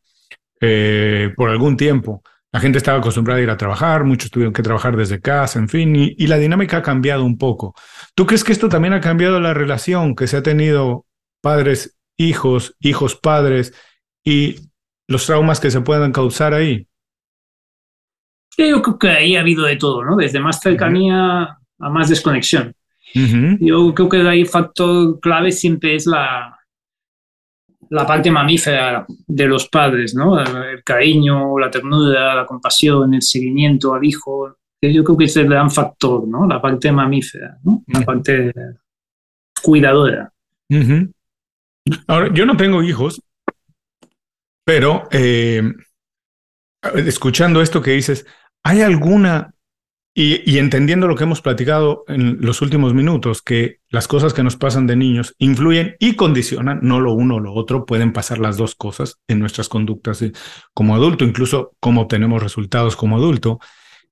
eh, 0.60 1.32
por 1.36 1.48
algún 1.48 1.76
tiempo. 1.76 2.24
La 2.50 2.58
gente 2.58 2.78
estaba 2.78 2.98
acostumbrada 2.98 3.38
a 3.38 3.44
ir 3.44 3.50
a 3.50 3.56
trabajar, 3.56 4.02
muchos 4.02 4.32
tuvieron 4.32 4.52
que 4.52 4.64
trabajar 4.64 4.96
desde 4.96 5.20
casa, 5.20 5.60
en 5.60 5.68
fin, 5.68 5.94
y, 5.94 6.16
y 6.18 6.26
la 6.26 6.38
dinámica 6.38 6.78
ha 6.78 6.82
cambiado 6.82 7.24
un 7.24 7.38
poco. 7.38 7.76
¿Tú 8.16 8.26
crees 8.26 8.42
que 8.42 8.50
esto 8.50 8.68
también 8.68 8.92
ha 8.92 9.00
cambiado 9.00 9.38
la 9.38 9.54
relación 9.54 10.16
que 10.16 10.26
se 10.26 10.38
ha 10.38 10.42
tenido 10.42 11.06
padres 11.40 11.96
hijos, 12.28 12.76
hijos 12.80 13.16
padres 13.16 13.74
y 14.24 14.56
los 15.08 15.26
traumas 15.26 15.60
que 15.60 15.70
se 15.70 15.80
puedan 15.80 16.12
causar 16.12 16.54
ahí? 16.54 16.86
Yo 18.56 18.82
creo 18.82 18.98
que 18.98 19.08
ahí 19.08 19.36
ha 19.36 19.40
habido 19.40 19.64
de 19.64 19.76
todo, 19.76 20.04
¿no? 20.04 20.16
Desde 20.16 20.40
más 20.40 20.60
cercanía 20.60 21.58
a 21.78 21.90
más 21.90 22.08
desconexión. 22.08 22.74
Yo 23.14 23.94
creo 23.94 24.08
que 24.08 24.28
ahí 24.28 24.44
factor 24.44 25.20
clave 25.20 25.52
siempre 25.52 25.96
es 25.96 26.06
la, 26.06 26.58
la 27.90 28.06
parte 28.06 28.30
mamífera 28.30 29.04
de 29.26 29.46
los 29.46 29.68
padres, 29.68 30.14
¿no? 30.14 30.40
El 30.40 30.82
cariño, 30.82 31.58
la 31.58 31.70
ternura, 31.70 32.34
la 32.34 32.46
compasión, 32.46 33.12
el 33.14 33.22
seguimiento 33.22 33.94
al 33.94 34.04
hijo. 34.04 34.56
Yo 34.80 35.04
creo 35.04 35.16
que 35.16 35.24
es 35.24 35.36
el 35.36 35.48
gran 35.48 35.70
factor, 35.70 36.26
¿no? 36.26 36.46
La 36.46 36.60
parte 36.60 36.90
mamífera, 36.90 37.58
¿no? 37.64 37.84
La 37.88 38.00
parte 38.00 38.52
cuidadora. 39.62 40.32
Ahora, 42.06 42.32
yo 42.32 42.46
no 42.46 42.56
tengo 42.56 42.82
hijos, 42.82 43.22
pero 44.64 45.08
eh, 45.10 45.62
escuchando 47.06 47.62
esto 47.62 47.82
que 47.82 47.92
dices, 47.92 48.26
¿hay 48.62 48.82
alguna, 48.82 49.54
y, 50.14 50.58
entendiendo 50.58 51.08
lo 51.08 51.16
que 51.16 51.24
hemos 51.24 51.40
platicado 51.40 52.04
en 52.06 52.40
los 52.40 52.62
últimos 52.62 52.94
minutos, 52.94 53.42
que 53.42 53.80
las 53.88 54.06
cosas 54.06 54.32
que 54.32 54.42
nos 54.42 54.56
pasan 54.56 54.86
de 54.86 54.96
niños 54.96 55.34
influyen 55.38 55.96
y 55.98 56.14
condicionan, 56.14 56.80
no 56.82 57.00
lo 57.00 57.12
uno 57.14 57.36
o 57.36 57.40
lo 57.40 57.54
otro, 57.54 57.84
pueden 57.84 58.12
pasar 58.12 58.38
las 58.38 58.56
dos 58.56 58.74
cosas 58.74 59.18
en 59.26 59.40
nuestras 59.40 59.68
conductas 59.68 60.24
como 60.74 60.94
adulto, 60.94 61.24
incluso 61.24 61.74
cómo 61.80 62.02
obtenemos 62.02 62.42
resultados 62.42 62.94
como 62.94 63.16
adulto, 63.16 63.58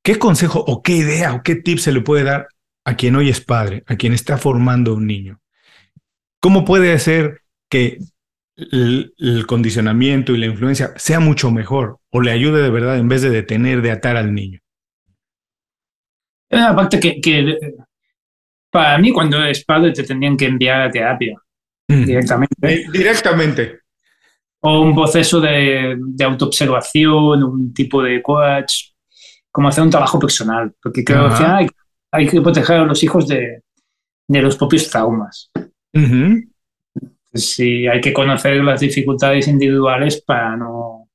¿qué 0.03 0.19
consejo 0.19 0.65
o 0.67 0.83
qué 0.83 0.97
idea 0.97 1.35
o 1.35 1.43
qué 1.43 1.57
tip 1.57 1.79
se 1.79 1.93
le 1.93 2.01
puede 2.01 2.25
dar 2.25 2.49
a 2.85 2.97
quien 2.97 3.15
hoy 3.15 3.29
es 3.29 3.41
padre, 3.41 3.85
a 3.87 3.97
quien 3.97 4.13
está 4.13 4.39
formando 4.39 4.95
un 4.95 5.07
niño? 5.07 5.41
¿Cómo 6.41 6.65
puede 6.65 6.99
ser 6.99 7.40
que 7.71 7.99
el, 8.57 9.47
condicionamiento 9.47 10.33
y 10.33 10.39
la 10.39 10.47
influencia 10.47 10.93
sea 10.97 11.21
mucho 11.21 11.51
mejor 11.51 11.99
o 12.11 12.21
le 12.21 12.33
ayude 12.33 12.63
de 12.63 12.71
verdad 12.71 12.99
en 12.99 13.09
vez 13.09 13.23
de 13.23 13.31
detener, 13.31 13.81
de 13.81 13.93
atar 13.93 14.17
al 14.17 14.35
niño. 14.35 14.61
Aparte 16.51 17.01
que, 17.01 17.21
que 17.21 17.57
para 18.71 18.99
mí 18.99 19.13
cuando 19.13 19.43
eres 19.43 19.65
padre 19.65 19.93
te 19.93 20.03
tendrían 20.03 20.37
que 20.37 20.47
enviar 20.47 20.83
a 20.83 20.91
terapia 20.91 21.41
directamente. 21.89 22.87
Directamente. 22.93 23.81
O 24.61 24.81
un 24.81 24.95
proceso 24.95 25.41
de, 25.41 25.97
de 25.99 26.25
autoobservación, 26.25 27.43
un 27.43 27.73
tipo 27.73 28.03
de 28.03 28.21
coach, 28.23 28.91
como 29.51 29.69
hacer 29.69 29.83
un 29.83 29.91
trabajo 29.91 30.19
personal, 30.19 30.73
porque 30.83 31.03
creo 31.03 31.29
que 31.29 31.43
hay, 31.43 31.67
hay, 32.13 32.29
que 32.29 32.41
proteger 32.41 32.81
a 32.81 32.85
los 32.85 33.03
hijos 33.03 33.27
de, 33.27 33.63
de 34.29 34.43
los 34.43 34.57
propios 34.57 34.89
traumas. 34.91 35.51
Sí, 37.33 37.87
hay 37.87 38.01
que 38.01 38.13
conocer 38.13 38.57
las 38.65 38.81
dificultades 38.81 39.47
individuales 39.47 40.21
para 40.21 40.57
no, 40.57 41.09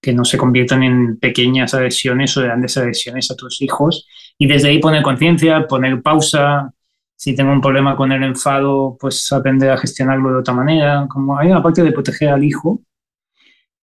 que 0.00 0.12
no 0.12 0.24
se 0.24 0.38
conviertan 0.38 0.82
en 0.82 1.18
pequeñas 1.18 1.74
adhesiones 1.74 2.36
o 2.36 2.42
grandes 2.42 2.76
adhesiones 2.76 3.30
a 3.30 3.36
tus 3.36 3.60
hijos. 3.60 4.06
Y 4.38 4.46
desde 4.46 4.68
ahí 4.68 4.78
poner 4.78 5.02
conciencia, 5.02 5.66
poner 5.66 6.00
pausa. 6.02 6.72
Si 7.16 7.34
tengo 7.34 7.52
un 7.52 7.60
problema 7.60 7.96
con 7.96 8.12
el 8.12 8.22
enfado, 8.22 8.96
pues 8.98 9.32
aprender 9.32 9.70
a 9.70 9.78
gestionarlo 9.78 10.30
de 10.30 10.38
otra 10.38 10.54
manera. 10.54 11.06
Como 11.08 11.38
hay 11.38 11.50
una 11.50 11.62
parte 11.62 11.82
de 11.82 11.92
proteger 11.92 12.28
al 12.28 12.42
hijo. 12.42 12.82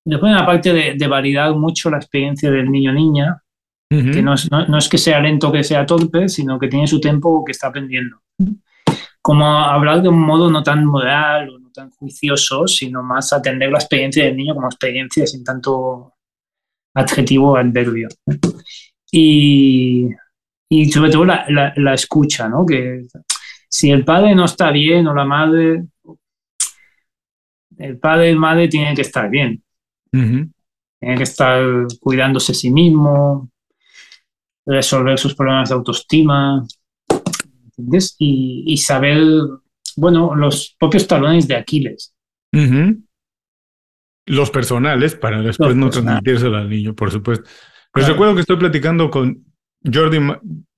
Después 0.03 0.32
hay 0.32 0.38
una 0.38 0.45
parte 0.45 0.74
de, 0.74 1.07
validar 1.07 1.55
mucho 1.55 1.91
la 1.91 1.97
experiencia 1.97 2.49
del 2.49 2.72
niño 2.72 2.91
o 2.91 2.93
niña, 2.93 3.43
que 3.88 4.22
no 4.22 4.34
es, 4.34 4.49
no, 4.49 4.66
no 4.66 4.78
es, 4.78 4.89
que 4.89 4.97
sea 4.97 5.20
lento, 5.20 5.51
que 5.51 5.64
sea 5.64 5.86
torpe, 5.86 6.28
sino 6.28 6.57
que 6.57 6.68
tiene 6.68 6.88
su 6.88 6.99
tiempo 6.99 7.43
que 7.45 7.51
está 7.51 7.68
aprendiendo. 7.68 8.20
Como 9.22 9.45
hablar 9.45 10.01
de 10.01 10.09
un 10.09 10.19
modo 10.19 10.49
no 10.49 10.63
tan 10.63 10.86
moral 10.86 11.49
o 11.49 11.59
no 11.59 11.72
tan 11.72 11.91
juicioso, 11.91 12.67
sino 12.67 13.03
más 13.03 13.32
atender 13.34 13.72
la 13.72 13.78
experiencia 13.78 14.26
del 14.26 14.36
niño 14.36 14.55
como 14.55 14.67
experiencia 14.67 15.28
sin 15.28 15.43
tanto 15.43 16.13
adjetivo 16.93 17.51
o 17.51 17.55
adverbio. 17.57 18.07
Y, 19.11 20.07
y 20.69 20.91
sobre 20.91 21.11
todo 21.11 21.26
la, 21.26 21.74
la, 21.76 21.93
escucha, 21.93 22.47
¿no? 22.47 22.65
Que 22.65 23.05
si 23.67 23.91
el 23.91 24.05
padre 24.05 24.34
no 24.34 24.45
está 24.45 24.72
bien 24.72 25.05
o 25.07 25.13
la 25.13 25.26
madre, 25.26 25.84
el 27.78 27.99
padre 27.99 28.32
y 28.32 28.36
madre 28.36 28.67
tienen 28.69 28.95
que 28.95 29.01
estar 29.01 29.30
bien. 29.30 29.61
Tienen 30.11 31.17
que 31.17 31.24
estar 31.24 31.61
cuidándose 31.99 32.53
a 32.53 32.55
sí 32.55 32.72
mismo, 32.72 33.49
resolver 34.65 35.17
sus 35.17 35.36
problemas 35.36 35.69
de 35.69 35.76
autoestima, 35.76 36.65
y, 38.18 38.78
saber, 38.78 39.24
bueno, 39.96 40.36
los 40.36 40.76
propios 40.80 41.08
talones 41.08 41.48
de 41.48 41.56
Aquiles. 41.56 42.14
Los 44.26 44.52
personales, 44.52 45.16
para 45.16 45.42
después 45.42 45.76
no 45.76 45.90
transmitírselo 45.90 46.58
al 46.58 46.70
niño, 46.70 46.96
por 46.96 47.12
supuesto. 47.12 47.50
Pues 47.92 48.08
recuerdo 48.08 48.36
que 48.36 48.42
estoy 48.42 48.58
platicando 48.58 49.10
con 49.10 49.46
Jordi, 49.84 50.20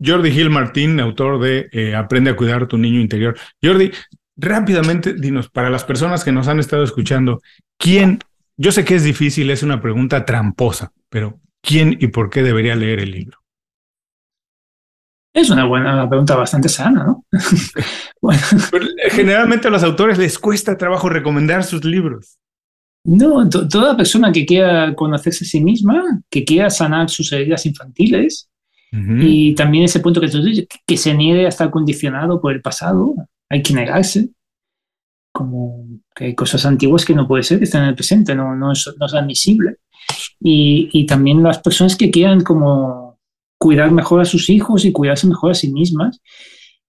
Jordi 0.04 0.32
Gil 0.32 0.50
Martín, 0.50 1.00
autor 1.00 1.40
de 1.40 1.70
eh, 1.72 1.96
Aprende 1.96 2.32
a 2.32 2.36
cuidar 2.36 2.68
tu 2.68 2.78
niño 2.78 3.00
interior. 3.00 3.38
Jordi, 3.62 3.92
rápidamente, 4.36 5.14
dinos, 5.14 5.50
para 5.50 5.70
las 5.70 5.84
personas 5.84 6.24
que 6.24 6.32
nos 6.32 6.48
han 6.48 6.60
estado 6.60 6.84
escuchando, 6.84 7.42
¿quién? 7.78 8.20
Yo 8.58 8.72
sé 8.72 8.86
que 8.86 8.96
es 8.96 9.04
difícil, 9.04 9.50
es 9.50 9.64
una 9.64 9.82
pregunta 9.82 10.26
tramposa, 10.26 10.92
pero 11.10 11.40
¿quién 11.62 11.98
y 12.00 12.08
por 12.08 12.30
qué 12.30 12.44
debería 12.44 12.76
leer 12.76 13.00
el 13.00 13.12
libro? 13.12 13.43
Es 15.34 15.50
una 15.50 15.66
buena 15.66 16.08
pregunta 16.08 16.36
bastante 16.36 16.70
sana, 16.70 17.04
¿no? 17.04 17.26
Eh, 18.26 19.10
generalmente 19.10 19.68
a 19.68 19.72
los 19.72 19.84
autores 19.84 20.18
les 20.18 20.40
cuesta 20.40 20.78
trabajo 20.78 21.10
recomendar 21.10 21.66
sus 21.66 21.84
libros. 21.84 22.38
No, 23.04 23.50
toda 23.50 23.98
persona 23.98 24.32
que 24.32 24.46
quiera 24.46 24.96
conocerse 24.96 25.44
a 25.44 25.48
sí 25.48 25.62
misma, 25.62 26.22
que 26.30 26.46
quiera 26.46 26.70
sanar 26.70 27.10
sus 27.10 27.34
heridas 27.34 27.66
infantiles, 27.66 28.50
y 28.94 29.56
también 29.56 29.86
ese 29.86 30.00
punto 30.00 30.22
que 30.22 30.30
tú 30.30 30.42
dices, 30.44 30.68
que 30.86 30.98
se 30.98 31.16
niegue 31.16 31.48
a 31.48 31.50
estar 31.50 31.72
condicionado 31.72 32.40
por 32.40 32.54
el 32.54 32.62
pasado, 32.62 33.16
hay 33.50 33.64
que 33.64 33.74
negarse. 33.74 34.30
Como 35.34 35.88
que 36.16 36.26
hay 36.26 36.36
cosas 36.36 36.64
antiguas 36.66 37.04
que 37.04 37.16
no 37.16 37.28
puede 37.28 37.42
ser 37.42 37.58
que 37.58 37.64
estén 37.64 37.82
en 37.82 37.90
el 37.90 37.96
presente, 37.96 38.36
no, 38.36 38.56
no, 38.56 38.72
es, 38.72 38.88
no 39.00 39.08
es 39.08 39.14
admisible. 39.16 39.78
Y, 40.40 40.90
y 40.94 41.08
también 41.08 41.42
las 41.42 41.58
personas 41.58 41.96
que 41.96 42.12
quieran 42.12 42.42
como 42.42 43.13
cuidar 43.64 43.92
mejor 43.92 44.20
a 44.20 44.26
sus 44.26 44.50
hijos 44.50 44.84
y 44.84 44.92
cuidarse 44.92 45.26
mejor 45.26 45.52
a 45.52 45.54
sí 45.54 45.72
mismas. 45.72 46.20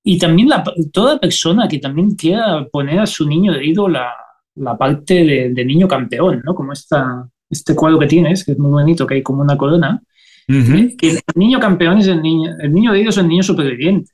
Y 0.02 0.18
también 0.18 0.48
la, 0.48 0.64
toda 0.92 1.20
persona 1.20 1.68
que 1.68 1.78
también 1.78 2.16
quiera 2.16 2.66
poner 2.72 2.98
a 2.98 3.06
su 3.06 3.28
niño 3.28 3.54
herido 3.54 3.88
la, 3.88 4.12
la 4.56 4.76
parte 4.76 5.14
de, 5.54 5.64
niño 5.64 5.86
campeón, 5.86 6.42
¿no? 6.44 6.52
Como 6.52 6.72
esta, 6.72 7.28
este 7.48 7.76
cuadro 7.76 8.00
que 8.00 8.08
tienes, 8.08 8.44
que 8.44 8.52
es 8.52 8.58
muy 8.58 8.72
bonito, 8.72 9.06
que 9.06 9.14
hay 9.14 9.22
como 9.22 9.42
una 9.42 9.56
corona. 9.56 10.02
Que 10.48 11.10
el 11.10 11.20
niño 11.36 11.60
campeón 11.60 11.98
es 11.98 12.08
el 12.08 12.20
niño, 12.20 12.50
el 12.60 12.72
niño 12.72 12.92
herido 12.92 13.10
es 13.10 13.18
el 13.18 13.28
niño 13.28 13.44
superviviente. 13.44 14.10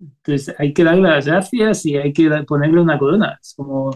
Entonces 0.00 0.54
hay 0.56 0.72
que 0.72 0.84
darle 0.84 1.08
las 1.08 1.26
gracias 1.26 1.84
y 1.84 1.96
hay 1.96 2.12
que 2.12 2.30
ponerle 2.46 2.80
una 2.80 2.96
corona. 2.96 3.38
Es 3.42 3.54
como 3.56 3.90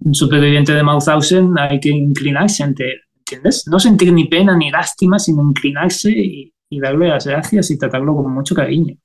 un 0.00 0.14
superviviente 0.14 0.72
de 0.72 0.82
Mauthausen, 0.84 1.58
hay 1.58 1.80
que 1.80 1.90
inclinarse 1.90 2.62
ante 2.62 2.92
él, 2.92 3.00
¿entiendes? 3.18 3.66
No 3.66 3.80
sentir 3.80 4.12
ni 4.12 4.26
pena 4.26 4.56
ni 4.56 4.70
lástima, 4.70 5.18
sino 5.18 5.42
inclinarse 5.42 6.12
y, 6.12 6.52
y 6.68 6.80
darle 6.80 7.08
las 7.08 7.26
gracias 7.26 7.70
y 7.70 7.78
tratarlo 7.78 8.14
con 8.14 8.32
mucho 8.32 8.54
cariño. 8.54 8.96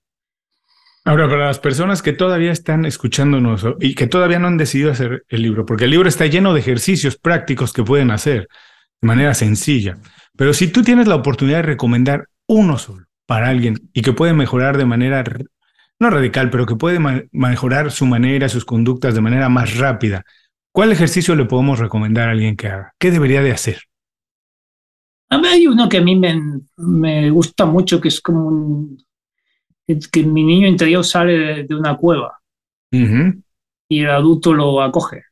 Ahora, 1.06 1.28
para 1.28 1.48
las 1.48 1.60
personas 1.60 2.02
que 2.02 2.14
todavía 2.14 2.52
están 2.52 2.86
escuchándonos 2.86 3.66
y 3.82 3.94
que 3.94 4.08
todavía 4.08 4.40
no 4.40 4.48
han 4.48 4.58
decidido 4.58 4.92
hacer 4.92 5.26
el 5.28 5.42
libro, 5.42 5.66
porque 5.66 5.84
el 5.84 5.92
libro 5.92 6.08
está 6.08 6.28
lleno 6.28 6.54
de 6.54 6.62
ejercicios 6.62 7.18
prácticos 7.18 7.74
que 7.74 7.84
pueden 7.84 8.10
hacer 8.10 8.48
de 9.02 9.08
manera 9.08 9.34
sencilla, 9.34 9.98
pero 10.38 10.54
si 10.54 10.70
tú 10.70 10.82
tienes 10.82 11.08
la 11.08 11.16
oportunidad 11.16 11.58
de 11.58 11.64
recomendar 11.64 12.30
uno 12.48 12.78
solo 12.78 13.06
para 13.26 13.50
alguien 13.50 13.90
y 13.94 14.02
que 14.02 14.14
puede 14.14 14.34
mejorar 14.34 14.78
de 14.78 14.86
manera, 14.86 15.24
no 16.00 16.10
radical, 16.10 16.50
pero 16.50 16.66
que 16.66 16.78
puede 16.78 17.00
mejorar 17.32 17.92
su 17.92 18.06
manera, 18.06 18.48
sus 18.48 18.64
conductas 18.64 19.14
de 19.14 19.22
manera 19.22 19.50
más 19.50 19.78
rápida, 19.78 20.24
¿cuál 20.72 20.94
ejercicio 20.94 21.36
le 21.36 21.46
podemos 21.46 21.80
recomendar 21.80 22.30
a 22.30 22.32
alguien 22.32 22.56
que 22.56 22.68
haga? 22.68 22.94
¿Qué 22.98 23.12
debería 23.12 23.42
de 23.42 23.52
hacer? 23.52 23.84
Hay 25.46 25.68
uno 25.68 25.88
que 25.90 25.98
a 25.98 26.02
mí 26.02 26.20
me, 26.78 27.30
gusta 27.30 27.66
mucho, 27.66 28.00
que 28.00 28.10
es 28.10 28.22
como 28.22 28.48
un, 28.48 28.98
que, 29.86 30.24
mi 30.24 30.44
niño 30.44 30.68
interior 30.68 31.04
sale 31.04 31.64
de, 31.64 31.76
una 31.76 31.98
cueva 31.98 32.40
y 32.92 34.00
el 34.00 34.10
adulto 34.10 34.54
lo 34.54 34.82
acoge. 34.82 35.24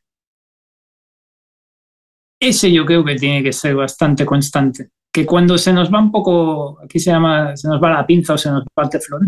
Ese 2.40 2.72
yo 2.72 2.84
creo 2.84 3.04
que 3.04 3.14
tiene 3.14 3.42
que 3.42 3.52
ser 3.52 3.76
bastante 3.76 4.26
constante. 4.26 4.90
Que 5.12 5.24
cuando 5.24 5.58
se 5.58 5.72
nos 5.72 5.92
va 5.92 6.00
un 6.00 6.10
poco, 6.10 6.80
aquí 6.82 6.98
se 6.98 7.10
llama, 7.10 7.56
se 7.56 7.68
nos 7.68 7.80
va 7.80 7.90
la 7.90 8.06
pinza 8.06 8.34
o 8.34 8.38
se 8.38 8.50
nos 8.50 8.64
parte 8.74 8.98
flor, 8.98 9.22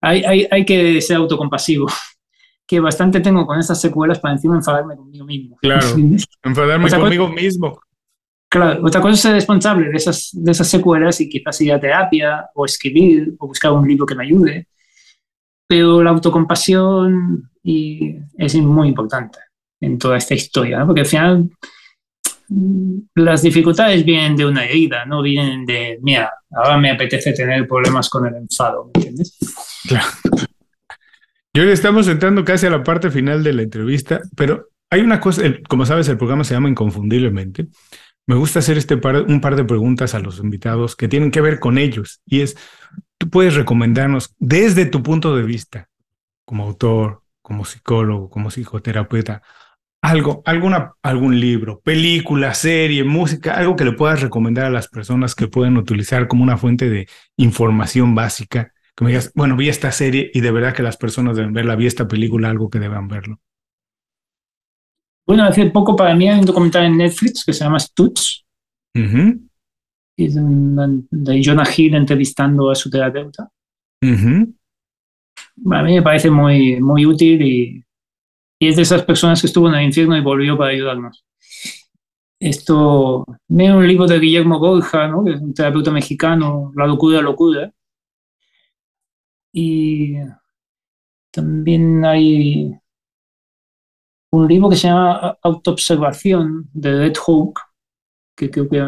hay, 0.00 0.22
hay, 0.22 0.46
hay 0.50 0.64
que 0.64 1.00
ser 1.00 1.16
autocompasivo 1.16 1.86
que 2.66 2.78
bastante 2.78 3.20
tengo 3.20 3.46
con 3.46 3.58
esas 3.58 3.80
secuelas 3.80 4.20
para 4.20 4.34
encima 4.34 4.54
enfadarme 4.54 4.94
conmigo 4.94 5.24
mismo. 5.24 5.56
Claro, 5.56 5.86
enfadarme 6.44 6.90
conmigo 6.90 7.28
mismo. 7.28 7.80
Claro, 8.50 8.80
otra 8.84 9.00
cosa 9.00 9.14
es 9.14 9.20
ser 9.20 9.32
responsable 9.34 9.90
de 9.90 9.96
esas, 9.96 10.30
de 10.32 10.52
esas 10.52 10.68
secuelas 10.68 11.20
y 11.20 11.28
quizás 11.28 11.60
ir 11.60 11.72
a 11.72 11.80
terapia 11.80 12.46
o 12.54 12.64
escribir 12.64 13.34
o 13.38 13.46
buscar 13.46 13.72
un 13.72 13.86
libro 13.86 14.06
que 14.06 14.14
me 14.14 14.24
ayude. 14.24 14.68
Pero 15.66 16.02
la 16.02 16.10
autocompasión 16.10 17.50
y 17.62 18.16
es 18.38 18.54
muy 18.54 18.88
importante 18.88 19.38
en 19.80 19.98
toda 19.98 20.16
esta 20.16 20.34
historia, 20.34 20.86
porque 20.86 21.02
al 21.02 21.06
final 21.06 21.50
mm, 22.48 22.98
las 23.16 23.42
dificultades 23.42 24.02
vienen 24.04 24.36
de 24.36 24.46
una 24.46 24.64
herida, 24.64 25.04
no 25.04 25.20
vienen 25.20 25.66
de, 25.66 25.98
mira, 26.00 26.32
ahora 26.50 26.78
me 26.78 26.90
apetece 26.90 27.34
tener 27.34 27.68
problemas 27.68 28.08
con 28.08 28.26
el 28.26 28.34
enfado, 28.34 28.86
¿me 28.86 28.92
entiendes? 28.94 29.36
Claro. 29.86 30.06
Y 31.52 31.60
hoy 31.60 31.68
estamos 31.70 32.08
entrando 32.08 32.44
casi 32.44 32.66
a 32.66 32.70
la 32.70 32.82
parte 32.82 33.10
final 33.10 33.44
de 33.44 33.52
la 33.52 33.62
entrevista, 33.62 34.20
pero 34.34 34.68
hay 34.90 35.02
una 35.02 35.20
cosa, 35.20 35.42
como 35.68 35.84
sabes, 35.84 36.08
el 36.08 36.16
programa 36.16 36.44
se 36.44 36.54
llama 36.54 36.70
Inconfundiblemente. 36.70 37.66
Me 38.28 38.34
gusta 38.34 38.58
hacer 38.58 38.76
este 38.76 38.94
un 38.94 39.40
par 39.40 39.56
de 39.56 39.64
preguntas 39.64 40.14
a 40.14 40.18
los 40.18 40.38
invitados 40.38 40.96
que 40.96 41.08
tienen 41.08 41.30
que 41.30 41.40
ver 41.40 41.58
con 41.58 41.78
ellos. 41.78 42.20
Y 42.26 42.42
es, 42.42 42.58
tú 43.16 43.30
puedes 43.30 43.54
recomendarnos 43.54 44.34
desde 44.38 44.84
tu 44.84 45.02
punto 45.02 45.34
de 45.34 45.44
vista, 45.44 45.88
como 46.44 46.64
autor, 46.64 47.22
como 47.40 47.64
psicólogo, 47.64 48.28
como 48.28 48.50
psicoterapeuta, 48.50 49.40
algo, 50.02 50.42
alguna, 50.44 50.92
algún 51.02 51.40
libro, 51.40 51.80
película, 51.80 52.52
serie, 52.52 53.02
música, 53.02 53.54
algo 53.54 53.76
que 53.76 53.86
le 53.86 53.92
puedas 53.92 54.20
recomendar 54.20 54.66
a 54.66 54.70
las 54.70 54.88
personas 54.88 55.34
que 55.34 55.48
pueden 55.48 55.78
utilizar 55.78 56.28
como 56.28 56.42
una 56.42 56.58
fuente 56.58 56.90
de 56.90 57.08
información 57.38 58.14
básica. 58.14 58.74
Que 58.94 59.04
me 59.04 59.10
digas, 59.10 59.32
bueno, 59.34 59.56
vi 59.56 59.70
esta 59.70 59.90
serie 59.90 60.30
y 60.34 60.42
de 60.42 60.50
verdad 60.50 60.74
que 60.74 60.82
las 60.82 60.98
personas 60.98 61.34
deben 61.34 61.54
verla, 61.54 61.76
vi 61.76 61.86
esta 61.86 62.06
película, 62.06 62.50
algo 62.50 62.68
que 62.68 62.78
deban 62.78 63.08
verlo. 63.08 63.40
Bueno, 65.28 65.44
hace 65.44 65.66
poco 65.66 65.94
para 65.94 66.14
mí 66.14 66.26
hay 66.26 66.38
un 66.38 66.46
documental 66.46 66.86
en 66.86 66.96
Netflix 66.96 67.44
que 67.44 67.52
se 67.52 67.62
llama 67.62 67.78
Stutz. 67.78 68.46
Es 70.16 70.34
de 70.34 71.42
Jonah 71.44 71.68
Hill 71.76 71.94
entrevistando 71.96 72.70
a 72.70 72.74
su 72.74 72.88
terapeuta. 72.88 73.46
A 75.70 75.82
mí 75.82 75.94
me 75.94 76.02
parece 76.02 76.30
muy, 76.30 76.80
muy 76.80 77.04
útil 77.04 77.42
y, 77.42 77.84
es 78.58 78.76
de 78.76 78.82
esas 78.82 79.02
personas 79.04 79.42
que 79.42 79.48
estuvo 79.48 79.68
en 79.68 79.74
el 79.74 79.84
infierno 79.84 80.16
y 80.16 80.22
volvió 80.22 80.56
para 80.56 80.70
ayudarnos. 80.70 81.22
Esto, 82.40 83.26
veo 83.48 83.76
un 83.76 83.86
libro 83.86 84.06
de 84.06 84.18
Guillermo 84.18 84.58
Borja, 84.58 85.08
¿no? 85.08 85.24
que 85.24 85.32
es 85.32 85.40
un 85.42 85.52
terapeuta 85.52 85.90
mexicano, 85.90 86.72
La 86.74 86.86
locura, 86.86 87.20
locura. 87.20 87.70
Y 89.52 90.14
también 91.30 92.02
hay 92.06 92.78
un 94.30 94.46
libro 94.46 94.68
que 94.68 94.76
se 94.76 94.88
llama 94.88 95.38
Autoobservación 95.42 96.68
de 96.72 96.98
Red 96.98 97.16
Hawk, 97.26 97.60
que 98.36 98.50
creo 98.50 98.68
que 98.68 98.80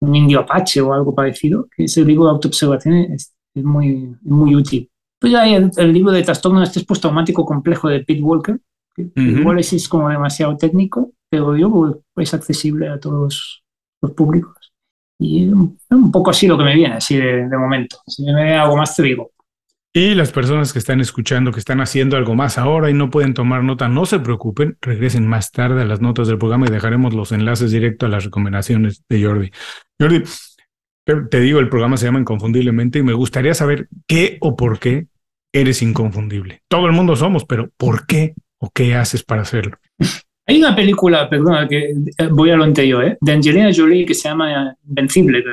un 0.00 0.14
indio 0.14 0.40
apache 0.40 0.80
o 0.80 0.92
algo 0.92 1.14
parecido, 1.14 1.68
que 1.74 1.84
ese 1.84 2.04
libro 2.04 2.24
de 2.24 2.30
autoobservación 2.30 2.94
es, 2.94 3.34
es 3.54 3.64
muy, 3.64 4.14
muy 4.22 4.54
útil. 4.54 4.90
Pues 5.20 5.34
hay 5.34 5.54
el, 5.54 5.92
libro 5.92 6.12
de 6.12 6.22
trastorno 6.22 6.60
de 6.60 6.66
estrés 6.66 6.84
postraumático 6.84 7.46
complejo 7.46 7.88
de 7.88 8.04
Pete 8.04 8.20
Walker, 8.20 8.60
que 8.94 9.10
igual 9.16 9.58
es, 9.58 9.88
como 9.88 10.08
demasiado 10.08 10.56
técnico, 10.56 11.12
pero 11.30 11.56
yo 11.56 12.02
es 12.16 12.34
accesible 12.34 12.88
a 12.88 13.00
todos 13.00 13.64
los 14.02 14.12
públicos. 14.12 14.72
Y 15.18 15.46
es 15.46 15.52
un, 15.52 16.12
poco 16.12 16.30
así 16.30 16.46
lo 16.46 16.58
que 16.58 16.64
me 16.64 16.74
viene, 16.74 16.96
así 16.96 17.16
de, 17.16 17.48
de 17.48 17.56
momento. 17.56 17.98
Si 18.06 18.24
me 18.24 18.34
viene 18.34 18.56
algo 18.56 18.76
más, 18.76 18.94
te 18.94 19.02
digo. 19.02 19.30
Y 19.96 20.16
las 20.16 20.32
personas 20.32 20.72
que 20.72 20.80
están 20.80 21.00
escuchando, 21.00 21.52
que 21.52 21.60
están 21.60 21.80
haciendo 21.80 22.16
algo 22.16 22.34
más 22.34 22.58
ahora 22.58 22.90
y 22.90 22.94
no 22.94 23.10
pueden 23.10 23.32
tomar 23.32 23.62
nota, 23.62 23.88
no 23.88 24.06
se 24.06 24.18
preocupen, 24.18 24.76
regresen 24.80 25.24
más 25.24 25.52
tarde 25.52 25.82
a 25.82 25.84
las 25.84 26.00
notas 26.00 26.26
del 26.26 26.36
programa 26.36 26.66
y 26.66 26.70
dejaremos 26.72 27.14
los 27.14 27.30
enlaces 27.30 27.70
directos 27.70 28.08
a 28.08 28.10
las 28.10 28.24
recomendaciones 28.24 29.04
de 29.08 29.24
Jordi. 29.24 29.50
Jordi, 30.00 30.24
te 31.30 31.40
digo, 31.40 31.60
el 31.60 31.68
programa 31.68 31.96
se 31.96 32.06
llama 32.06 32.18
Inconfundiblemente 32.18 32.98
y 32.98 33.02
me 33.04 33.12
gustaría 33.12 33.54
saber 33.54 33.88
qué 34.08 34.36
o 34.40 34.56
por 34.56 34.80
qué 34.80 35.06
eres 35.52 35.80
inconfundible. 35.80 36.62
Todo 36.66 36.86
el 36.86 36.92
mundo 36.92 37.14
somos, 37.14 37.44
pero 37.44 37.70
¿por 37.76 38.04
qué 38.04 38.34
o 38.58 38.70
qué 38.74 38.96
haces 38.96 39.22
para 39.22 39.42
hacerlo? 39.42 39.78
Hay 40.46 40.58
una 40.58 40.74
película, 40.74 41.30
perdona, 41.30 41.68
que 41.68 41.94
eh, 42.18 42.26
voy 42.32 42.50
a 42.50 42.56
lo 42.56 42.64
anterior, 42.64 43.04
¿eh? 43.04 43.16
de 43.20 43.32
Angelina 43.32 43.70
Jolie 43.72 44.04
que 44.04 44.14
se 44.14 44.28
llama 44.28 44.76
Invencible, 44.88 45.44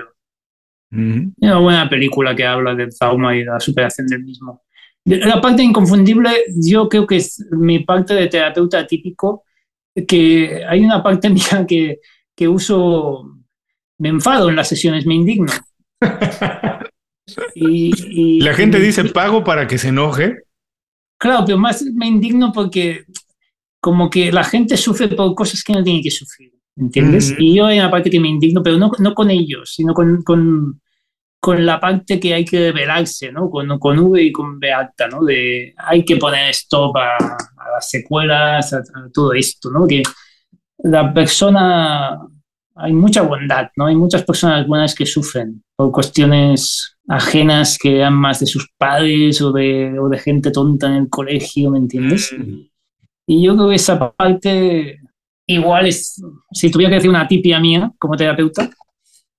una 0.91 1.59
buena 1.59 1.89
película 1.89 2.35
que 2.35 2.45
habla 2.45 2.75
del 2.75 2.97
trauma 2.97 3.35
y 3.35 3.43
la 3.43 3.59
superación 3.59 4.07
del 4.07 4.23
mismo. 4.23 4.63
La 5.05 5.41
parte 5.41 5.63
inconfundible, 5.63 6.29
yo 6.55 6.87
creo 6.87 7.07
que 7.07 7.17
es 7.17 7.43
mi 7.51 7.79
parte 7.79 8.13
de 8.13 8.27
terapeuta 8.27 8.85
típico, 8.85 9.45
que 10.07 10.63
hay 10.67 10.81
una 10.81 11.01
parte 11.01 11.29
mía 11.31 11.65
que, 11.67 11.99
que 12.35 12.47
uso, 12.47 13.37
me 13.97 14.09
enfado 14.09 14.49
en 14.49 14.55
las 14.55 14.67
sesiones, 14.67 15.05
me 15.05 15.15
indigno. 15.15 15.51
y, 17.55 18.41
la 18.41 18.53
gente 18.53 18.79
dice 18.79 19.05
pago 19.05 19.43
para 19.43 19.67
que 19.67 19.77
se 19.77 19.89
enoje. 19.89 20.43
Claro, 21.17 21.45
pero 21.45 21.57
más 21.57 21.83
me 21.83 22.07
indigno 22.07 22.51
porque 22.51 23.05
como 23.79 24.09
que 24.09 24.31
la 24.31 24.43
gente 24.43 24.77
sufre 24.77 25.07
por 25.07 25.33
cosas 25.35 25.63
que 25.63 25.73
no 25.73 25.83
tiene 25.83 26.01
que 26.01 26.11
sufrir, 26.11 26.51
¿entiendes? 26.75 27.35
Y 27.37 27.55
yo 27.55 27.65
hay 27.65 27.79
una 27.79 27.91
parte 27.91 28.09
que 28.09 28.19
me 28.19 28.29
indigno, 28.29 28.63
pero 28.63 28.77
no, 28.77 28.91
no 28.99 29.13
con 29.13 29.29
ellos, 29.29 29.73
sino 29.75 29.93
con, 29.93 30.21
con, 30.23 30.81
con, 31.39 31.65
la 31.65 31.79
parte 31.79 32.19
que 32.19 32.33
hay 32.33 32.45
que 32.45 32.71
revelarse, 32.71 33.31
¿no? 33.31 33.49
Con, 33.49 33.77
con 33.79 33.99
V 33.99 34.21
y 34.21 34.31
con 34.31 34.59
B 34.59 34.71
alta, 34.71 35.07
¿no? 35.07 35.23
De 35.23 35.73
hay 35.77 36.05
que 36.05 36.17
poner 36.17 36.49
stop 36.51 36.95
a, 36.97 37.17
las 37.73 37.89
secuelas, 37.89 38.73
a, 38.73 38.81
todo 39.13 39.33
esto, 39.33 39.69
¿no? 39.71 39.87
Que 39.87 40.03
la 40.83 41.13
persona, 41.13 42.17
hay 42.75 42.93
mucha 42.93 43.21
bondad, 43.21 43.69
¿no? 43.75 43.85
Hay 43.85 43.95
muchas 43.95 44.23
personas 44.23 44.65
buenas 44.67 44.95
que 44.95 45.05
sufren 45.05 45.63
por 45.75 45.91
cuestiones 45.91 46.97
ajenas 47.07 47.77
que 47.77 47.97
eran 47.97 48.13
más 48.13 48.39
de 48.39 48.45
sus 48.45 48.69
padres 48.77 49.41
o 49.41 49.51
de, 49.51 49.99
o 49.99 50.07
de 50.07 50.17
gente 50.17 50.51
tonta 50.51 50.87
en 50.87 50.93
el 50.93 51.09
colegio, 51.09 51.71
¿me 51.71 51.79
entiendes? 51.79 52.33
Mm. 52.37 52.71
Y 53.27 53.43
yo 53.43 53.55
creo 53.55 53.69
que 53.69 53.75
esa 53.75 54.11
parte 54.11 55.00
igual 55.53 55.87
es, 55.87 56.21
si 56.51 56.69
tuviera 56.71 56.89
que 56.89 56.95
decir 56.95 57.09
una 57.09 57.27
tipia 57.27 57.59
mía 57.59 57.91
como 57.97 58.15
terapeuta, 58.15 58.69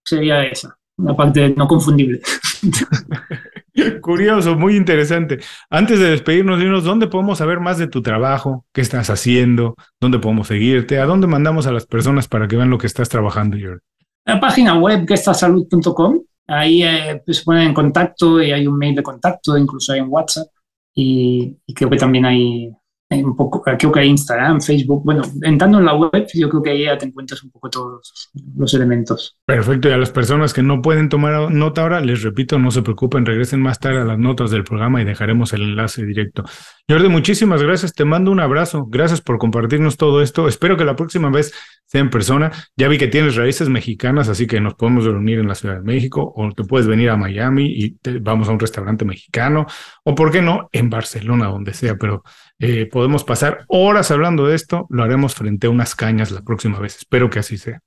sería 0.04 0.44
esa, 0.44 0.76
una 0.96 1.14
parte 1.16 1.50
no 1.56 1.66
confundible. 1.66 2.20
Curioso, 4.02 4.54
muy 4.56 4.76
interesante. 4.76 5.40
Antes 5.70 5.98
de 5.98 6.10
despedirnos, 6.10 6.60
dinos 6.60 6.84
dónde 6.84 7.06
podemos 7.06 7.38
saber 7.38 7.58
más 7.60 7.78
de 7.78 7.86
tu 7.86 8.02
trabajo, 8.02 8.66
qué 8.72 8.82
estás 8.82 9.08
haciendo, 9.08 9.76
dónde 10.00 10.18
podemos 10.18 10.48
seguirte, 10.48 10.98
a 10.98 11.06
dónde 11.06 11.26
mandamos 11.26 11.66
a 11.66 11.72
las 11.72 11.86
personas 11.86 12.28
para 12.28 12.46
que 12.46 12.56
vean 12.56 12.70
lo 12.70 12.78
que 12.78 12.86
estás 12.86 13.08
trabajando, 13.08 13.56
Jordi. 13.60 13.80
La 14.26 14.38
página 14.38 14.78
web 14.78 15.06
que 15.06 15.16
salud.com, 15.16 16.20
ahí 16.46 16.82
eh, 16.82 17.22
pues, 17.24 17.38
se 17.38 17.44
ponen 17.44 17.68
en 17.68 17.74
contacto 17.74 18.42
y 18.42 18.52
hay 18.52 18.66
un 18.66 18.76
mail 18.76 18.94
de 18.94 19.02
contacto, 19.02 19.56
incluso 19.56 19.92
hay 19.92 20.00
un 20.00 20.08
WhatsApp 20.10 20.48
y 20.94 21.56
creo 21.74 21.88
que 21.88 21.96
también 21.96 22.26
hay 22.26 22.70
un 23.12 23.36
poco, 23.36 23.60
creo 23.62 23.90
que 23.92 24.00
hay 24.00 24.08
Instagram, 24.08 24.60
Facebook, 24.60 25.02
bueno, 25.04 25.22
entrando 25.42 25.78
en 25.78 25.84
la 25.84 25.94
web, 25.94 26.26
yo 26.32 26.48
creo 26.48 26.62
que 26.62 26.70
ahí 26.70 26.84
ya 26.84 26.96
te 26.96 27.06
encuentras 27.06 27.42
un 27.42 27.50
poco 27.50 27.68
todos 27.68 28.30
los 28.56 28.74
elementos. 28.74 29.36
Perfecto, 29.44 29.88
y 29.88 29.92
a 29.92 29.98
las 29.98 30.10
personas 30.10 30.54
que 30.54 30.62
no 30.62 30.80
pueden 30.80 31.08
tomar 31.08 31.50
nota 31.50 31.82
ahora, 31.82 32.00
les 32.00 32.22
repito, 32.22 32.58
no 32.58 32.70
se 32.70 32.82
preocupen, 32.82 33.26
regresen 33.26 33.60
más 33.60 33.78
tarde 33.78 34.00
a 34.00 34.04
las 34.04 34.18
notas 34.18 34.50
del 34.50 34.64
programa 34.64 35.02
y 35.02 35.04
dejaremos 35.04 35.52
el 35.52 35.62
enlace 35.62 36.06
directo. 36.06 36.44
Jordi, 36.88 37.08
muchísimas 37.08 37.62
gracias, 37.62 37.92
te 37.92 38.04
mando 38.04 38.30
un 38.30 38.40
abrazo, 38.40 38.86
gracias 38.86 39.20
por 39.20 39.38
compartirnos 39.38 39.96
todo 39.96 40.22
esto, 40.22 40.48
espero 40.48 40.76
que 40.76 40.84
la 40.84 40.96
próxima 40.96 41.30
vez 41.30 41.52
sea 41.86 42.00
en 42.00 42.10
persona, 42.10 42.50
ya 42.76 42.88
vi 42.88 42.96
que 42.96 43.08
tienes 43.08 43.36
raíces 43.36 43.68
mexicanas, 43.68 44.28
así 44.28 44.46
que 44.46 44.60
nos 44.60 44.74
podemos 44.74 45.04
reunir 45.04 45.38
en 45.38 45.48
la 45.48 45.54
Ciudad 45.54 45.76
de 45.76 45.82
México, 45.82 46.32
o 46.34 46.50
te 46.52 46.64
puedes 46.64 46.86
venir 46.86 47.10
a 47.10 47.16
Miami 47.16 47.66
y 47.66 47.98
vamos 48.20 48.48
a 48.48 48.52
un 48.52 48.58
restaurante 48.58 49.04
mexicano, 49.04 49.66
o 50.04 50.14
por 50.14 50.30
qué 50.30 50.40
no, 50.40 50.70
en 50.72 50.88
Barcelona, 50.88 51.48
donde 51.48 51.74
sea, 51.74 51.96
pero 51.96 52.22
eh, 52.64 52.86
podemos 52.86 53.24
pasar 53.24 53.64
horas 53.66 54.12
hablando 54.12 54.46
de 54.46 54.54
esto, 54.54 54.86
lo 54.88 55.02
haremos 55.02 55.34
frente 55.34 55.66
a 55.66 55.70
unas 55.70 55.96
cañas 55.96 56.30
la 56.30 56.42
próxima 56.42 56.78
vez. 56.78 56.96
Espero 56.96 57.28
que 57.28 57.40
así 57.40 57.58
sea. 57.58 57.80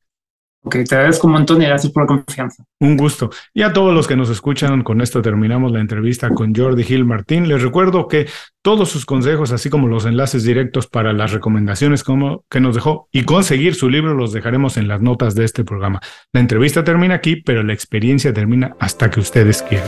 Ok, 0.66 0.78
te 0.90 0.96
agradezco 0.96 1.28
un 1.28 1.34
montón 1.34 1.62
y 1.62 1.66
gracias 1.66 1.94
por 1.94 2.04
la 2.04 2.08
confianza. 2.08 2.66
Un 2.82 2.98
gusto. 2.98 3.30
Y 3.54 3.62
a 3.62 3.72
todos 3.72 3.94
los 3.94 4.06
que 4.06 4.18
nos 4.18 4.30
escuchan, 4.30 4.84
con 4.84 5.00
esto 5.00 5.22
terminamos 5.22 5.72
la 5.72 5.80
entrevista 5.80 6.30
con 6.32 6.54
Jordi 6.54 6.84
Gil 6.84 7.06
Martín. 7.06 7.48
Les 7.48 7.62
recuerdo 7.62 8.10
que 8.10 8.28
todos 8.62 8.90
sus 8.90 9.06
consejos, 9.06 9.54
así 9.54 9.70
como 9.70 9.88
los 9.88 10.06
enlaces 10.06 10.44
directos 10.44 10.88
para 10.88 11.14
las 11.14 11.32
recomendaciones 11.32 12.04
como, 12.04 12.44
que 12.50 12.60
nos 12.60 12.76
dejó 12.76 13.08
y 13.14 13.24
conseguir 13.24 13.76
su 13.76 13.90
libro, 13.90 14.14
los 14.14 14.34
dejaremos 14.34 14.76
en 14.76 14.90
las 14.90 15.00
notas 15.00 15.36
de 15.36 15.46
este 15.46 15.64
programa. 15.64 16.02
La 16.34 16.42
entrevista 16.42 16.84
termina 16.84 17.16
aquí, 17.16 17.38
pero 17.38 17.64
la 17.64 17.72
experiencia 17.72 18.34
termina 18.34 18.76
hasta 18.78 19.10
que 19.10 19.22
ustedes 19.22 19.62
quieran. 19.62 19.88